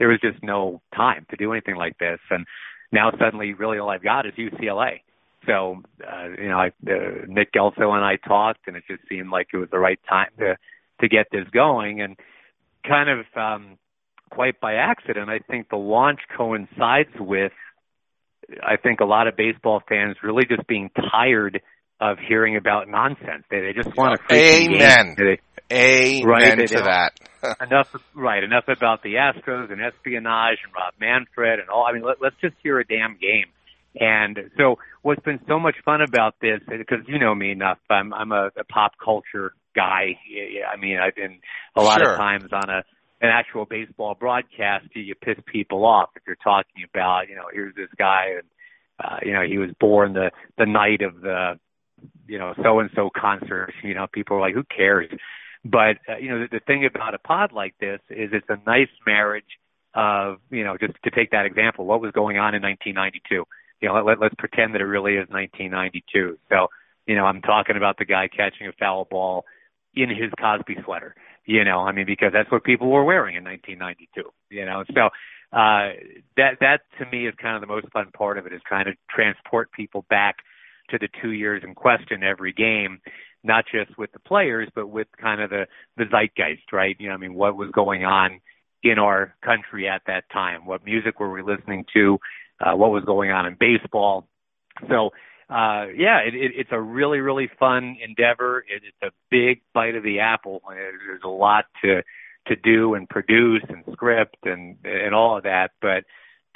there 0.00 0.08
was 0.08 0.18
just 0.20 0.42
no 0.42 0.80
time 0.96 1.26
to 1.30 1.36
do 1.36 1.52
anything 1.52 1.76
like 1.76 1.96
this. 1.98 2.18
And 2.30 2.46
now 2.90 3.12
suddenly, 3.12 3.52
really, 3.52 3.78
all 3.78 3.90
I've 3.90 4.02
got 4.02 4.26
is 4.26 4.32
UCLA. 4.32 5.02
So, 5.46 5.82
uh, 6.02 6.28
you 6.36 6.48
know, 6.48 6.58
I, 6.58 6.66
uh, 6.68 7.26
Nick 7.28 7.52
Gelso 7.52 7.94
and 7.94 8.04
I 8.04 8.16
talked, 8.16 8.66
and 8.66 8.76
it 8.76 8.84
just 8.88 9.02
seemed 9.08 9.30
like 9.30 9.48
it 9.52 9.58
was 9.58 9.68
the 9.70 9.78
right 9.78 10.00
time 10.08 10.30
to 10.38 10.56
to 11.00 11.08
get 11.08 11.26
this 11.30 11.46
going. 11.52 12.00
And 12.00 12.16
kind 12.86 13.08
of 13.10 13.26
um, 13.36 13.78
quite 14.30 14.58
by 14.60 14.74
accident. 14.74 15.28
I 15.28 15.38
think 15.38 15.68
the 15.68 15.76
launch 15.76 16.20
coincides 16.36 17.14
with, 17.18 17.52
I 18.62 18.76
think 18.76 19.00
a 19.00 19.04
lot 19.04 19.28
of 19.28 19.36
baseball 19.36 19.82
fans 19.86 20.16
really 20.22 20.44
just 20.44 20.66
being 20.66 20.90
tired 21.10 21.60
of 22.00 22.16
hearing 22.26 22.56
about 22.56 22.88
nonsense. 22.88 23.44
They 23.50 23.60
they 23.60 23.72
just 23.74 23.94
want 23.96 24.18
to 24.28 24.34
amen. 24.34 25.14
They, 25.18 25.38
amen 25.72 26.58
right, 26.58 26.68
to 26.68 26.74
that. 26.74 27.12
enough 27.60 27.94
right 28.14 28.42
enough 28.42 28.64
about 28.68 29.02
the 29.02 29.14
Astros 29.14 29.72
and 29.72 29.80
espionage 29.80 30.58
and 30.64 30.72
Rob 30.74 30.94
Manfred 31.00 31.60
and 31.60 31.68
all. 31.68 31.86
I 31.88 31.92
mean, 31.92 32.02
let, 32.02 32.20
let's 32.20 32.36
just 32.40 32.54
hear 32.62 32.78
a 32.78 32.84
damn 32.84 33.16
game. 33.20 33.46
And 33.98 34.50
so, 34.56 34.78
what's 35.02 35.22
been 35.22 35.40
so 35.48 35.58
much 35.58 35.76
fun 35.84 36.00
about 36.00 36.34
this, 36.40 36.60
because 36.68 37.00
you 37.08 37.18
know 37.18 37.34
me 37.34 37.50
enough, 37.50 37.78
I'm 37.88 38.12
I'm 38.14 38.30
a, 38.30 38.50
a 38.56 38.64
pop 38.64 38.92
culture 39.02 39.52
guy. 39.74 40.18
I 40.72 40.76
mean, 40.76 40.98
I've 40.98 41.14
been 41.14 41.38
a 41.74 41.82
lot 41.82 42.00
sure. 42.00 42.12
of 42.12 42.18
times 42.18 42.52
on 42.52 42.70
a 42.70 42.82
an 43.20 43.28
actual 43.28 43.66
baseball 43.66 44.14
broadcast, 44.18 44.86
do 44.94 45.00
you 45.00 45.14
piss 45.14 45.36
people 45.46 45.84
off 45.84 46.10
if 46.16 46.22
you're 46.26 46.36
talking 46.36 46.84
about, 46.92 47.28
you 47.28 47.36
know, 47.36 47.44
here's 47.52 47.74
this 47.74 47.90
guy 47.98 48.36
and 48.38 48.48
uh, 49.02 49.16
you 49.22 49.32
know, 49.32 49.42
he 49.42 49.58
was 49.58 49.70
born 49.78 50.12
the 50.12 50.30
the 50.58 50.66
night 50.66 51.02
of 51.02 51.20
the 51.20 51.58
you 52.26 52.38
know, 52.38 52.54
so 52.62 52.78
and 52.80 52.90
so 52.94 53.10
concert, 53.14 53.72
you 53.82 53.94
know, 53.94 54.06
people 54.10 54.36
are 54.36 54.40
like, 54.40 54.54
who 54.54 54.64
cares? 54.64 55.10
But 55.64 55.98
uh, 56.08 56.16
you 56.20 56.30
know, 56.30 56.40
the, 56.40 56.58
the 56.58 56.60
thing 56.60 56.86
about 56.86 57.14
a 57.14 57.18
pod 57.18 57.52
like 57.52 57.74
this 57.80 58.00
is 58.10 58.30
it's 58.32 58.46
a 58.48 58.58
nice 58.66 58.88
marriage 59.06 59.58
of, 59.94 60.38
you 60.50 60.64
know, 60.64 60.76
just 60.78 60.94
to 61.04 61.10
take 61.10 61.32
that 61.32 61.46
example, 61.46 61.84
what 61.84 62.00
was 62.00 62.12
going 62.12 62.38
on 62.38 62.54
in 62.54 62.62
1992. 62.62 63.44
You 63.80 63.88
know, 63.88 64.04
let, 64.04 64.20
let's 64.20 64.34
pretend 64.38 64.74
that 64.74 64.80
it 64.80 64.84
really 64.84 65.14
is 65.14 65.28
1992. 65.28 66.38
So, 66.48 66.68
you 67.06 67.16
know, 67.16 67.24
I'm 67.24 67.40
talking 67.42 67.76
about 67.76 67.96
the 67.98 68.04
guy 68.04 68.28
catching 68.28 68.68
a 68.68 68.72
foul 68.78 69.06
ball 69.10 69.44
in 69.94 70.10
his 70.10 70.30
Cosby 70.38 70.76
sweater 70.84 71.14
you 71.50 71.64
know, 71.64 71.80
I 71.80 71.92
mean, 71.92 72.06
because 72.06 72.30
that's 72.32 72.50
what 72.50 72.64
people 72.64 72.88
were 72.88 73.04
wearing 73.04 73.34
in 73.34 73.44
1992, 73.44 74.30
you 74.50 74.64
know. 74.64 74.84
So 74.94 75.06
uh, 75.52 75.98
that 76.36 76.58
that 76.60 76.82
to 76.98 77.06
me 77.10 77.26
is 77.26 77.34
kind 77.42 77.56
of 77.56 77.60
the 77.60 77.66
most 77.66 77.90
fun 77.92 78.10
part 78.16 78.38
of 78.38 78.46
it 78.46 78.52
is 78.52 78.60
trying 78.66 78.84
to 78.84 78.92
transport 79.10 79.72
people 79.72 80.04
back 80.08 80.36
to 80.90 80.98
the 80.98 81.08
two 81.20 81.32
years 81.32 81.62
in 81.64 81.74
question 81.74 82.22
every 82.22 82.52
game, 82.52 83.00
not 83.42 83.64
just 83.72 83.96
with 83.98 84.12
the 84.12 84.18
players, 84.18 84.68
but 84.74 84.88
with 84.88 85.08
kind 85.20 85.40
of 85.40 85.50
the 85.50 85.66
the 85.96 86.04
zeitgeist, 86.10 86.72
right? 86.72 86.96
You 86.98 87.08
know, 87.08 87.14
I 87.14 87.18
mean, 87.18 87.34
what 87.34 87.56
was 87.56 87.70
going 87.70 88.04
on 88.04 88.40
in 88.82 88.98
our 88.98 89.34
country 89.44 89.88
at 89.88 90.02
that 90.06 90.24
time? 90.32 90.66
What 90.66 90.84
music 90.84 91.20
were 91.20 91.30
we 91.30 91.42
listening 91.42 91.84
to? 91.94 92.18
Uh, 92.60 92.76
what 92.76 92.90
was 92.90 93.04
going 93.04 93.30
on 93.30 93.46
in 93.46 93.56
baseball? 93.58 94.28
So 94.88 95.10
uh, 95.50 95.86
yeah, 95.96 96.18
it, 96.20 96.34
it, 96.34 96.52
it's 96.54 96.70
a 96.72 96.80
really, 96.80 97.18
really 97.18 97.50
fun 97.58 97.96
endeavor. 98.06 98.60
It, 98.60 98.82
it's 98.84 99.02
a 99.02 99.10
big 99.30 99.62
bite 99.74 99.96
of 99.96 100.04
the 100.04 100.20
apple. 100.20 100.62
There's 100.68 101.22
a 101.24 101.28
lot 101.28 101.64
to 101.84 102.02
to 102.46 102.56
do 102.56 102.94
and 102.94 103.08
produce 103.08 103.62
and 103.68 103.84
script 103.92 104.38
and 104.44 104.76
and 104.84 105.14
all 105.14 105.36
of 105.36 105.42
that, 105.42 105.72
but 105.82 106.04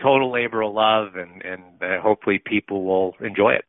total 0.00 0.32
labor 0.32 0.62
of 0.62 0.74
love, 0.74 1.16
and 1.16 1.42
and 1.42 1.62
uh, 1.82 2.00
hopefully 2.00 2.40
people 2.44 2.84
will 2.84 3.16
enjoy 3.20 3.54
it. 3.54 3.64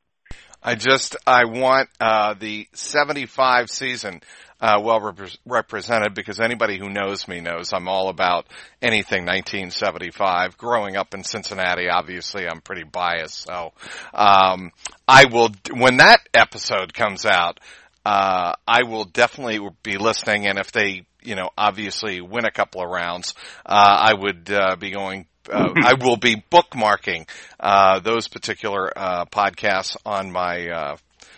I 0.66 0.74
just 0.74 1.16
I 1.28 1.46
want 1.46 1.90
uh, 2.00 2.34
the 2.34 2.68
75 2.74 3.70
season 3.70 4.22
uh, 4.60 4.82
well 4.84 5.00
rep- 5.00 5.30
represented 5.46 6.16
because 6.16 6.40
anybody 6.40 6.80
who 6.80 6.90
knows 6.90 7.28
me 7.28 7.40
knows 7.40 7.72
I'm 7.72 7.88
all 7.88 8.10
about 8.10 8.48
anything 8.82 9.26
1975. 9.26 10.58
Growing 10.58 10.96
up 10.96 11.14
in 11.14 11.24
Cincinnati, 11.24 11.88
obviously 11.88 12.48
I'm 12.48 12.62
pretty 12.62 12.84
biased, 12.84 13.44
so 13.44 13.74
um, 14.12 14.72
I 15.08 15.26
will 15.26 15.50
when 15.72 15.98
that 15.98 16.22
episode 16.34 16.96
comes 16.96 17.26
out. 17.26 17.60
Uh, 18.04 18.54
I 18.68 18.84
will 18.84 19.06
definitely 19.06 19.60
be 19.84 19.98
listening, 19.98 20.48
and 20.48 20.60
if 20.60 20.72
they 20.72 21.06
you 21.26 21.36
know, 21.36 21.50
obviously 21.58 22.22
win 22.22 22.46
a 22.46 22.52
couple 22.52 22.82
of 22.82 22.90
rounds, 22.90 23.34
uh, 23.66 24.10
I 24.10 24.14
would 24.14 24.50
uh, 24.52 24.76
be 24.78 24.92
going. 24.92 25.26
Uh, 25.50 25.74
I 25.76 25.94
will 25.94 26.18
be 26.18 26.44
bookmarking 26.52 27.28
uh, 27.60 28.00
those 28.00 28.28
particular 28.28 28.92
uh, 28.98 29.26
podcasts 29.26 29.98
on 30.06 30.32
my 30.32 30.70
uh, 30.70 30.98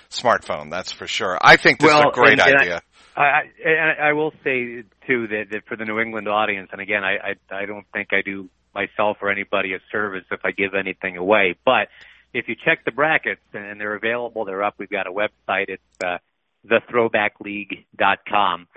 smartphone. 0.10 0.70
That's 0.70 0.92
for 0.92 1.08
sure. 1.08 1.38
I 1.42 1.58
think 1.58 1.80
this 1.80 1.92
well, 1.92 2.02
is 2.02 2.06
a 2.12 2.14
great 2.14 2.40
and, 2.40 2.42
and 2.42 2.62
idea. 2.62 2.82
I, 3.16 3.22
I, 3.22 3.42
and 3.66 4.02
I 4.02 4.14
will 4.14 4.32
say 4.44 4.84
too 5.08 5.28
that, 5.28 5.46
that 5.52 5.66
for 5.68 5.76
the 5.76 5.86
New 5.86 6.00
England 6.00 6.28
audience, 6.28 6.70
and 6.72 6.82
again, 6.82 7.04
I, 7.04 7.18
I 7.18 7.64
I 7.64 7.66
don't 7.66 7.86
think 7.94 8.14
I 8.14 8.22
do 8.22 8.50
myself 8.74 9.18
or 9.22 9.32
anybody 9.32 9.74
a 9.74 9.80
service 9.92 10.26
if 10.32 10.42
I 10.44 10.52
give 10.52 10.76
anything 10.76 11.18
away, 11.18 11.56
but 11.66 11.88
if 12.34 12.48
you 12.48 12.56
check 12.56 12.86
the 12.86 12.92
brackets 12.92 13.42
and 13.54 13.82
they're 13.82 13.96
available, 13.96 14.46
they're 14.46 14.64
up. 14.64 14.76
We've 14.78 14.90
got 14.90 15.08
a 15.08 15.12
website. 15.12 15.70
It's 15.70 15.82
uh, 16.04 16.20
thethrowbackleague.com. 16.68 18.68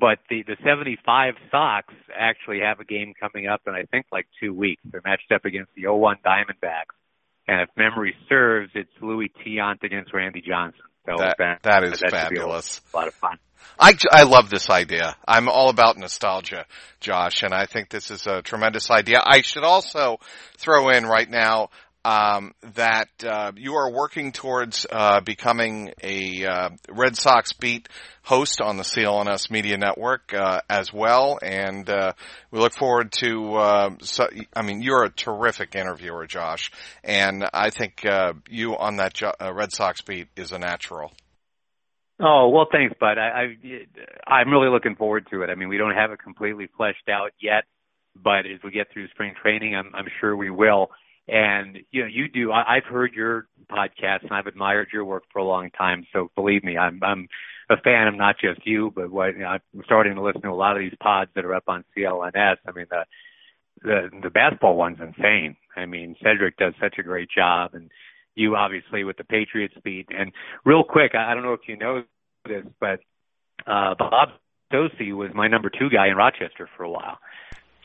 But 0.00 0.18
the 0.30 0.42
the 0.46 0.56
75 0.64 1.34
Sox 1.50 1.92
actually 2.16 2.60
have 2.60 2.80
a 2.80 2.84
game 2.84 3.12
coming 3.18 3.46
up 3.46 3.60
in 3.66 3.74
I 3.74 3.82
think 3.90 4.06
like 4.12 4.26
two 4.40 4.54
weeks. 4.54 4.82
They're 4.90 5.02
matched 5.04 5.30
up 5.32 5.44
against 5.44 5.70
the 5.76 5.86
01 5.88 6.16
Diamondbacks, 6.24 6.94
and 7.46 7.60
if 7.60 7.68
memory 7.76 8.14
serves, 8.28 8.70
it's 8.74 8.90
Luis 9.00 9.30
Tiant 9.44 9.82
against 9.82 10.12
Randy 10.14 10.40
Johnson. 10.40 10.80
So 11.06 11.16
That- 11.18 11.36
that, 11.38 11.62
that 11.62 11.84
is 11.84 12.00
that 12.00 12.10
be 12.12 12.16
a 12.16 12.20
fabulous. 12.20 12.80
lot 12.94 13.08
of 13.08 13.14
fun. 13.14 13.38
I, 13.78 13.92
I 14.12 14.22
love 14.24 14.50
this 14.50 14.70
idea. 14.70 15.16
I'm 15.26 15.48
all 15.48 15.68
about 15.68 15.96
nostalgia, 15.96 16.66
Josh, 17.00 17.42
and 17.42 17.54
I 17.54 17.66
think 17.66 17.90
this 17.90 18.10
is 18.10 18.26
a 18.26 18.42
tremendous 18.42 18.90
idea. 18.90 19.20
I 19.24 19.40
should 19.42 19.62
also 19.64 20.18
throw 20.58 20.88
in 20.90 21.04
right 21.06 21.28
now 21.30 21.70
um, 22.04 22.54
that 22.74 23.08
uh, 23.24 23.52
you 23.56 23.74
are 23.74 23.90
working 23.90 24.32
towards 24.32 24.86
uh, 24.90 25.20
becoming 25.20 25.92
a 26.02 26.44
uh, 26.46 26.70
Red 26.88 27.16
Sox 27.16 27.52
beat 27.52 27.88
host 28.22 28.60
on 28.60 28.76
the 28.76 28.82
CLNS 28.82 29.50
Media 29.50 29.76
Network 29.76 30.34
uh, 30.34 30.60
as 30.68 30.92
well, 30.92 31.38
and 31.42 31.88
uh, 31.88 32.12
we 32.50 32.58
look 32.58 32.72
forward 32.72 33.12
to. 33.12 33.54
Uh, 33.54 33.90
so, 34.00 34.28
I 34.54 34.62
mean, 34.62 34.82
you're 34.82 35.04
a 35.04 35.10
terrific 35.10 35.74
interviewer, 35.74 36.26
Josh, 36.26 36.70
and 37.04 37.44
I 37.52 37.70
think 37.70 38.04
uh, 38.04 38.34
you 38.48 38.76
on 38.76 38.96
that 38.96 39.14
jo- 39.14 39.34
Red 39.40 39.72
Sox 39.72 40.00
beat 40.02 40.28
is 40.36 40.52
a 40.52 40.58
natural. 40.58 41.12
Oh 42.20 42.48
well, 42.48 42.66
thanks, 42.70 42.94
bud. 43.00 43.18
I, 43.18 43.56
I 44.28 44.32
I'm 44.32 44.50
really 44.50 44.68
looking 44.68 44.94
forward 44.94 45.26
to 45.30 45.42
it. 45.42 45.50
I 45.50 45.56
mean, 45.56 45.68
we 45.68 45.76
don't 45.76 45.94
have 45.94 46.12
it 46.12 46.20
completely 46.22 46.68
fleshed 46.76 47.08
out 47.08 47.32
yet, 47.40 47.64
but 48.14 48.40
as 48.40 48.62
we 48.62 48.70
get 48.70 48.92
through 48.92 49.08
spring 49.08 49.34
training, 49.40 49.74
I'm 49.74 49.90
I'm 49.94 50.06
sure 50.20 50.36
we 50.36 50.50
will. 50.50 50.90
And 51.28 51.78
you 51.90 52.02
know, 52.02 52.08
you 52.08 52.28
do. 52.28 52.50
I, 52.50 52.76
I've 52.76 52.84
heard 52.84 53.14
your 53.14 53.46
podcast, 53.70 54.22
and 54.22 54.32
I've 54.32 54.46
admired 54.46 54.88
your 54.92 55.04
work 55.04 55.24
for 55.32 55.38
a 55.38 55.44
long 55.44 55.70
time. 55.70 56.06
So 56.12 56.30
believe 56.34 56.64
me, 56.64 56.76
I'm 56.76 57.00
I'm 57.02 57.28
a 57.70 57.76
fan 57.76 58.08
of 58.08 58.14
not 58.14 58.36
just 58.40 58.66
you, 58.66 58.92
but 58.94 59.10
what 59.10 59.34
you 59.34 59.40
know, 59.40 59.46
I'm 59.48 59.60
starting 59.84 60.16
to 60.16 60.22
listen 60.22 60.42
to 60.42 60.50
a 60.50 60.54
lot 60.54 60.76
of 60.76 60.80
these 60.82 60.96
pods 61.00 61.30
that 61.34 61.44
are 61.44 61.54
up 61.54 61.64
on 61.68 61.84
CLNS. 61.96 62.56
I 62.66 62.72
mean, 62.72 62.86
the 62.90 63.04
the 63.82 64.10
the 64.24 64.30
basketball 64.30 64.76
one's 64.76 64.98
insane. 65.00 65.56
I 65.76 65.86
mean, 65.86 66.16
Cedric 66.22 66.56
does 66.56 66.74
such 66.80 66.96
a 66.98 67.02
great 67.02 67.28
job, 67.30 67.74
and 67.74 67.90
you 68.34 68.56
obviously 68.56 69.04
with 69.04 69.16
the 69.16 69.24
Patriots 69.24 69.74
beat. 69.84 70.08
And 70.10 70.32
real 70.64 70.84
quick, 70.84 71.12
I 71.14 71.30
I 71.30 71.34
don't 71.34 71.44
know 71.44 71.54
if 71.54 71.68
you 71.68 71.76
know 71.76 72.02
this, 72.44 72.64
but 72.80 73.00
uh 73.66 73.94
Bob 73.94 74.30
Socci 74.72 75.14
was 75.14 75.30
my 75.34 75.48
number 75.48 75.70
two 75.70 75.90
guy 75.90 76.08
in 76.08 76.16
Rochester 76.16 76.68
for 76.76 76.84
a 76.84 76.90
while. 76.90 77.18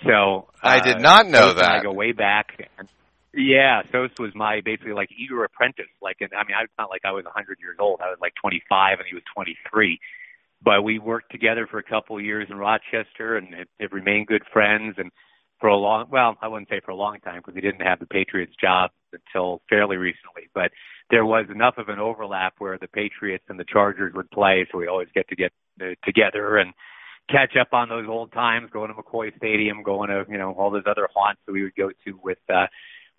So 0.05 0.47
I 0.61 0.77
uh, 0.77 0.83
did 0.83 1.01
not 1.01 1.27
know 1.27 1.49
and 1.51 1.59
I 1.59 1.77
that. 1.77 1.83
go 1.83 1.91
way 1.91 2.11
back. 2.11 2.69
And, 2.77 2.88
yeah, 3.34 3.82
Sos 3.91 4.11
was 4.19 4.32
my 4.36 4.61
basically 4.63 4.93
like 4.93 5.09
eager 5.17 5.43
apprentice. 5.43 5.91
Like, 6.01 6.17
and 6.21 6.30
I 6.34 6.43
mean, 6.47 6.55
I, 6.57 6.63
it's 6.63 6.73
not 6.78 6.89
like 6.89 7.01
I 7.05 7.11
was 7.11 7.25
a 7.25 7.34
100 7.36 7.59
years 7.59 7.78
old. 7.80 7.99
I 8.01 8.09
was 8.09 8.17
like 8.21 8.34
25, 8.41 8.99
and 8.99 9.07
he 9.07 9.15
was 9.15 9.23
23. 9.36 9.99
But 10.63 10.82
we 10.82 10.97
worked 10.97 11.32
together 11.32 11.67
for 11.69 11.78
a 11.78 11.84
couple 11.84 12.17
of 12.17 12.23
years 12.23 12.47
in 12.49 12.57
Rochester, 12.57 13.38
and 13.38 13.53
have, 13.53 13.67
have 13.80 13.91
remained 13.91 14.28
good 14.28 14.43
friends. 14.51 14.95
And 14.97 15.11
for 15.59 15.69
a 15.69 15.75
long, 15.75 16.07
well, 16.11 16.36
I 16.41 16.47
wouldn't 16.47 16.69
say 16.69 16.82
for 16.84 16.91
a 16.91 16.95
long 16.95 17.19
time 17.19 17.38
because 17.38 17.55
he 17.55 17.61
didn't 17.61 17.86
have 17.86 17.99
the 17.99 18.07
Patriots 18.07 18.53
job 18.59 18.91
until 19.13 19.61
fairly 19.69 19.97
recently. 19.97 20.49
But 20.53 20.71
there 21.09 21.25
was 21.25 21.45
enough 21.53 21.75
of 21.78 21.89
an 21.89 21.99
overlap 21.99 22.55
where 22.57 22.78
the 22.78 22.88
Patriots 22.88 23.45
and 23.49 23.59
the 23.59 23.65
Chargers 23.65 24.13
would 24.15 24.32
play, 24.32 24.67
so 24.71 24.78
we 24.78 24.88
always 24.88 25.09
get 25.13 25.28
to 25.30 25.36
get 25.36 25.51
uh, 25.82 25.93
together 26.03 26.57
and 26.57 26.73
catch 27.30 27.55
up 27.59 27.73
on 27.73 27.89
those 27.89 28.07
old 28.07 28.32
times, 28.32 28.69
going 28.71 28.89
to 28.89 28.95
McCoy 28.95 29.36
Stadium, 29.38 29.84
going 29.84 30.09
to 30.09 30.25
you 30.30 30.38
know 30.38 30.53
all 30.53 30.71
those 30.71 30.88
other 30.89 31.07
haunts 31.13 31.41
that 31.45 31.51
we 31.51 31.63
would 31.63 31.75
go 31.75 31.89
to 32.05 32.19
with 32.23 32.39
uh, 32.49 32.67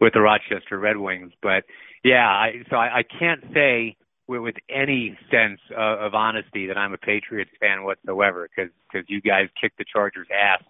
with 0.01 0.13
the 0.13 0.21
Rochester 0.21 0.79
Red 0.79 0.97
Wings. 0.97 1.33
But 1.43 1.65
yeah, 2.05 2.27
I, 2.27 2.63
so 2.71 2.77
I, 2.77 2.99
I 2.99 3.03
can't 3.03 3.43
say 3.53 3.97
with, 4.29 4.55
any 4.69 5.19
sense 5.31 5.61
of, 5.77 5.99
of 6.01 6.15
honesty 6.15 6.67
that 6.67 6.77
I'm 6.77 6.93
a 6.93 6.99
Patriots 6.99 7.51
fan 7.61 7.85
whatsoever 7.85 8.49
because 8.49 8.71
because 8.91 9.09
you 9.09 9.21
guys 9.21 9.49
kicked 9.61 9.79
the 9.79 9.85
Chargers' 9.91 10.29
ass 10.33 10.63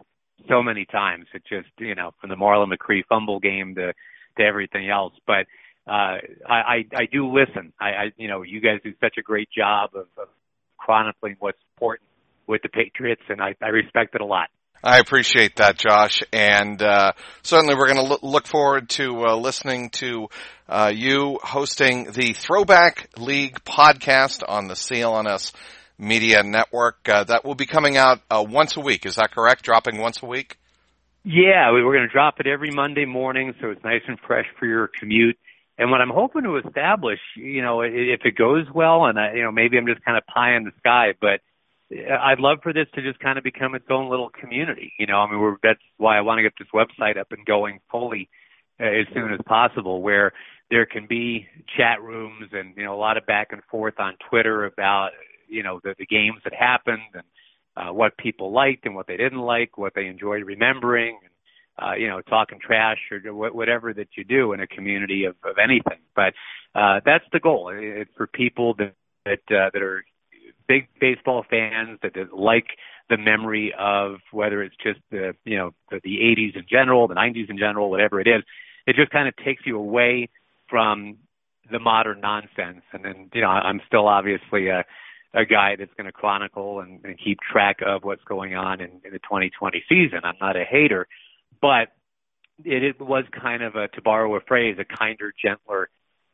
so 0.48 0.62
many 0.62 0.84
times. 0.84 1.26
It 1.34 1.42
just 1.48 1.68
you 1.78 1.94
know 1.94 2.12
from 2.20 2.30
the 2.30 2.36
Marlon 2.36 2.72
McCree 2.72 3.04
fumble 3.08 3.40
game 3.40 3.74
to 3.76 3.92
to 4.38 4.42
everything 4.42 4.88
else, 4.88 5.14
but. 5.26 5.46
Uh, 5.86 6.20
I, 6.46 6.54
I, 6.54 6.84
I 6.94 7.06
do 7.10 7.32
listen. 7.32 7.72
I, 7.80 7.86
I, 7.86 8.12
you 8.18 8.28
know, 8.28 8.42
you 8.42 8.60
guys 8.60 8.80
do 8.84 8.92
such 9.00 9.14
a 9.16 9.22
great 9.22 9.48
job 9.50 9.92
of, 9.94 10.04
of 10.20 10.28
chronicling 10.76 11.36
what's 11.38 11.56
important 11.74 12.08
with 12.46 12.62
the 12.62 12.68
Patriots, 12.68 13.22
and 13.28 13.40
I, 13.40 13.54
I 13.62 13.68
respect 13.68 14.14
it 14.14 14.20
a 14.20 14.24
lot. 14.26 14.48
I 14.82 14.98
appreciate 14.98 15.56
that, 15.56 15.76
Josh, 15.76 16.22
and 16.32 16.80
uh, 16.80 17.12
certainly 17.42 17.74
we're 17.74 17.92
going 17.92 17.96
to 18.06 18.14
lo- 18.14 18.18
look 18.22 18.46
forward 18.46 18.88
to 18.90 19.24
uh, 19.26 19.36
listening 19.36 19.90
to 19.90 20.28
uh, 20.68 20.92
you 20.94 21.40
hosting 21.42 22.12
the 22.12 22.32
Throwback 22.32 23.08
League 23.18 23.64
podcast 23.64 24.42
on 24.46 24.68
the 24.68 24.74
CLNS 24.74 25.52
Media 25.98 26.44
Network. 26.44 27.08
Uh, 27.08 27.24
that 27.24 27.44
will 27.44 27.56
be 27.56 27.66
coming 27.66 27.96
out 27.96 28.20
uh, 28.30 28.44
once 28.48 28.76
a 28.76 28.80
week. 28.80 29.04
Is 29.04 29.16
that 29.16 29.32
correct? 29.32 29.64
Dropping 29.64 29.98
once 29.98 30.22
a 30.22 30.26
week? 30.26 30.56
Yeah, 31.24 31.72
we- 31.72 31.84
we're 31.84 31.94
going 31.96 32.06
to 32.06 32.12
drop 32.12 32.38
it 32.38 32.46
every 32.46 32.70
Monday 32.70 33.04
morning, 33.04 33.54
so 33.60 33.70
it's 33.70 33.82
nice 33.82 34.02
and 34.06 34.18
fresh 34.20 34.46
for 34.60 34.66
your 34.66 34.86
commute. 34.86 35.36
And 35.76 35.90
what 35.90 36.00
I'm 36.00 36.10
hoping 36.10 36.42
to 36.44 36.56
establish, 36.56 37.20
you 37.36 37.62
know, 37.62 37.82
if 37.82 38.20
it 38.24 38.36
goes 38.36 38.66
well, 38.72 39.06
and 39.06 39.18
I, 39.18 39.34
you 39.34 39.42
know, 39.42 39.52
maybe 39.52 39.76
I'm 39.76 39.86
just 39.86 40.04
kind 40.04 40.16
of 40.16 40.26
pie 40.26 40.54
in 40.56 40.64
the 40.64 40.72
sky, 40.78 41.14
but 41.20 41.40
I'd 41.90 42.40
love 42.40 42.58
for 42.62 42.72
this 42.72 42.86
to 42.94 43.02
just 43.02 43.18
kind 43.18 43.38
of 43.38 43.44
become 43.44 43.74
its 43.74 43.86
own 43.90 44.10
little 44.10 44.28
community. 44.28 44.92
You 44.98 45.06
know, 45.06 45.18
I 45.18 45.30
mean, 45.30 45.40
we're, 45.40 45.56
that's 45.62 45.80
why 45.96 46.18
I 46.18 46.20
want 46.20 46.38
to 46.38 46.42
get 46.42 46.52
this 46.58 46.68
website 46.74 47.18
up 47.18 47.32
and 47.32 47.46
going 47.46 47.80
fully 47.90 48.28
uh, 48.80 48.84
as 48.84 49.06
soon 49.14 49.32
as 49.32 49.40
possible, 49.46 50.02
where 50.02 50.32
there 50.70 50.86
can 50.86 51.06
be 51.06 51.46
chat 51.76 52.02
rooms 52.02 52.50
and 52.52 52.74
you 52.76 52.84
know 52.84 52.94
a 52.94 53.00
lot 53.00 53.16
of 53.16 53.26
back 53.26 53.48
and 53.52 53.62
forth 53.70 53.94
on 53.98 54.14
Twitter 54.28 54.66
about 54.66 55.10
you 55.48 55.62
know 55.62 55.80
the, 55.82 55.94
the 55.98 56.06
games 56.06 56.40
that 56.44 56.52
happened 56.54 57.02
and 57.14 57.24
uh, 57.76 57.92
what 57.92 58.16
people 58.18 58.52
liked 58.52 58.84
and 58.84 58.94
what 58.94 59.06
they 59.06 59.16
didn't 59.16 59.38
like, 59.38 59.78
what 59.78 59.94
they 59.94 60.06
enjoyed 60.06 60.44
remembering, 60.44 61.18
and 61.22 61.88
uh, 61.88 61.94
you 61.94 62.08
know 62.08 62.20
talking 62.20 62.58
trash 62.60 62.98
or 63.10 63.50
whatever 63.50 63.94
that 63.94 64.08
you 64.16 64.24
do 64.24 64.52
in 64.52 64.60
a 64.60 64.66
community 64.66 65.24
of, 65.24 65.36
of 65.42 65.56
anything. 65.62 66.00
But 66.14 66.34
uh, 66.74 67.00
that's 67.04 67.24
the 67.32 67.40
goal. 67.40 67.70
It's 67.74 68.10
for 68.16 68.26
people 68.26 68.74
that 68.74 68.94
that, 69.24 69.56
uh, 69.56 69.70
that 69.72 69.82
are 69.82 70.04
big 70.68 70.88
baseball 71.00 71.44
fans 71.48 71.98
that, 72.02 72.14
like 72.32 72.66
the 73.08 73.16
memory 73.16 73.74
of 73.76 74.18
whether 74.30 74.62
it's 74.62 74.76
just 74.76 75.00
the 75.10 75.34
you 75.44 75.56
know 75.56 75.72
the, 75.90 76.00
the 76.04 76.18
80s 76.18 76.56
in 76.56 76.66
general, 76.70 77.08
the 77.08 77.14
90s 77.14 77.50
in 77.50 77.58
general, 77.58 77.90
whatever 77.90 78.20
it 78.20 78.28
is. 78.28 78.42
It 78.86 78.96
just 78.96 79.10
kind 79.10 79.28
of 79.28 79.34
takes 79.36 79.62
you 79.66 79.78
away 79.78 80.28
from 80.68 81.16
the 81.70 81.78
modern 81.78 82.20
nonsense. 82.20 82.82
And 82.92 83.04
then 83.04 83.30
you 83.34 83.40
know 83.40 83.48
I'm 83.48 83.80
still 83.86 84.06
obviously 84.06 84.68
a 84.68 84.84
a 85.34 85.44
guy 85.44 85.76
that's 85.76 85.92
going 85.94 86.06
to 86.06 86.12
chronicle 86.12 86.80
and, 86.80 87.04
and 87.04 87.18
keep 87.22 87.38
track 87.40 87.78
of 87.84 88.02
what's 88.02 88.24
going 88.24 88.54
on 88.54 88.80
in, 88.80 88.90
in 89.04 89.12
the 89.12 89.18
2020 89.18 89.84
season. 89.88 90.20
I'm 90.24 90.38
not 90.40 90.56
a 90.56 90.64
hater, 90.64 91.06
but 91.60 91.88
it, 92.64 92.82
it 92.82 93.00
was 93.00 93.24
kind 93.30 93.62
of 93.62 93.76
a, 93.76 93.88
to 93.88 94.02
borrow 94.02 94.34
a 94.36 94.40
phrase, 94.40 94.78
a 94.78 94.84
kinder, 94.84 95.34
gentler 95.40 95.90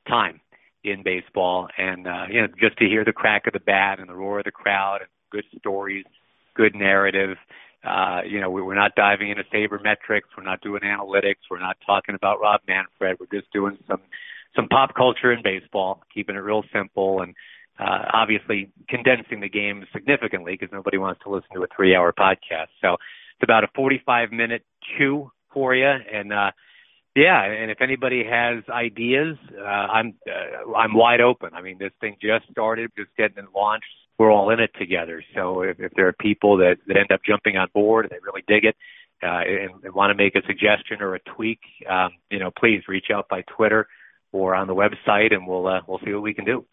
time 0.09 0.41
in 0.85 1.03
baseball. 1.03 1.69
And, 1.79 2.07
uh, 2.07 2.27
you 2.31 2.43
know, 2.43 2.49
just 2.61 2.77
to 2.79 2.85
hear 2.87 3.05
the 3.05 3.13
crack 3.13 3.47
of 3.47 3.53
the 3.53 3.61
bat 3.61 3.99
and 3.99 4.09
the 4.09 4.15
roar 4.15 4.39
of 4.39 4.45
the 4.45 4.51
crowd 4.53 4.99
and 5.01 5.09
good 5.31 5.45
stories, 5.59 6.05
good 6.55 6.75
narrative. 6.75 7.37
Uh, 7.83 8.21
you 8.27 8.41
know, 8.41 8.51
we, 8.51 8.63
we're 8.63 8.75
not 8.75 8.95
diving 8.95 9.31
into 9.31 9.45
sabermetrics. 9.45 10.29
We're 10.37 10.45
not 10.45 10.61
doing 10.61 10.83
analytics. 10.83 11.49
We're 11.51 11.61
not 11.61 11.77
talking 11.85 12.15
about 12.15 12.41
Rob 12.41 12.61
Manfred. 12.69 13.19
We're 13.19 13.41
just 13.41 13.53
doing 13.53 13.79
some, 13.89 14.01
some 14.55 14.69
pop 14.69 14.95
culture 14.95 15.33
in 15.33 15.43
baseball, 15.43 16.03
keeping 16.13 16.37
it 16.37 16.41
real 16.41 16.63
simple 16.73 17.23
and, 17.23 17.35
uh, 17.79 18.05
obviously 18.13 18.71
condensing 18.89 19.41
the 19.41 19.49
game 19.49 19.85
significantly 19.93 20.57
because 20.59 20.73
nobody 20.73 20.97
wants 20.97 21.21
to 21.25 21.31
listen 21.31 21.49
to 21.55 21.63
a 21.65 21.67
three 21.75 21.95
hour 21.95 22.13
podcast. 22.13 22.69
So 22.81 22.93
it's 22.93 23.43
about 23.43 23.65
a 23.65 23.69
45 23.75 24.31
minute 24.31 24.63
chew 24.97 25.33
for 25.53 25.75
you. 25.75 25.89
And, 25.89 26.33
uh, 26.33 26.53
yeah, 27.17 27.43
and 27.45 27.71
if 27.71 27.81
anybody 27.81 28.25
has 28.25 28.65
ideas, 28.69 29.37
uh, 29.57 29.63
I'm 29.63 30.15
uh, 30.27 30.73
I'm 30.73 30.95
wide 30.95 31.21
open. 31.21 31.51
I 31.55 31.63
mean, 31.63 31.79
this 31.79 31.93
thing 32.01 32.17
just 32.21 32.51
started, 32.51 32.91
just 32.97 33.11
getting 33.17 33.39
it 33.39 33.51
launched. 33.55 33.87
We're 34.19 34.33
all 34.33 34.51
in 34.51 34.61
it 34.61 34.71
together. 34.79 35.23
So 35.35 35.63
if, 35.63 35.79
if 35.79 35.93
there 35.95 36.09
are 36.09 36.13
people 36.13 36.57
that 36.59 36.77
that 36.87 36.97
end 36.97 37.13
up 37.13 37.21
jumping 37.27 37.57
on 37.57 37.69
board, 37.73 38.07
and 38.07 38.11
they 38.11 38.23
really 38.25 38.43
dig 38.49 38.65
it, 38.65 38.77
uh, 39.23 39.43
and, 39.47 39.85
and 39.85 39.95
want 39.95 40.11
to 40.11 40.23
make 40.23 40.35
a 40.35 40.43
suggestion 40.47 41.01
or 41.01 41.15
a 41.15 41.21
tweak, 41.21 41.61
um, 41.89 42.11
you 42.31 42.39
know, 42.39 42.51
please 42.51 42.83
reach 42.89 43.07
out 43.15 43.29
by 43.29 43.43
Twitter 43.57 43.87
or 44.33 44.55
on 44.57 44.67
the 44.67 44.75
website, 44.75 45.33
and 45.33 45.47
we'll 45.47 45.67
uh, 45.67 45.81
we'll 45.87 46.01
see 46.05 46.13
what 46.13 46.23
we 46.23 46.35
can 46.35 46.45
do. 46.45 46.65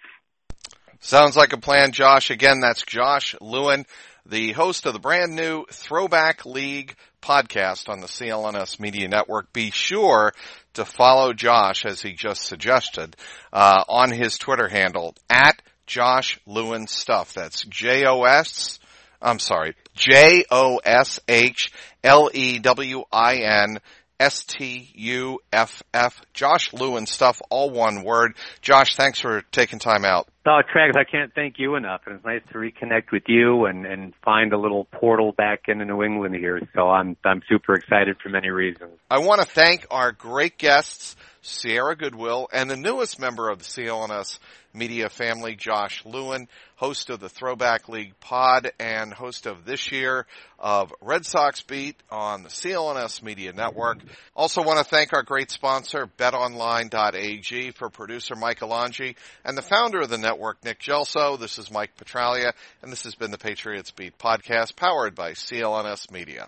Sounds 1.03 1.35
like 1.35 1.51
a 1.51 1.57
plan, 1.57 1.91
Josh. 1.93 2.29
Again, 2.29 2.59
that's 2.59 2.83
Josh 2.83 3.35
Lewin, 3.41 3.87
the 4.27 4.51
host 4.51 4.85
of 4.85 4.93
the 4.93 4.99
brand 4.99 5.35
new 5.35 5.65
Throwback 5.71 6.45
League 6.45 6.95
podcast 7.23 7.89
on 7.89 8.01
the 8.01 8.07
CLNS 8.07 8.79
Media 8.79 9.07
Network. 9.07 9.51
Be 9.51 9.71
sure 9.71 10.31
to 10.75 10.85
follow 10.85 11.33
Josh, 11.33 11.85
as 11.85 12.03
he 12.03 12.13
just 12.13 12.43
suggested, 12.43 13.15
uh, 13.51 13.83
on 13.89 14.11
his 14.11 14.37
Twitter 14.37 14.67
handle 14.67 15.15
at 15.27 15.59
Josh 15.87 16.39
Lewin 16.45 16.85
Stuff. 16.85 17.33
That's 17.33 17.65
J 17.65 18.05
O 18.05 18.21
S. 18.21 18.77
I'm 19.19 19.39
sorry, 19.39 19.73
J 19.95 20.45
O 20.51 20.77
S 20.85 21.19
H 21.27 21.71
L 22.03 22.29
E 22.31 22.59
W 22.59 23.05
I 23.11 23.37
N 23.37 23.79
S 24.21 24.43
T 24.43 24.87
U 24.93 25.39
F 25.51 25.81
F. 25.95 26.21
Josh 26.31 26.71
Lewin 26.73 27.07
stuff, 27.07 27.41
all 27.49 27.71
one 27.71 28.03
word. 28.03 28.35
Josh, 28.61 28.95
thanks 28.95 29.19
for 29.19 29.41
taking 29.51 29.79
time 29.79 30.05
out. 30.05 30.27
Oh, 30.45 30.61
Travis, 30.71 30.95
I 30.95 31.03
can't 31.03 31.33
thank 31.33 31.55
you 31.57 31.75
enough. 31.75 32.01
And 32.05 32.15
it's 32.15 32.25
nice 32.25 32.41
to 32.51 32.59
reconnect 32.59 33.11
with 33.11 33.23
you 33.27 33.65
and, 33.65 33.87
and 33.87 34.13
find 34.23 34.53
a 34.53 34.59
little 34.59 34.85
portal 34.85 35.31
back 35.31 35.61
into 35.67 35.85
New 35.85 36.03
England 36.03 36.35
here. 36.35 36.61
So 36.75 36.87
I'm, 36.89 37.17
I'm 37.25 37.41
super 37.49 37.73
excited 37.73 38.17
for 38.21 38.29
many 38.29 38.49
reasons. 38.49 38.91
I 39.09 39.19
want 39.19 39.41
to 39.41 39.47
thank 39.47 39.87
our 39.89 40.11
great 40.11 40.59
guests, 40.59 41.15
Sierra 41.41 41.95
Goodwill, 41.95 42.47
and 42.53 42.69
the 42.69 42.77
newest 42.77 43.19
member 43.19 43.49
of 43.49 43.57
the 43.59 43.65
CLNS 43.65 44.37
media 44.73 45.09
family, 45.09 45.55
Josh 45.55 46.03
Lewin, 46.05 46.47
host 46.75 47.09
of 47.09 47.19
the 47.19 47.29
Throwback 47.29 47.89
League 47.89 48.19
pod 48.19 48.71
and 48.79 49.13
host 49.13 49.45
of 49.45 49.65
this 49.65 49.91
year 49.91 50.25
of 50.57 50.93
Red 51.01 51.25
Sox 51.25 51.61
Beat 51.61 51.95
on 52.09 52.43
the 52.43 52.49
CLNS 52.49 53.21
Media 53.21 53.53
Network. 53.53 53.99
Also 54.35 54.63
want 54.63 54.79
to 54.79 54.83
thank 54.83 55.13
our 55.13 55.23
great 55.23 55.51
sponsor, 55.51 56.09
betonline.ag 56.17 57.71
for 57.71 57.89
producer 57.89 58.35
Mike 58.35 58.59
Alonji 58.59 59.15
and 59.45 59.57
the 59.57 59.61
founder 59.61 60.01
of 60.01 60.09
the 60.09 60.17
network, 60.17 60.63
Nick 60.63 60.79
Gelso. 60.79 61.39
This 61.39 61.59
is 61.59 61.71
Mike 61.71 61.97
Petraglia 61.97 62.53
and 62.81 62.91
this 62.91 63.03
has 63.03 63.15
been 63.15 63.31
the 63.31 63.37
Patriots 63.37 63.91
Beat 63.91 64.17
podcast 64.17 64.75
powered 64.75 65.15
by 65.15 65.31
CLNS 65.31 66.11
Media. 66.11 66.47